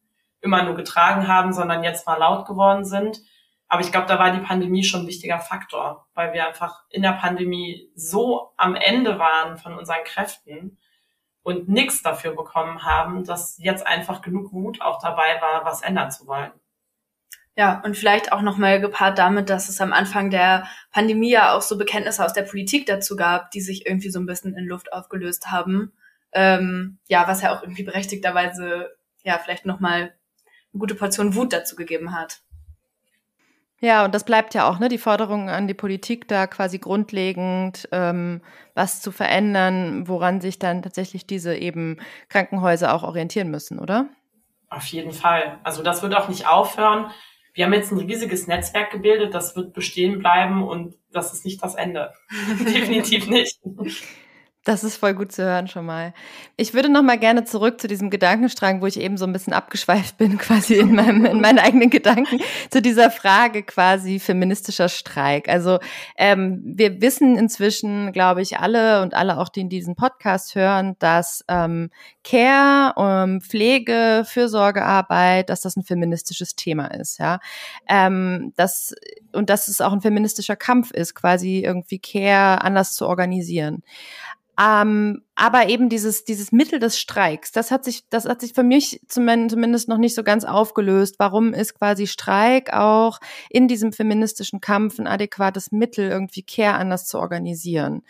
immer 0.40 0.62
nur 0.62 0.76
getragen 0.76 1.26
haben, 1.26 1.52
sondern 1.52 1.82
jetzt 1.82 2.06
mal 2.06 2.14
laut 2.18 2.46
geworden 2.46 2.84
sind. 2.84 3.20
Aber 3.66 3.80
ich 3.80 3.90
glaube, 3.90 4.06
da 4.06 4.20
war 4.20 4.30
die 4.30 4.46
Pandemie 4.46 4.84
schon 4.84 5.00
ein 5.00 5.08
wichtiger 5.08 5.40
Faktor, 5.40 6.06
weil 6.14 6.32
wir 6.32 6.46
einfach 6.46 6.84
in 6.88 7.02
der 7.02 7.14
Pandemie 7.14 7.90
so 7.96 8.52
am 8.56 8.76
Ende 8.76 9.18
waren 9.18 9.56
von 9.56 9.76
unseren 9.76 10.04
Kräften 10.04 10.78
und 11.42 11.68
nichts 11.68 12.00
dafür 12.00 12.36
bekommen 12.36 12.84
haben, 12.84 13.24
dass 13.24 13.58
jetzt 13.58 13.84
einfach 13.84 14.22
genug 14.22 14.52
Mut 14.52 14.80
auch 14.80 15.02
dabei 15.02 15.40
war, 15.40 15.64
was 15.64 15.82
ändern 15.82 16.12
zu 16.12 16.28
wollen. 16.28 16.52
Ja, 17.58 17.80
und 17.82 17.96
vielleicht 17.96 18.32
auch 18.32 18.42
nochmal 18.42 18.82
gepaart 18.82 19.18
damit, 19.18 19.48
dass 19.48 19.70
es 19.70 19.80
am 19.80 19.94
Anfang 19.94 20.28
der 20.28 20.66
Pandemie 20.92 21.30
ja 21.30 21.54
auch 21.54 21.62
so 21.62 21.78
Bekenntnisse 21.78 22.22
aus 22.22 22.34
der 22.34 22.42
Politik 22.42 22.84
dazu 22.84 23.16
gab, 23.16 23.50
die 23.50 23.62
sich 23.62 23.86
irgendwie 23.86 24.10
so 24.10 24.20
ein 24.20 24.26
bisschen 24.26 24.54
in 24.54 24.66
Luft 24.66 24.92
aufgelöst 24.92 25.50
haben. 25.50 25.92
Ähm, 26.32 26.98
ja, 27.08 27.26
was 27.26 27.40
ja 27.40 27.56
auch 27.56 27.62
irgendwie 27.62 27.82
berechtigterweise 27.82 28.90
ja 29.24 29.38
vielleicht 29.38 29.64
nochmal 29.64 29.94
eine 29.94 30.78
gute 30.78 30.94
Portion 30.94 31.34
Wut 31.34 31.54
dazu 31.54 31.76
gegeben 31.76 32.14
hat. 32.14 32.42
Ja, 33.80 34.04
und 34.04 34.14
das 34.14 34.24
bleibt 34.24 34.52
ja 34.52 34.68
auch, 34.68 34.78
ne, 34.78 34.90
die 34.90 34.98
Forderung 34.98 35.48
an 35.48 35.66
die 35.66 35.74
Politik 35.74 36.28
da 36.28 36.46
quasi 36.46 36.78
grundlegend, 36.78 37.88
ähm, 37.90 38.42
was 38.74 39.00
zu 39.00 39.12
verändern, 39.12 40.08
woran 40.08 40.42
sich 40.42 40.58
dann 40.58 40.82
tatsächlich 40.82 41.26
diese 41.26 41.56
eben 41.56 41.98
Krankenhäuser 42.28 42.94
auch 42.94 43.02
orientieren 43.02 43.50
müssen, 43.50 43.78
oder? 43.78 44.08
Auf 44.68 44.86
jeden 44.86 45.12
Fall. 45.12 45.58
Also 45.62 45.82
das 45.82 46.02
wird 46.02 46.14
auch 46.14 46.28
nicht 46.28 46.46
aufhören 46.46 47.10
wir 47.56 47.64
haben 47.64 47.72
jetzt 47.72 47.90
ein 47.90 47.98
riesiges 47.98 48.46
Netzwerk 48.46 48.92
gebildet, 48.92 49.34
das 49.34 49.56
wird 49.56 49.72
bestehen 49.72 50.18
bleiben 50.18 50.62
und 50.62 50.94
das 51.10 51.32
ist 51.32 51.44
nicht 51.46 51.62
das 51.62 51.74
Ende. 51.74 52.12
Definitiv 52.60 53.26
nicht. 53.28 53.58
Das 54.66 54.82
ist 54.82 54.96
voll 54.96 55.14
gut 55.14 55.30
zu 55.30 55.44
hören 55.44 55.68
schon 55.68 55.86
mal. 55.86 56.12
Ich 56.56 56.74
würde 56.74 56.88
noch 56.88 57.02
mal 57.02 57.20
gerne 57.20 57.44
zurück 57.44 57.80
zu 57.80 57.86
diesem 57.86 58.10
Gedankenstrang, 58.10 58.82
wo 58.82 58.86
ich 58.86 58.98
eben 58.98 59.16
so 59.16 59.24
ein 59.24 59.32
bisschen 59.32 59.52
abgeschweift 59.52 60.18
bin, 60.18 60.38
quasi 60.38 60.74
in, 60.74 60.92
meinem, 60.92 61.24
in 61.24 61.40
meinen 61.40 61.60
eigenen 61.60 61.88
Gedanken, 61.88 62.40
zu 62.68 62.82
dieser 62.82 63.12
Frage 63.12 63.62
quasi 63.62 64.18
feministischer 64.18 64.88
Streik. 64.88 65.48
Also 65.48 65.78
ähm, 66.16 66.62
wir 66.64 67.00
wissen 67.00 67.38
inzwischen, 67.38 68.10
glaube 68.10 68.42
ich, 68.42 68.58
alle 68.58 69.02
und 69.02 69.14
alle 69.14 69.38
auch, 69.38 69.50
die 69.50 69.60
in 69.60 69.68
diesen 69.68 69.94
Podcast 69.94 70.56
hören, 70.56 70.96
dass 70.98 71.44
ähm, 71.46 71.90
Care, 72.24 72.92
ähm, 72.98 73.40
Pflege, 73.40 74.24
Fürsorgearbeit, 74.26 75.48
dass 75.48 75.60
das 75.60 75.76
ein 75.76 75.84
feministisches 75.84 76.56
Thema 76.56 76.86
ist. 76.86 77.18
Ja, 77.20 77.38
ähm, 77.88 78.52
das 78.56 78.96
und 79.32 79.50
dass 79.50 79.68
es 79.68 79.80
auch 79.80 79.92
ein 79.92 80.00
feministischer 80.00 80.56
Kampf 80.56 80.90
ist, 80.90 81.14
quasi 81.14 81.60
irgendwie 81.60 82.00
Care 82.00 82.62
anders 82.62 82.94
zu 82.94 83.06
organisieren. 83.06 83.84
Ähm, 84.58 85.25
aber 85.36 85.68
eben 85.68 85.90
dieses, 85.90 86.24
dieses 86.24 86.50
Mittel 86.50 86.78
des 86.78 86.98
Streiks, 86.98 87.52
das 87.52 87.70
hat 87.70 87.84
sich, 87.84 88.08
das 88.08 88.24
hat 88.24 88.40
sich 88.40 88.54
für 88.54 88.62
mich 88.62 89.02
zumindest 89.06 89.86
noch 89.86 89.98
nicht 89.98 90.14
so 90.14 90.24
ganz 90.24 90.44
aufgelöst. 90.44 91.16
Warum 91.18 91.52
ist 91.52 91.74
quasi 91.74 92.06
Streik 92.06 92.72
auch 92.72 93.20
in 93.50 93.68
diesem 93.68 93.92
feministischen 93.92 94.62
Kampf 94.62 94.98
ein 94.98 95.06
adäquates 95.06 95.72
Mittel, 95.72 96.08
irgendwie 96.08 96.42
Care 96.42 96.76
anders 96.76 97.06
zu 97.06 97.18
organisieren? 97.18 98.02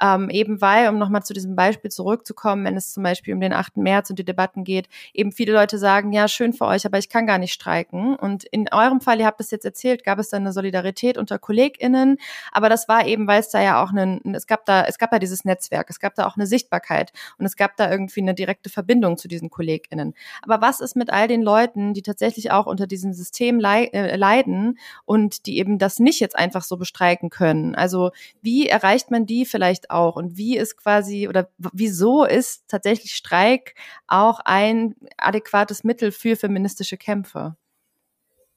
Ähm, 0.00 0.30
eben 0.30 0.62
weil, 0.62 0.88
um 0.88 0.96
nochmal 0.96 1.22
zu 1.22 1.34
diesem 1.34 1.54
Beispiel 1.54 1.90
zurückzukommen, 1.90 2.64
wenn 2.64 2.78
es 2.78 2.94
zum 2.94 3.02
Beispiel 3.02 3.34
um 3.34 3.40
den 3.40 3.52
8. 3.52 3.76
März 3.76 4.08
und 4.08 4.18
die 4.18 4.24
Debatten 4.24 4.64
geht, 4.64 4.88
eben 5.12 5.32
viele 5.32 5.52
Leute 5.52 5.76
sagen, 5.76 6.14
ja, 6.14 6.28
schön 6.28 6.54
für 6.54 6.64
euch, 6.64 6.86
aber 6.86 6.96
ich 6.96 7.10
kann 7.10 7.26
gar 7.26 7.36
nicht 7.36 7.52
streiken. 7.52 8.16
Und 8.16 8.44
in 8.44 8.72
eurem 8.72 9.02
Fall, 9.02 9.20
ihr 9.20 9.26
habt 9.26 9.42
es 9.42 9.50
jetzt 9.50 9.66
erzählt, 9.66 10.02
gab 10.02 10.18
es 10.18 10.30
da 10.30 10.38
eine 10.38 10.54
Solidarität 10.54 11.18
unter 11.18 11.38
KollegInnen, 11.38 12.16
aber 12.52 12.70
das 12.70 12.88
war 12.88 13.06
eben, 13.06 13.26
weil 13.26 13.40
es 13.40 13.50
da 13.50 13.60
ja 13.60 13.84
auch 13.84 13.90
einen, 13.90 14.34
es 14.34 14.46
gab 14.46 14.64
da, 14.64 14.84
es 14.84 14.96
gab 14.96 15.10
da 15.10 15.18
dieses 15.18 15.44
Netzwerk, 15.44 15.90
es 15.90 16.00
gab 16.00 16.14
da 16.14 16.26
auch 16.26 16.36
eine 16.36 16.46
Sicht 16.46 16.69
Sichtbarkeit 16.70 17.12
und 17.38 17.46
es 17.46 17.56
gab 17.56 17.76
da 17.76 17.90
irgendwie 17.90 18.20
eine 18.20 18.34
direkte 18.34 18.70
Verbindung 18.70 19.16
zu 19.16 19.28
diesen 19.28 19.50
KollegInnen. 19.50 20.14
Aber 20.42 20.60
was 20.60 20.80
ist 20.80 20.96
mit 20.96 21.10
all 21.10 21.28
den 21.28 21.42
Leuten, 21.42 21.94
die 21.94 22.02
tatsächlich 22.02 22.50
auch 22.50 22.66
unter 22.66 22.86
diesem 22.86 23.12
System 23.12 23.60
äh, 23.60 24.16
leiden 24.16 24.78
und 25.04 25.46
die 25.46 25.58
eben 25.58 25.78
das 25.78 25.98
nicht 25.98 26.20
jetzt 26.20 26.36
einfach 26.36 26.62
so 26.62 26.76
bestreiken 26.76 27.30
können? 27.30 27.74
Also 27.74 28.10
wie 28.40 28.68
erreicht 28.68 29.10
man 29.10 29.26
die 29.26 29.44
vielleicht 29.44 29.90
auch 29.90 30.16
und 30.16 30.36
wie 30.36 30.56
ist 30.56 30.76
quasi 30.76 31.28
oder 31.28 31.48
wieso 31.58 32.24
ist 32.24 32.68
tatsächlich 32.68 33.14
Streik 33.14 33.74
auch 34.06 34.40
ein 34.44 34.94
adäquates 35.18 35.84
Mittel 35.84 36.12
für 36.12 36.36
feministische 36.36 36.96
Kämpfe? 36.96 37.56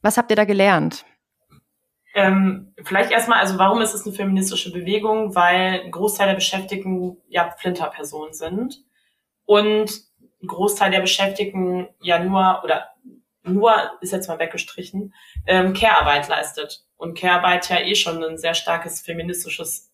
Was 0.01 0.17
habt 0.17 0.31
ihr 0.31 0.35
da 0.35 0.45
gelernt? 0.45 1.05
Ähm, 2.13 2.73
vielleicht 2.83 3.11
erstmal, 3.11 3.39
also 3.39 3.57
warum 3.57 3.81
ist 3.81 3.93
es 3.93 4.05
eine 4.05 4.15
feministische 4.15 4.71
Bewegung? 4.71 5.35
Weil 5.35 5.81
ein 5.81 5.91
Großteil 5.91 6.27
der 6.27 6.35
Beschäftigten 6.35 7.17
ja 7.27 7.51
Flinterpersonen 7.57 8.33
sind 8.33 8.83
und 9.45 9.91
ein 10.41 10.47
Großteil 10.47 10.91
der 10.91 11.01
Beschäftigten 11.01 11.87
ja 12.01 12.19
nur 12.19 12.61
oder 12.63 12.89
nur 13.43 13.73
ist 14.01 14.11
jetzt 14.11 14.27
mal 14.27 14.39
weggestrichen 14.39 15.13
ähm, 15.45 15.73
Care-Arbeit 15.73 16.27
leistet 16.29 16.85
und 16.97 17.17
Care-Arbeit 17.17 17.69
ja 17.69 17.79
eh 17.81 17.95
schon 17.95 18.23
ein 18.23 18.37
sehr 18.37 18.53
starkes 18.53 19.01
feministisches 19.01 19.91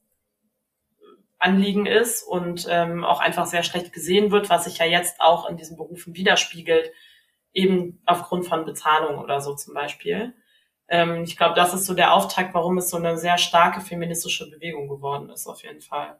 Anliegen 1.40 1.86
ist 1.86 2.22
und 2.24 2.68
ähm, 2.70 3.04
auch 3.06 3.22
einfach 3.22 3.46
sehr 3.46 3.64
schlecht 3.64 3.94
gesehen 3.94 4.32
wird, 4.32 4.50
was 4.50 4.66
sich 4.66 4.78
ja 4.78 4.86
jetzt 4.86 5.22
auch 5.22 5.50
in 5.50 5.56
diesen 5.56 5.78
Berufen 5.78 6.16
widerspiegelt, 6.16 6.92
eben 7.54 8.02
aufgrund 8.06 8.46
von 8.46 8.66
Bezahlung 8.66 9.20
oder 9.20 9.40
so 9.40 9.56
zum 9.56 9.74
Beispiel. 9.74 10.34
Ähm, 10.90 11.24
ich 11.24 11.38
glaube, 11.38 11.56
das 11.56 11.74
ist 11.74 11.86
so 11.86 11.94
der 11.94 12.14
Auftakt, 12.14 12.54
warum 12.54 12.78
es 12.78 12.90
so 12.90 12.98
eine 12.98 13.18
sehr 13.18 13.38
starke 13.38 13.82
feministische 13.82 14.50
Bewegung 14.50 14.90
geworden 14.90 15.30
ist, 15.30 15.48
auf 15.48 15.64
jeden 15.64 15.82
Fall. 15.82 16.20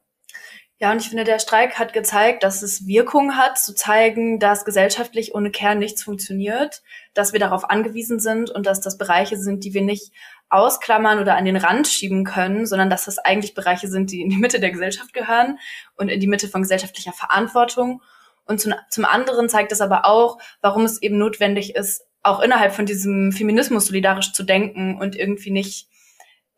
Ja, 0.82 0.94
und 0.94 1.02
ich 1.02 1.10
finde, 1.10 1.26
der 1.26 1.40
Streik 1.40 1.78
hat 1.78 1.92
gezeigt, 1.92 2.42
dass 2.42 2.62
es 2.62 2.88
Wirkung 2.88 3.36
hat, 3.36 3.58
zu 3.60 3.76
zeigen, 3.76 4.40
dass 4.40 4.64
gesellschaftlich 4.64 5.36
ohne 5.36 5.52
Kern 5.52 5.78
nichts 5.78 6.04
funktioniert, 6.04 6.84
dass 7.14 7.34
wir 7.34 7.40
darauf 7.42 7.70
angewiesen 7.70 8.22
sind 8.22 8.50
und 8.50 8.66
dass 8.66 8.80
das 8.80 8.98
Bereiche 8.98 9.36
sind, 9.36 9.66
die 9.66 9.74
wir 9.74 9.82
nicht 9.82 10.14
ausklammern 10.48 11.20
oder 11.20 11.36
an 11.36 11.44
den 11.44 11.58
Rand 11.58 11.88
schieben 11.88 12.24
können, 12.24 12.66
sondern 12.66 12.90
dass 12.90 13.04
das 13.04 13.18
eigentlich 13.18 13.56
Bereiche 13.56 13.90
sind, 13.90 14.12
die 14.12 14.22
in 14.22 14.30
die 14.30 14.38
Mitte 14.38 14.62
der 14.62 14.72
Gesellschaft 14.72 15.12
gehören 15.14 15.60
und 15.98 16.08
in 16.08 16.22
die 16.22 16.28
Mitte 16.28 16.48
von 16.48 16.62
gesellschaftlicher 16.62 17.14
Verantwortung. 17.14 18.02
Und 18.46 18.62
zum, 18.62 18.74
zum 18.90 19.04
anderen 19.04 19.50
zeigt 19.50 19.74
es 19.74 19.82
aber 19.82 20.06
auch, 20.06 20.38
warum 20.62 20.86
es 20.86 21.02
eben 21.02 21.18
notwendig 21.18 21.76
ist, 21.76 22.06
auch 22.24 22.40
innerhalb 22.42 22.74
von 22.74 22.86
diesem 22.86 23.32
Feminismus 23.32 23.88
solidarisch 23.88 24.34
zu 24.34 24.44
denken 24.44 25.00
und 25.00 25.16
irgendwie 25.16 25.52
nicht 25.52 25.88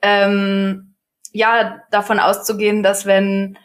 ähm, 0.01 0.95
ja 1.31 1.81
davon 1.91 2.19
auszugehen, 2.19 2.83
dass 2.83 3.05
wenn 3.05 3.57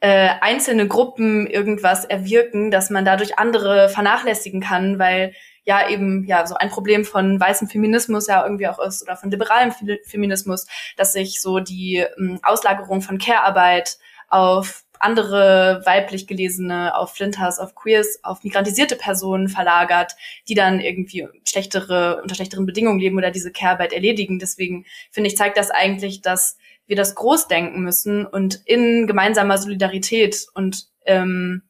äh, 0.00 0.30
einzelne 0.40 0.88
Gruppen 0.88 1.46
irgendwas 1.46 2.04
erwirken, 2.04 2.70
dass 2.70 2.90
man 2.90 3.04
dadurch 3.04 3.38
andere 3.38 3.88
vernachlässigen 3.88 4.60
kann, 4.60 4.98
weil 4.98 5.34
ja 5.64 5.88
eben 5.88 6.24
ja 6.24 6.46
so 6.46 6.54
ein 6.54 6.70
Problem 6.70 7.04
von 7.04 7.38
weißem 7.38 7.68
Feminismus 7.68 8.26
ja 8.26 8.42
irgendwie 8.42 8.66
auch 8.66 8.78
ist 8.78 9.02
oder 9.02 9.16
von 9.16 9.30
liberalem 9.30 9.72
Feminismus, 10.04 10.66
dass 10.96 11.12
sich 11.12 11.40
so 11.40 11.60
die 11.60 12.04
ähm, 12.18 12.40
Auslagerung 12.42 13.02
von 13.02 13.18
Care-Arbeit 13.18 13.98
auf 14.28 14.84
andere 15.00 15.82
weiblich 15.84 16.26
gelesene, 16.26 16.94
auf 16.94 17.14
Flinters, 17.14 17.58
auf 17.58 17.74
Queers, 17.74 18.20
auf 18.22 18.44
migrantisierte 18.44 18.96
Personen 18.96 19.48
verlagert, 19.48 20.12
die 20.48 20.54
dann 20.54 20.78
irgendwie 20.78 21.26
schlechtere, 21.44 22.20
unter 22.22 22.34
schlechteren 22.34 22.66
Bedingungen 22.66 23.00
leben 23.00 23.16
oder 23.16 23.30
diese 23.30 23.50
Care-Arbeit 23.50 23.92
erledigen. 23.92 24.38
Deswegen 24.38 24.84
finde 25.10 25.28
ich, 25.28 25.36
zeigt 25.36 25.56
das 25.56 25.70
eigentlich, 25.70 26.20
dass 26.20 26.58
wir 26.86 26.96
das 26.96 27.14
groß 27.14 27.48
denken 27.48 27.80
müssen 27.82 28.26
und 28.26 28.60
in 28.66 29.06
gemeinsamer 29.06 29.58
Solidarität 29.58 30.46
und 30.54 30.86
ähm, 31.06 31.62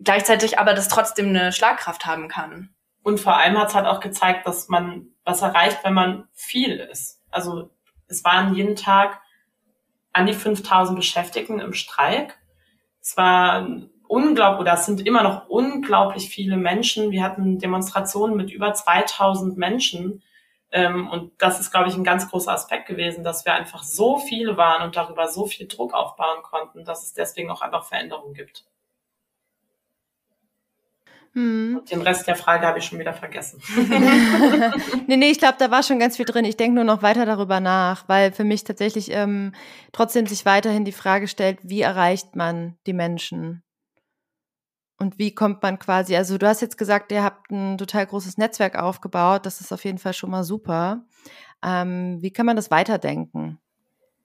gleichzeitig 0.00 0.58
aber 0.58 0.74
das 0.74 0.88
trotzdem 0.88 1.28
eine 1.28 1.52
Schlagkraft 1.52 2.04
haben 2.04 2.28
kann. 2.28 2.74
Und 3.02 3.20
vor 3.20 3.36
allem 3.36 3.58
hat 3.58 3.68
es 3.68 3.74
halt 3.74 3.86
auch 3.86 4.00
gezeigt, 4.00 4.46
dass 4.46 4.68
man 4.68 5.08
was 5.24 5.42
erreicht, 5.42 5.78
wenn 5.84 5.94
man 5.94 6.28
viel 6.32 6.78
ist. 6.78 7.20
Also 7.30 7.70
es 8.08 8.24
waren 8.24 8.54
jeden 8.54 8.76
Tag 8.76 9.20
an 10.12 10.26
die 10.26 10.34
5000 10.34 10.96
Beschäftigten 10.96 11.60
im 11.60 11.72
Streik. 11.72 12.38
Es 13.00 13.16
war 13.16 13.66
unglaublich, 14.06 14.60
oder 14.60 14.74
es 14.74 14.86
sind 14.86 15.06
immer 15.06 15.22
noch 15.22 15.48
unglaublich 15.48 16.28
viele 16.28 16.56
Menschen. 16.56 17.10
Wir 17.10 17.22
hatten 17.22 17.58
Demonstrationen 17.58 18.36
mit 18.36 18.50
über 18.50 18.74
2000 18.74 19.56
Menschen. 19.56 20.22
Ähm, 20.70 21.08
und 21.08 21.32
das 21.38 21.60
ist, 21.60 21.70
glaube 21.70 21.88
ich, 21.88 21.94
ein 21.94 22.04
ganz 22.04 22.30
großer 22.30 22.52
Aspekt 22.52 22.86
gewesen, 22.86 23.24
dass 23.24 23.44
wir 23.44 23.54
einfach 23.54 23.82
so 23.82 24.18
viele 24.18 24.56
waren 24.56 24.82
und 24.82 24.96
darüber 24.96 25.28
so 25.28 25.46
viel 25.46 25.66
Druck 25.66 25.94
aufbauen 25.94 26.42
konnten, 26.42 26.84
dass 26.84 27.02
es 27.02 27.14
deswegen 27.14 27.50
auch 27.50 27.62
einfach 27.62 27.84
Veränderungen 27.84 28.34
gibt. 28.34 28.64
Hm. 31.34 31.78
Und 31.78 31.90
den 31.90 32.02
Rest 32.02 32.26
der 32.26 32.36
Frage 32.36 32.66
habe 32.66 32.78
ich 32.78 32.84
schon 32.84 32.98
wieder 32.98 33.14
vergessen. 33.14 33.62
nee, 35.06 35.16
nee, 35.16 35.30
ich 35.30 35.38
glaube, 35.38 35.56
da 35.58 35.70
war 35.70 35.82
schon 35.82 35.98
ganz 35.98 36.16
viel 36.16 36.26
drin. 36.26 36.44
Ich 36.44 36.58
denke 36.58 36.74
nur 36.74 36.84
noch 36.84 37.02
weiter 37.02 37.24
darüber 37.24 37.58
nach, 37.60 38.06
weil 38.08 38.32
für 38.32 38.44
mich 38.44 38.64
tatsächlich 38.64 39.10
ähm, 39.10 39.54
trotzdem 39.92 40.26
sich 40.26 40.44
weiterhin 40.44 40.84
die 40.84 40.92
Frage 40.92 41.28
stellt, 41.28 41.58
wie 41.62 41.80
erreicht 41.80 42.36
man 42.36 42.76
die 42.86 42.92
Menschen? 42.92 43.62
Und 44.98 45.18
wie 45.18 45.34
kommt 45.34 45.62
man 45.62 45.78
quasi, 45.78 46.14
also 46.14 46.38
du 46.38 46.46
hast 46.46 46.60
jetzt 46.60 46.78
gesagt, 46.78 47.10
ihr 47.10 47.24
habt 47.24 47.50
ein 47.50 47.76
total 47.76 48.06
großes 48.06 48.38
Netzwerk 48.38 48.76
aufgebaut, 48.76 49.46
das 49.46 49.60
ist 49.60 49.72
auf 49.72 49.84
jeden 49.84 49.98
Fall 49.98 50.12
schon 50.12 50.30
mal 50.30 50.44
super. 50.44 51.04
Ähm, 51.64 52.18
wie 52.20 52.30
kann 52.30 52.46
man 52.46 52.56
das 52.56 52.70
weiterdenken? 52.70 53.58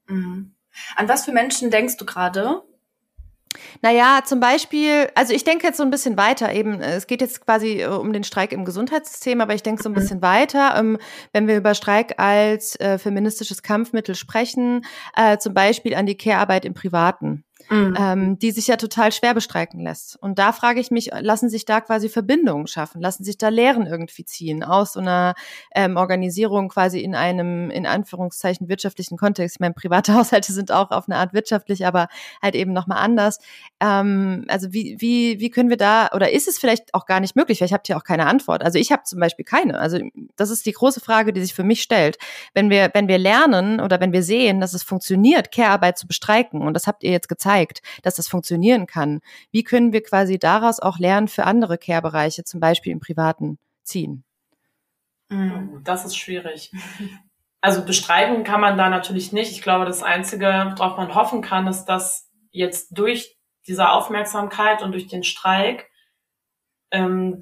Mhm. 0.08 0.54
An 0.96 1.08
was 1.08 1.26
für 1.26 1.32
Menschen 1.32 1.72
denkst 1.72 1.98
du 1.98 2.06
gerade? 2.06 2.62
Naja, 3.82 4.22
zum 4.26 4.40
Beispiel, 4.40 5.10
also 5.16 5.34
ich 5.34 5.44
denke 5.44 5.66
jetzt 5.66 5.78
so 5.78 5.84
ein 5.84 5.90
bisschen 5.90 6.18
weiter. 6.18 6.54
Eben, 6.54 6.82
es 6.82 7.08
geht 7.08 7.22
jetzt 7.22 7.46
quasi 7.46 7.82
äh, 7.82 7.88
um 7.88 8.14
den 8.14 8.24
Streik 8.24 8.52
im 8.52 8.66
Gesundheitssystem, 8.66 9.42
aber 9.42 9.54
ich 9.54 9.64
denke 9.64 9.82
so 9.82 9.90
ein 9.90 9.94
mhm. 9.94 9.96
bisschen 9.96 10.22
weiter, 10.22 10.76
ähm, 10.78 10.98
wenn 11.34 11.48
wir 11.48 11.58
über 11.58 11.74
Streik 11.74 12.20
als 12.20 12.76
äh, 12.80 12.98
feministisches 12.98 13.64
Kampfmittel 13.64 14.16
sprechen, 14.16 14.86
äh, 15.16 15.38
zum 15.38 15.54
Beispiel 15.54 15.96
an 15.96 16.06
die 16.06 16.18
Care-Arbeit 16.18 16.66
im 16.66 16.74
Privaten 16.74 17.44
mhm. 17.70 17.96
ähm, 18.00 18.40
die 18.40 18.52
sich 18.52 18.68
ja 18.68 18.78
total 18.78 19.12
schwer 19.12 19.34
bestreiken 19.34 19.82
lässt. 19.82 20.18
Und 20.22 20.40
da 20.40 20.52
frage 20.52 20.80
ich 20.80 20.92
mich, 20.92 21.10
lassen 21.20 21.50
sich 21.50 21.66
da 21.66 21.82
quasi 21.82 22.10
Verbindungen 22.10 22.68
schaffen? 22.68 23.02
Lassen 23.02 23.24
sich 23.24 23.38
da 23.38 23.50
Lehren 23.50 23.86
irgendwie 23.86 24.26
ziehen 24.26 24.64
aus 24.64 24.94
so 24.94 25.00
einer 25.00 25.36
ähm, 25.76 25.98
Organisierung 25.98 26.70
quasi 26.70 27.00
in 27.00 27.16
einem, 27.16 27.70
in 27.70 27.86
Anführungszeichen, 27.86 28.70
wirtschaftlichen 28.70 29.18
Kontext? 29.18 29.58
Ich 29.58 29.60
meine, 29.60 29.74
private 29.74 30.14
Haushalte 30.16 30.54
sind 30.54 30.72
auch 30.72 30.92
auf 30.92 31.08
eine 31.08 31.18
Art 31.18 31.34
wirtschaftlich, 31.34 31.86
aber 31.86 32.08
halt 32.42 32.56
eben 32.56 32.74
nochmal 32.74 33.00
anders. 33.00 33.40
Ähm, 33.80 34.46
also 34.48 34.74
wie, 34.74 34.98
wie, 35.00 35.40
wie 35.40 35.50
können 35.50 35.70
wir 35.70 35.78
da, 35.78 36.10
oder 36.14 36.32
ist 36.32 36.48
es 36.48 36.58
vielleicht 36.58 36.94
auch 36.94 37.06
gar 37.06 37.20
nicht 37.20 37.36
möglich? 37.36 37.62
Weil 37.62 37.68
ich 37.68 37.74
habe 37.74 37.84
hier 37.86 37.98
auch 37.98 38.04
keine 38.04 38.26
Antwort. 38.26 38.64
Also 38.64 38.80
ich 38.80 38.92
habe 38.92 39.04
zum 39.04 39.20
Beispiel 39.20 39.46
keine. 39.46 39.80
Also 39.80 40.00
das 40.36 40.50
ist 40.50 40.66
die 40.66 40.72
große 40.72 41.00
Frage, 41.00 41.34
die 41.34 41.42
sich 41.42 41.54
für 41.54 41.64
mich 41.64 41.82
stellt. 41.82 42.18
Wenn 42.54 42.70
wir, 42.70 42.90
wenn 42.94 43.08
wir 43.08 43.18
lernen 43.18 43.80
oder 43.80 44.00
wenn 44.00 44.14
wir 44.14 44.24
sehen, 44.24 44.62
dass 44.62 44.74
es 44.74 44.84
funktioniert, 44.84 45.52
Care-Arbeit 45.52 45.98
zu 45.98 46.08
bestreiken, 46.08 46.62
und 46.62 46.74
das 46.74 46.88
habt 46.88 47.04
ihr 47.04 47.12
jetzt 47.12 47.30
gezeigt, 47.30 47.57
zeigt, 47.58 47.82
dass 48.04 48.16
das 48.16 48.28
funktionieren 48.28 48.86
kann. 48.86 49.22
Wie 49.52 49.64
können 49.64 49.94
wir 49.94 50.04
quasi 50.04 50.38
daraus 50.38 50.80
auch 50.80 51.00
lernen 51.00 51.28
für 51.28 51.46
andere 51.46 51.78
Care-Bereiche, 51.78 52.44
zum 52.44 52.60
Beispiel 52.60 52.92
im 52.92 53.00
Privaten, 53.00 53.58
ziehen? 53.84 54.24
Mhm. 55.30 55.82
Das 55.84 56.06
ist 56.06 56.18
schwierig. 56.18 56.72
Also 57.60 57.84
bestreiten 57.84 58.44
kann 58.44 58.62
man 58.62 58.78
da 58.78 58.88
natürlich 58.88 59.34
nicht. 59.34 59.52
Ich 59.52 59.64
glaube, 59.64 59.86
das 59.86 60.04
Einzige, 60.04 60.74
worauf 60.78 60.98
man 60.98 61.16
hoffen 61.16 61.42
kann, 61.42 61.68
ist, 61.68 61.86
dass 61.86 62.30
jetzt 62.52 62.98
durch 62.98 63.36
diese 63.66 63.90
Aufmerksamkeit 63.90 64.84
und 64.84 64.92
durch 64.92 65.08
den 65.08 65.24
Streik 65.24 65.90
ähm, 66.92 67.42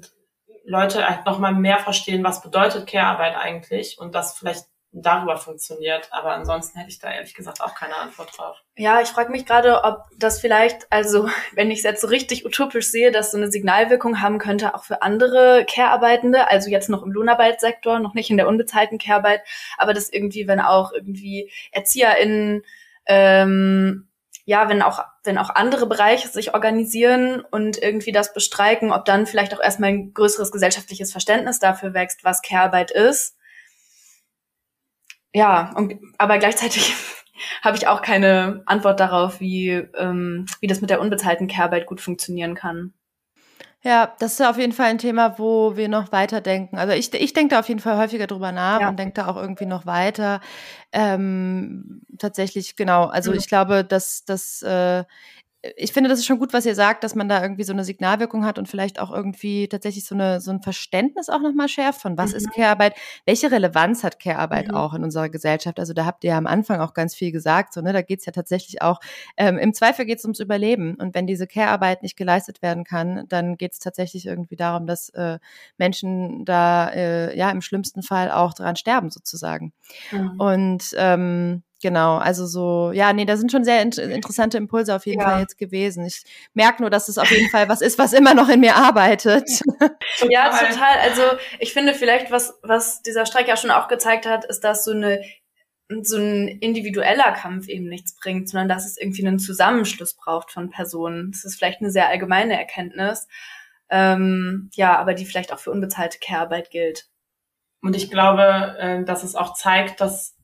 Leute 0.64 1.06
halt 1.06 1.26
nochmal 1.26 1.54
mehr 1.54 1.78
verstehen, 1.78 2.24
was 2.24 2.42
bedeutet 2.42 2.88
Care-Arbeit 2.88 3.36
eigentlich 3.36 3.98
und 3.98 4.14
dass 4.14 4.36
vielleicht 4.36 4.64
darüber 5.02 5.36
funktioniert. 5.36 6.08
Aber 6.10 6.32
ansonsten 6.32 6.78
hätte 6.78 6.90
ich 6.90 6.98
da 6.98 7.12
ehrlich 7.12 7.34
gesagt 7.34 7.60
auch 7.60 7.74
keine 7.74 7.96
Antwort 7.96 8.36
drauf. 8.36 8.56
Ja, 8.76 9.00
ich 9.00 9.08
frage 9.08 9.30
mich 9.30 9.44
gerade, 9.44 9.84
ob 9.84 10.04
das 10.16 10.40
vielleicht, 10.40 10.90
also 10.90 11.28
wenn 11.52 11.70
ich 11.70 11.78
es 11.78 11.84
jetzt 11.84 12.00
so 12.00 12.08
richtig 12.08 12.46
utopisch 12.46 12.90
sehe, 12.90 13.12
dass 13.12 13.30
so 13.30 13.36
eine 13.36 13.50
Signalwirkung 13.50 14.20
haben 14.20 14.38
könnte, 14.38 14.74
auch 14.74 14.84
für 14.84 15.02
andere 15.02 15.66
Care-Arbeitende, 15.68 16.48
also 16.48 16.70
jetzt 16.70 16.88
noch 16.88 17.02
im 17.02 17.12
Lohnarbeitssektor, 17.12 17.98
noch 17.98 18.14
nicht 18.14 18.30
in 18.30 18.36
der 18.36 18.48
unbezahlten 18.48 18.98
Care-Arbeit, 18.98 19.42
aber 19.76 19.92
das 19.92 20.10
irgendwie, 20.10 20.48
wenn 20.48 20.60
auch 20.60 20.92
irgendwie 20.92 21.52
ErzieherInnen, 21.72 22.62
ähm, 23.06 24.08
ja, 24.48 24.68
wenn 24.68 24.80
auch, 24.80 25.00
wenn 25.24 25.38
auch 25.38 25.50
andere 25.50 25.86
Bereiche 25.86 26.28
sich 26.28 26.54
organisieren 26.54 27.44
und 27.50 27.82
irgendwie 27.82 28.12
das 28.12 28.32
bestreiken, 28.32 28.92
ob 28.92 29.04
dann 29.04 29.26
vielleicht 29.26 29.52
auch 29.54 29.60
erstmal 29.60 29.90
ein 29.90 30.14
größeres 30.14 30.52
gesellschaftliches 30.52 31.10
Verständnis 31.10 31.58
dafür 31.58 31.94
wächst, 31.94 32.24
was 32.24 32.42
Care-Arbeit 32.42 32.92
ist 32.92 33.36
ja, 35.34 35.72
und, 35.76 35.98
aber 36.18 36.38
gleichzeitig 36.38 36.94
habe 37.62 37.76
ich 37.76 37.86
auch 37.86 38.02
keine 38.02 38.62
Antwort 38.66 39.00
darauf, 39.00 39.40
wie, 39.40 39.70
ähm, 39.70 40.46
wie 40.60 40.66
das 40.66 40.80
mit 40.80 40.90
der 40.90 41.00
unbezahlten 41.00 41.48
Care-Arbeit 41.48 41.86
gut 41.86 42.00
funktionieren 42.00 42.54
kann. 42.54 42.92
Ja, 43.86 44.16
das 44.18 44.32
ist 44.32 44.44
auf 44.44 44.58
jeden 44.58 44.72
Fall 44.72 44.86
ein 44.86 44.98
Thema, 44.98 45.38
wo 45.38 45.76
wir 45.76 45.88
noch 45.88 46.10
weiterdenken. 46.10 46.76
Also 46.76 46.92
ich, 46.92 47.14
ich 47.14 47.32
denke 47.34 47.54
da 47.54 47.60
auf 47.60 47.68
jeden 47.68 47.78
Fall 47.78 47.96
häufiger 47.98 48.26
drüber 48.26 48.50
nach 48.50 48.80
ja. 48.80 48.88
und 48.88 48.98
denke 48.98 49.14
da 49.14 49.28
auch 49.28 49.36
irgendwie 49.36 49.66
noch 49.66 49.86
weiter. 49.86 50.40
Ähm, 50.90 52.02
tatsächlich, 52.18 52.74
genau. 52.74 53.04
Also 53.04 53.30
mhm. 53.30 53.38
ich 53.38 53.46
glaube, 53.46 53.84
dass 53.84 54.24
das 54.24 54.60
äh, 54.62 55.04
ich 55.76 55.92
finde, 55.92 56.08
das 56.08 56.18
ist 56.18 56.26
schon 56.26 56.38
gut, 56.38 56.52
was 56.52 56.66
ihr 56.66 56.74
sagt, 56.74 57.04
dass 57.04 57.14
man 57.14 57.28
da 57.28 57.42
irgendwie 57.42 57.64
so 57.64 57.72
eine 57.72 57.84
Signalwirkung 57.84 58.44
hat 58.44 58.58
und 58.58 58.68
vielleicht 58.68 59.00
auch 59.00 59.10
irgendwie 59.10 59.68
tatsächlich 59.68 60.04
so, 60.04 60.14
eine, 60.14 60.40
so 60.40 60.50
ein 60.50 60.60
Verständnis 60.60 61.28
auch 61.28 61.40
nochmal 61.40 61.68
schärft 61.68 62.00
von 62.00 62.16
was 62.18 62.30
mhm. 62.30 62.36
ist 62.36 62.50
Care-Arbeit, 62.52 62.94
welche 63.24 63.50
Relevanz 63.50 64.04
hat 64.04 64.20
Care-Arbeit 64.20 64.68
mhm. 64.68 64.74
auch 64.74 64.94
in 64.94 65.04
unserer 65.04 65.28
Gesellschaft. 65.28 65.78
Also 65.78 65.92
da 65.92 66.04
habt 66.04 66.24
ihr 66.24 66.30
ja 66.30 66.38
am 66.38 66.46
Anfang 66.46 66.80
auch 66.80 66.94
ganz 66.94 67.14
viel 67.14 67.32
gesagt, 67.32 67.72
so, 67.72 67.80
ne, 67.80 67.92
da 67.92 68.02
geht's 68.02 68.26
ja 68.26 68.32
tatsächlich 68.32 68.82
auch, 68.82 69.00
ähm, 69.36 69.58
im 69.58 69.74
Zweifel 69.74 70.04
geht's 70.04 70.24
ums 70.24 70.40
Überleben. 70.40 70.94
Und 70.96 71.14
wenn 71.14 71.26
diese 71.26 71.46
Care-Arbeit 71.46 72.02
nicht 72.02 72.16
geleistet 72.16 72.62
werden 72.62 72.84
kann, 72.84 73.24
dann 73.28 73.56
geht's 73.56 73.78
tatsächlich 73.78 74.26
irgendwie 74.26 74.56
darum, 74.56 74.86
dass 74.86 75.08
äh, 75.10 75.38
Menschen 75.78 76.44
da 76.44 76.88
äh, 76.90 77.36
ja 77.36 77.50
im 77.50 77.62
schlimmsten 77.62 78.02
Fall 78.02 78.30
auch 78.30 78.54
dran 78.54 78.76
sterben, 78.76 79.10
sozusagen. 79.10 79.72
Mhm. 80.12 80.40
Und 80.40 80.94
ähm, 80.96 81.62
Genau, 81.82 82.16
also 82.16 82.46
so, 82.46 82.90
ja, 82.92 83.12
nee, 83.12 83.26
da 83.26 83.36
sind 83.36 83.52
schon 83.52 83.64
sehr 83.64 83.82
in 83.82 83.90
interessante 83.92 84.56
Impulse 84.56 84.94
auf 84.94 85.04
jeden 85.04 85.20
ja. 85.20 85.28
Fall 85.28 85.40
jetzt 85.40 85.58
gewesen. 85.58 86.06
Ich 86.06 86.22
merke 86.54 86.80
nur, 86.80 86.88
dass 86.88 87.08
es 87.08 87.18
auf 87.18 87.30
jeden 87.30 87.50
Fall 87.50 87.68
was 87.68 87.82
ist, 87.82 87.98
was 87.98 88.14
immer 88.14 88.32
noch 88.32 88.48
in 88.48 88.60
mir 88.60 88.76
arbeitet. 88.76 89.44
ja, 90.30 90.48
total. 90.48 90.98
Also 91.02 91.22
ich 91.58 91.74
finde 91.74 91.92
vielleicht, 91.92 92.30
was, 92.30 92.58
was 92.62 93.02
dieser 93.02 93.26
Streik 93.26 93.46
ja 93.46 93.58
schon 93.58 93.70
auch 93.70 93.88
gezeigt 93.88 94.24
hat, 94.24 94.46
ist, 94.46 94.60
dass 94.60 94.84
so 94.84 94.92
eine 94.92 95.20
so 96.02 96.16
ein 96.16 96.48
individueller 96.48 97.32
Kampf 97.32 97.68
eben 97.68 97.88
nichts 97.88 98.16
bringt, 98.16 98.48
sondern 98.48 98.68
dass 98.68 98.86
es 98.86 98.96
irgendwie 98.96 99.24
einen 99.24 99.38
Zusammenschluss 99.38 100.14
braucht 100.14 100.50
von 100.50 100.70
Personen. 100.70 101.30
Das 101.30 101.44
ist 101.44 101.56
vielleicht 101.56 101.80
eine 101.80 101.90
sehr 101.90 102.08
allgemeine 102.08 102.58
Erkenntnis, 102.58 103.28
ähm, 103.88 104.68
ja, 104.74 104.98
aber 104.98 105.14
die 105.14 105.24
vielleicht 105.24 105.52
auch 105.52 105.60
für 105.60 105.70
unbezahlte 105.70 106.18
Care-Arbeit 106.18 106.70
gilt. 106.70 107.06
Und 107.82 107.94
ich 107.94 108.10
glaube, 108.10 108.76
äh, 108.80 109.04
dass 109.04 109.22
es 109.22 109.36
auch 109.36 109.54
zeigt, 109.54 110.00
dass 110.00 110.35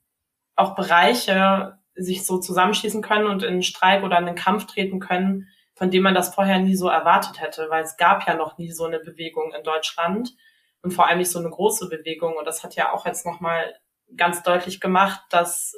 auch 0.57 0.75
Bereiche 0.75 1.79
sich 1.95 2.25
so 2.25 2.39
zusammenschließen 2.39 3.03
können 3.03 3.27
und 3.27 3.43
in 3.43 3.51
einen 3.51 3.63
Streik 3.63 4.03
oder 4.03 4.19
in 4.19 4.27
einen 4.27 4.37
Kampf 4.37 4.67
treten 4.67 5.01
können, 5.01 5.49
von 5.75 5.91
dem 5.91 6.03
man 6.03 6.15
das 6.15 6.35
vorher 6.35 6.59
nie 6.59 6.77
so 6.77 6.89
erwartet 6.89 7.41
hätte, 7.41 7.67
weil 7.71 7.83
es 7.83 7.97
gab 7.97 8.27
ja 8.27 8.35
noch 8.35 8.59
nie 8.59 8.71
so 8.71 8.85
eine 8.85 9.01
Bewegung 9.01 9.53
in 9.53 9.63
Deutschland 9.63 10.35
und 10.83 10.93
vor 10.93 11.09
allem 11.09 11.19
nicht 11.19 11.31
so 11.31 11.39
eine 11.39 11.51
große 11.51 11.89
Bewegung. 11.89 12.37
Und 12.37 12.47
das 12.47 12.63
hat 12.63 12.75
ja 12.75 12.93
auch 12.93 13.07
jetzt 13.07 13.27
nochmal 13.27 13.75
ganz 14.17 14.43
deutlich 14.43 14.81
gemacht, 14.81 15.21
dass 15.31 15.75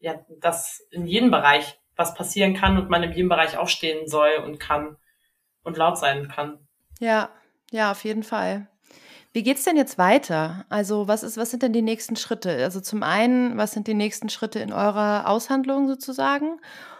ja, 0.00 0.14
dass 0.40 0.80
in 0.90 1.06
jedem 1.06 1.30
Bereich 1.30 1.80
was 1.96 2.14
passieren 2.14 2.54
kann 2.54 2.78
und 2.78 2.88
man 2.88 3.02
in 3.02 3.12
jedem 3.12 3.28
Bereich 3.28 3.56
aufstehen 3.56 4.06
soll 4.06 4.36
und 4.44 4.60
kann 4.60 4.96
und 5.64 5.76
laut 5.76 5.98
sein 5.98 6.28
kann. 6.28 6.66
Ja, 7.00 7.30
ja, 7.70 7.90
auf 7.90 8.04
jeden 8.04 8.22
Fall. 8.22 8.68
Wie 9.38 9.44
geht's 9.44 9.62
denn 9.62 9.76
jetzt 9.76 9.98
weiter? 9.98 10.64
Also, 10.68 11.06
was 11.06 11.22
ist, 11.22 11.36
was 11.36 11.52
sind 11.52 11.62
denn 11.62 11.72
die 11.72 11.80
nächsten 11.80 12.16
Schritte? 12.16 12.50
Also 12.64 12.80
zum 12.80 13.04
einen, 13.04 13.56
was 13.56 13.70
sind 13.70 13.86
die 13.86 13.94
nächsten 13.94 14.30
Schritte 14.30 14.58
in 14.58 14.72
eurer 14.72 15.28
Aushandlung 15.28 15.86
sozusagen? 15.86 16.58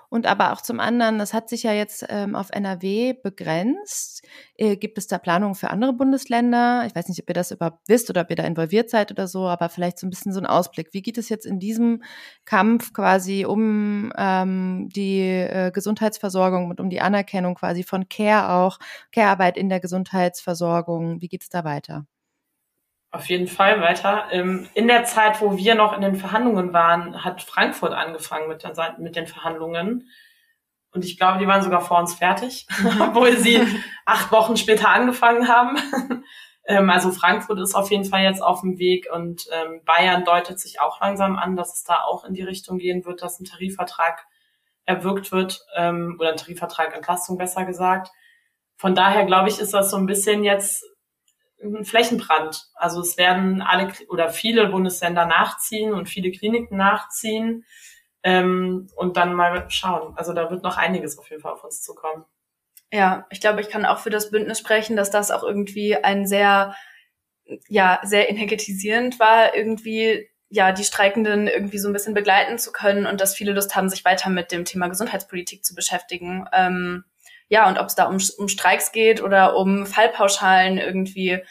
Und 0.08 0.24
aber 0.28 0.52
auch 0.52 0.60
zum 0.60 0.78
anderen, 0.78 1.18
das 1.18 1.34
hat 1.34 1.48
sich 1.48 1.64
ja 1.64 1.72
jetzt 1.72 2.06
ähm, 2.08 2.36
auf 2.36 2.50
NRW 2.50 3.14
begrenzt. 3.14 4.22
Äh, 4.54 4.76
gibt 4.76 4.98
es 4.98 5.08
da 5.08 5.18
Planungen 5.18 5.56
für 5.56 5.70
andere 5.70 5.92
Bundesländer? 5.92 6.84
Ich 6.86 6.94
weiß 6.94 7.08
nicht, 7.08 7.20
ob 7.20 7.28
ihr 7.28 7.34
das 7.34 7.50
überhaupt 7.50 7.80
wisst 7.88 8.08
oder 8.08 8.20
ob 8.20 8.30
ihr 8.30 8.36
da 8.36 8.44
involviert 8.44 8.88
seid 8.88 9.10
oder 9.10 9.26
so, 9.26 9.48
aber 9.48 9.68
vielleicht 9.68 9.98
so 9.98 10.06
ein 10.06 10.10
bisschen 10.10 10.32
so 10.32 10.38
ein 10.38 10.46
Ausblick. 10.46 10.90
Wie 10.92 11.02
geht 11.02 11.18
es 11.18 11.28
jetzt 11.30 11.44
in 11.44 11.58
diesem 11.58 12.04
Kampf 12.44 12.92
quasi 12.92 13.46
um 13.46 14.12
ähm, 14.16 14.88
die 14.94 15.22
äh, 15.22 15.72
Gesundheitsversorgung 15.72 16.70
und 16.70 16.78
um 16.78 16.88
die 16.88 17.00
Anerkennung 17.00 17.56
quasi 17.56 17.82
von 17.82 18.08
Care 18.08 18.52
auch, 18.52 18.78
Care-Arbeit 19.10 19.56
in 19.56 19.68
der 19.68 19.80
Gesundheitsversorgung? 19.80 21.20
Wie 21.20 21.28
geht 21.28 21.42
es 21.42 21.48
da 21.48 21.64
weiter? 21.64 22.06
Auf 23.10 23.28
jeden 23.30 23.46
Fall 23.46 23.80
weiter. 23.80 24.26
Ähm, 24.32 24.68
in 24.74 24.86
der 24.86 25.04
Zeit, 25.04 25.40
wo 25.40 25.56
wir 25.56 25.74
noch 25.74 25.94
in 25.94 26.02
den 26.02 26.16
Verhandlungen 26.16 26.74
waren, 26.74 27.24
hat 27.24 27.42
Frankfurt 27.42 27.92
angefangen 27.92 28.48
mit, 28.48 28.62
der, 28.62 28.96
mit 28.98 29.16
den 29.16 29.26
Verhandlungen. 29.26 30.10
Und 30.92 31.04
ich 31.06 31.18
glaube, 31.18 31.38
die 31.38 31.46
waren 31.46 31.62
sogar 31.62 31.80
vor 31.80 31.98
uns 31.98 32.14
fertig, 32.14 32.66
obwohl 33.00 33.36
sie 33.38 33.66
acht 34.04 34.30
Wochen 34.30 34.56
später 34.56 34.90
angefangen 34.90 35.48
haben. 35.48 35.78
Ähm, 36.70 36.90
also 36.90 37.10
Frankfurt 37.12 37.58
ist 37.60 37.74
auf 37.74 37.90
jeden 37.90 38.04
Fall 38.04 38.24
jetzt 38.24 38.42
auf 38.42 38.60
dem 38.60 38.78
Weg 38.78 39.08
und 39.10 39.46
ähm, 39.52 39.80
Bayern 39.86 40.26
deutet 40.26 40.60
sich 40.60 40.82
auch 40.82 41.00
langsam 41.00 41.38
an, 41.38 41.56
dass 41.56 41.72
es 41.72 41.82
da 41.82 42.02
auch 42.02 42.26
in 42.26 42.34
die 42.34 42.42
Richtung 42.42 42.76
gehen 42.76 43.06
wird, 43.06 43.22
dass 43.22 43.40
ein 43.40 43.46
Tarifvertrag 43.46 44.26
erwirkt 44.84 45.32
wird 45.32 45.64
oder 45.74 46.30
ein 46.30 46.36
Tarifvertrag 46.36 46.94
Entlastung 46.94 47.38
besser 47.38 47.64
gesagt. 47.64 48.10
Von 48.76 48.94
daher 48.94 49.24
glaube 49.24 49.48
ich, 49.48 49.60
ist 49.60 49.72
das 49.72 49.90
so 49.90 49.96
ein 49.96 50.04
bisschen 50.04 50.44
jetzt 50.44 50.84
ein 51.62 51.84
Flächenbrand. 51.84 52.68
Also 52.74 53.00
es 53.00 53.16
werden 53.16 53.62
alle 53.62 53.92
oder 54.08 54.28
viele 54.30 54.68
Bundesländer 54.68 55.26
nachziehen 55.26 55.92
und 55.92 56.08
viele 56.08 56.30
Kliniken 56.30 56.76
nachziehen 56.76 57.64
ähm, 58.22 58.88
und 58.96 59.16
dann 59.16 59.34
mal 59.34 59.66
schauen. 59.70 60.16
Also 60.16 60.32
da 60.32 60.50
wird 60.50 60.62
noch 60.62 60.76
einiges 60.76 61.18
auf 61.18 61.28
jeden 61.30 61.42
Fall 61.42 61.52
auf 61.52 61.64
uns 61.64 61.82
zukommen. 61.82 62.24
Ja, 62.92 63.26
ich 63.30 63.40
glaube, 63.40 63.60
ich 63.60 63.68
kann 63.68 63.84
auch 63.84 63.98
für 63.98 64.10
das 64.10 64.30
Bündnis 64.30 64.58
sprechen, 64.58 64.96
dass 64.96 65.10
das 65.10 65.30
auch 65.30 65.42
irgendwie 65.42 65.96
ein 65.96 66.26
sehr, 66.26 66.74
ja, 67.68 68.00
sehr 68.02 68.30
energetisierend 68.30 69.20
war, 69.20 69.54
irgendwie 69.54 70.28
ja, 70.50 70.72
die 70.72 70.84
Streikenden 70.84 71.46
irgendwie 71.46 71.78
so 71.78 71.88
ein 71.88 71.92
bisschen 71.92 72.14
begleiten 72.14 72.58
zu 72.58 72.72
können 72.72 73.06
und 73.06 73.20
dass 73.20 73.34
viele 73.34 73.52
Lust 73.52 73.76
haben, 73.76 73.90
sich 73.90 74.04
weiter 74.06 74.30
mit 74.30 74.50
dem 74.50 74.64
Thema 74.64 74.88
Gesundheitspolitik 74.88 75.62
zu 75.62 75.74
beschäftigen. 75.74 76.46
Ähm, 76.52 77.04
ja, 77.48 77.68
und 77.68 77.78
ob 77.78 77.86
es 77.86 77.94
da 77.94 78.04
um, 78.04 78.18
um 78.38 78.48
Streiks 78.48 78.92
geht 78.92 79.22
oder 79.22 79.56
um 79.56 79.86
Fallpauschalen 79.86 80.78
irgendwie, 80.78 81.42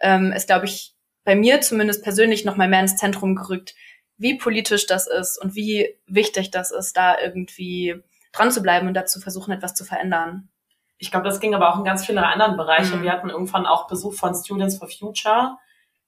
ähm, 0.00 0.32
ist, 0.32 0.46
glaube 0.46 0.66
ich, 0.66 0.94
bei 1.24 1.34
mir 1.34 1.60
zumindest 1.60 2.02
persönlich 2.02 2.44
noch 2.44 2.56
mal 2.56 2.68
mehr 2.68 2.80
ins 2.80 2.96
Zentrum 2.96 3.34
gerückt, 3.34 3.74
wie 4.16 4.38
politisch 4.38 4.86
das 4.86 5.06
ist 5.06 5.40
und 5.40 5.54
wie 5.54 5.94
wichtig 6.06 6.50
das 6.50 6.70
ist, 6.70 6.96
da 6.96 7.18
irgendwie 7.18 8.02
dran 8.32 8.50
zu 8.50 8.62
bleiben 8.62 8.88
und 8.88 8.94
dazu 8.94 9.20
versuchen, 9.20 9.52
etwas 9.52 9.74
zu 9.74 9.84
verändern. 9.84 10.48
Ich 10.98 11.10
glaube, 11.10 11.26
das 11.26 11.40
ging 11.40 11.54
aber 11.54 11.72
auch 11.72 11.78
in 11.78 11.84
ganz 11.84 12.06
viele 12.06 12.26
anderen 12.26 12.56
Bereiche. 12.56 12.96
Mhm. 12.96 13.02
Wir 13.02 13.12
hatten 13.12 13.28
irgendwann 13.28 13.66
auch 13.66 13.86
Besuch 13.86 14.14
von 14.14 14.34
Students 14.34 14.78
for 14.78 14.88
Future 14.88 15.58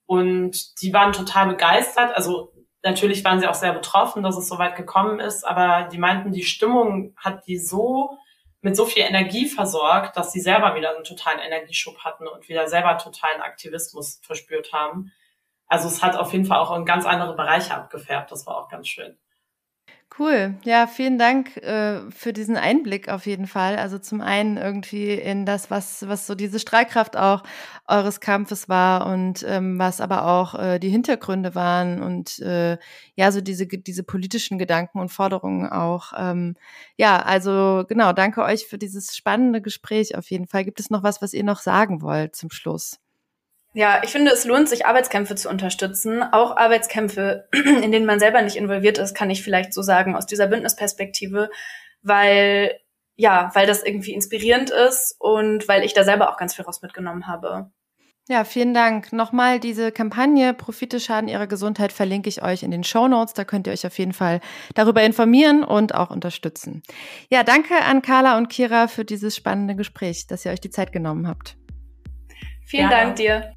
und 0.05 0.81
die 0.81 0.93
waren 0.93 1.13
total 1.13 1.47
begeistert. 1.47 2.15
Also 2.15 2.53
natürlich 2.83 3.23
waren 3.23 3.39
sie 3.39 3.47
auch 3.47 3.53
sehr 3.53 3.73
betroffen, 3.73 4.23
dass 4.23 4.37
es 4.37 4.47
so 4.47 4.57
weit 4.57 4.75
gekommen 4.75 5.19
ist, 5.19 5.45
aber 5.45 5.87
die 5.91 5.99
meinten, 5.99 6.31
die 6.31 6.43
Stimmung 6.43 7.13
hat 7.17 7.45
die 7.45 7.57
so 7.57 8.17
mit 8.61 8.75
so 8.75 8.85
viel 8.85 9.03
Energie 9.03 9.47
versorgt, 9.47 10.17
dass 10.17 10.31
sie 10.31 10.41
selber 10.41 10.75
wieder 10.75 10.95
einen 10.95 11.03
totalen 11.03 11.39
Energieschub 11.39 11.99
hatten 11.99 12.27
und 12.27 12.49
wieder 12.49 12.67
selber 12.67 12.97
totalen 12.97 13.41
Aktivismus 13.41 14.19
verspürt 14.23 14.73
haben. 14.73 15.11
Also 15.67 15.87
es 15.87 16.01
hat 16.03 16.15
auf 16.15 16.33
jeden 16.33 16.45
Fall 16.45 16.59
auch 16.59 16.75
in 16.75 16.85
ganz 16.85 17.05
andere 17.05 17.35
Bereiche 17.35 17.75
abgefärbt. 17.75 18.31
Das 18.31 18.45
war 18.47 18.57
auch 18.57 18.69
ganz 18.69 18.87
schön. 18.87 19.17
Cool. 20.17 20.55
Ja, 20.63 20.87
vielen 20.87 21.17
Dank 21.19 21.55
äh, 21.57 22.01
für 22.11 22.33
diesen 22.33 22.57
Einblick 22.57 23.07
auf 23.09 23.25
jeden 23.27 23.45
Fall. 23.47 23.77
Also 23.77 23.99
zum 23.99 24.21
einen 24.21 24.57
irgendwie 24.57 25.13
in 25.13 25.45
das, 25.45 25.69
was, 25.69 26.07
was 26.09 26.25
so 26.27 26.33
diese 26.35 26.59
Streitkraft 26.59 27.15
auch 27.15 27.43
eures 27.87 28.19
Kampfes 28.19 28.67
war 28.67 29.05
und 29.05 29.45
ähm, 29.47 29.77
was 29.77 30.01
aber 30.01 30.25
auch 30.25 30.55
äh, 30.55 30.79
die 30.79 30.89
Hintergründe 30.89 31.53
waren 31.55 32.01
und 32.01 32.39
äh, 32.39 32.77
ja, 33.15 33.31
so 33.31 33.39
diese, 33.39 33.67
diese 33.67 34.03
politischen 34.03 34.57
Gedanken 34.57 34.99
und 34.99 35.09
Forderungen 35.09 35.69
auch. 35.69 36.11
Ähm, 36.17 36.55
ja, 36.97 37.21
also 37.21 37.85
genau, 37.87 38.11
danke 38.11 38.41
euch 38.43 38.65
für 38.67 38.77
dieses 38.79 39.15
spannende 39.15 39.61
Gespräch 39.61 40.17
auf 40.17 40.29
jeden 40.31 40.47
Fall. 40.47 40.65
Gibt 40.65 40.79
es 40.79 40.89
noch 40.89 41.03
was, 41.03 41.21
was 41.21 41.33
ihr 41.33 41.43
noch 41.43 41.59
sagen 41.59 42.01
wollt 42.01 42.35
zum 42.35 42.49
Schluss? 42.49 42.99
Ja, 43.79 44.01
ich 44.03 44.09
finde, 44.09 44.31
es 44.31 44.43
lohnt 44.43 44.67
sich, 44.67 44.85
Arbeitskämpfe 44.85 45.35
zu 45.35 45.47
unterstützen. 45.47 46.21
Auch 46.21 46.57
Arbeitskämpfe, 46.57 47.47
in 47.53 47.93
denen 47.93 48.05
man 48.05 48.19
selber 48.19 48.41
nicht 48.41 48.57
involviert 48.57 48.97
ist, 48.97 49.15
kann 49.15 49.29
ich 49.29 49.41
vielleicht 49.41 49.73
so 49.73 49.81
sagen, 49.81 50.17
aus 50.17 50.25
dieser 50.25 50.47
Bündnisperspektive, 50.47 51.49
weil, 52.01 52.77
ja, 53.15 53.51
weil 53.53 53.67
das 53.67 53.81
irgendwie 53.81 54.13
inspirierend 54.13 54.69
ist 54.69 55.15
und 55.17 55.69
weil 55.69 55.85
ich 55.85 55.93
da 55.93 56.03
selber 56.03 56.29
auch 56.29 56.35
ganz 56.35 56.55
viel 56.55 56.65
raus 56.65 56.81
mitgenommen 56.81 57.25
habe. 57.27 57.71
Ja, 58.27 58.43
vielen 58.43 58.73
Dank. 58.73 59.13
Nochmal 59.13 59.61
diese 59.61 59.93
Kampagne 59.93 60.53
Profite 60.53 60.99
schaden 60.99 61.29
ihrer 61.29 61.47
Gesundheit 61.47 61.93
verlinke 61.93 62.27
ich 62.27 62.43
euch 62.43 62.63
in 62.63 62.71
den 62.71 62.83
Show 62.83 63.07
Notes. 63.07 63.33
Da 63.33 63.45
könnt 63.45 63.65
ihr 63.65 63.71
euch 63.71 63.87
auf 63.87 63.97
jeden 63.97 64.11
Fall 64.11 64.41
darüber 64.75 65.03
informieren 65.03 65.63
und 65.63 65.95
auch 65.95 66.09
unterstützen. 66.09 66.83
Ja, 67.29 67.43
danke 67.43 67.75
an 67.81 68.01
Carla 68.01 68.37
und 68.37 68.49
Kira 68.49 68.89
für 68.89 69.05
dieses 69.05 69.37
spannende 69.37 69.77
Gespräch, 69.77 70.27
dass 70.27 70.43
ihr 70.43 70.51
euch 70.51 70.59
die 70.59 70.69
Zeit 70.69 70.91
genommen 70.91 71.29
habt. 71.29 71.55
Vielen 72.65 72.89
Gerne. 72.89 73.05
Dank 73.05 73.15
dir. 73.15 73.55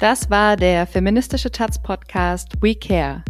Das 0.00 0.30
war 0.30 0.54
der 0.54 0.86
feministische 0.86 1.50
Taz 1.50 1.82
Podcast 1.82 2.52
We 2.60 2.76
Care. 2.76 3.24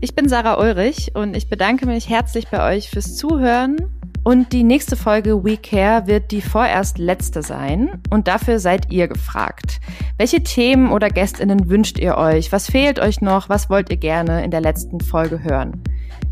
Ich 0.00 0.14
bin 0.14 0.28
Sarah 0.28 0.60
Ulrich 0.60 1.10
und 1.16 1.36
ich 1.36 1.48
bedanke 1.48 1.84
mich 1.86 2.08
herzlich 2.08 2.46
bei 2.46 2.76
euch 2.76 2.90
fürs 2.90 3.16
Zuhören. 3.16 3.78
Und 4.22 4.52
die 4.52 4.62
nächste 4.62 4.94
Folge 4.94 5.42
We 5.42 5.56
Care 5.56 6.06
wird 6.06 6.30
die 6.30 6.42
vorerst 6.42 6.98
letzte 6.98 7.42
sein. 7.42 8.00
Und 8.10 8.28
dafür 8.28 8.60
seid 8.60 8.92
ihr 8.92 9.08
gefragt. 9.08 9.80
Welche 10.16 10.44
Themen 10.44 10.92
oder 10.92 11.10
Gästinnen 11.10 11.68
wünscht 11.68 11.98
ihr 11.98 12.18
euch? 12.18 12.52
Was 12.52 12.70
fehlt 12.70 13.00
euch 13.00 13.20
noch? 13.20 13.48
Was 13.48 13.68
wollt 13.68 13.90
ihr 13.90 13.96
gerne 13.96 14.44
in 14.44 14.52
der 14.52 14.60
letzten 14.60 15.00
Folge 15.00 15.42
hören? 15.42 15.82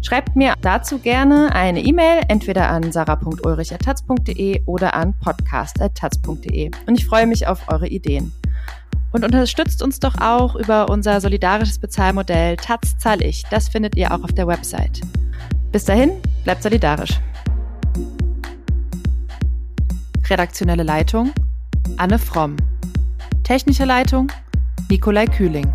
Schreibt 0.02 0.36
mir 0.36 0.54
dazu 0.60 1.00
gerne 1.00 1.52
eine 1.52 1.80
E-Mail, 1.80 2.22
entweder 2.28 2.70
an 2.70 2.92
sarah.ulrich.taz.de 2.92 4.62
oder 4.66 4.94
an 4.94 5.14
podcast.taz.de. 5.18 6.70
Und 6.86 6.98
ich 6.98 7.06
freue 7.06 7.26
mich 7.26 7.48
auf 7.48 7.68
eure 7.68 7.88
Ideen. 7.88 8.32
Und 9.12 9.24
unterstützt 9.24 9.82
uns 9.82 10.00
doch 10.00 10.18
auch 10.18 10.56
über 10.56 10.88
unser 10.88 11.20
solidarisches 11.20 11.78
Bezahlmodell 11.78 12.56
Taz 12.56 12.96
zahl 12.98 13.22
ich. 13.22 13.44
Das 13.50 13.68
findet 13.68 13.96
ihr 13.96 14.12
auch 14.12 14.24
auf 14.24 14.32
der 14.32 14.46
Website. 14.46 15.02
Bis 15.70 15.84
dahin, 15.84 16.12
bleibt 16.44 16.62
solidarisch. 16.62 17.20
Redaktionelle 20.28 20.82
Leitung 20.82 21.32
Anne 21.98 22.18
Fromm. 22.18 22.56
Technische 23.44 23.84
Leitung 23.84 24.32
Nikolai 24.88 25.26
Kühling. 25.26 25.70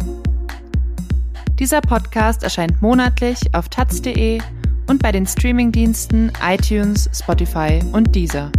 Dieser 1.60 1.82
Podcast 1.82 2.44
erscheint 2.44 2.82
monatlich 2.82 3.40
auf 3.54 3.70
taz.de 3.70 4.40
und 4.88 5.02
bei 5.02 5.12
den 5.12 5.26
Streamingdiensten 5.26 6.32
iTunes, 6.48 7.10
Spotify 7.14 7.80
und 7.92 8.16
Deezer. 8.16 8.52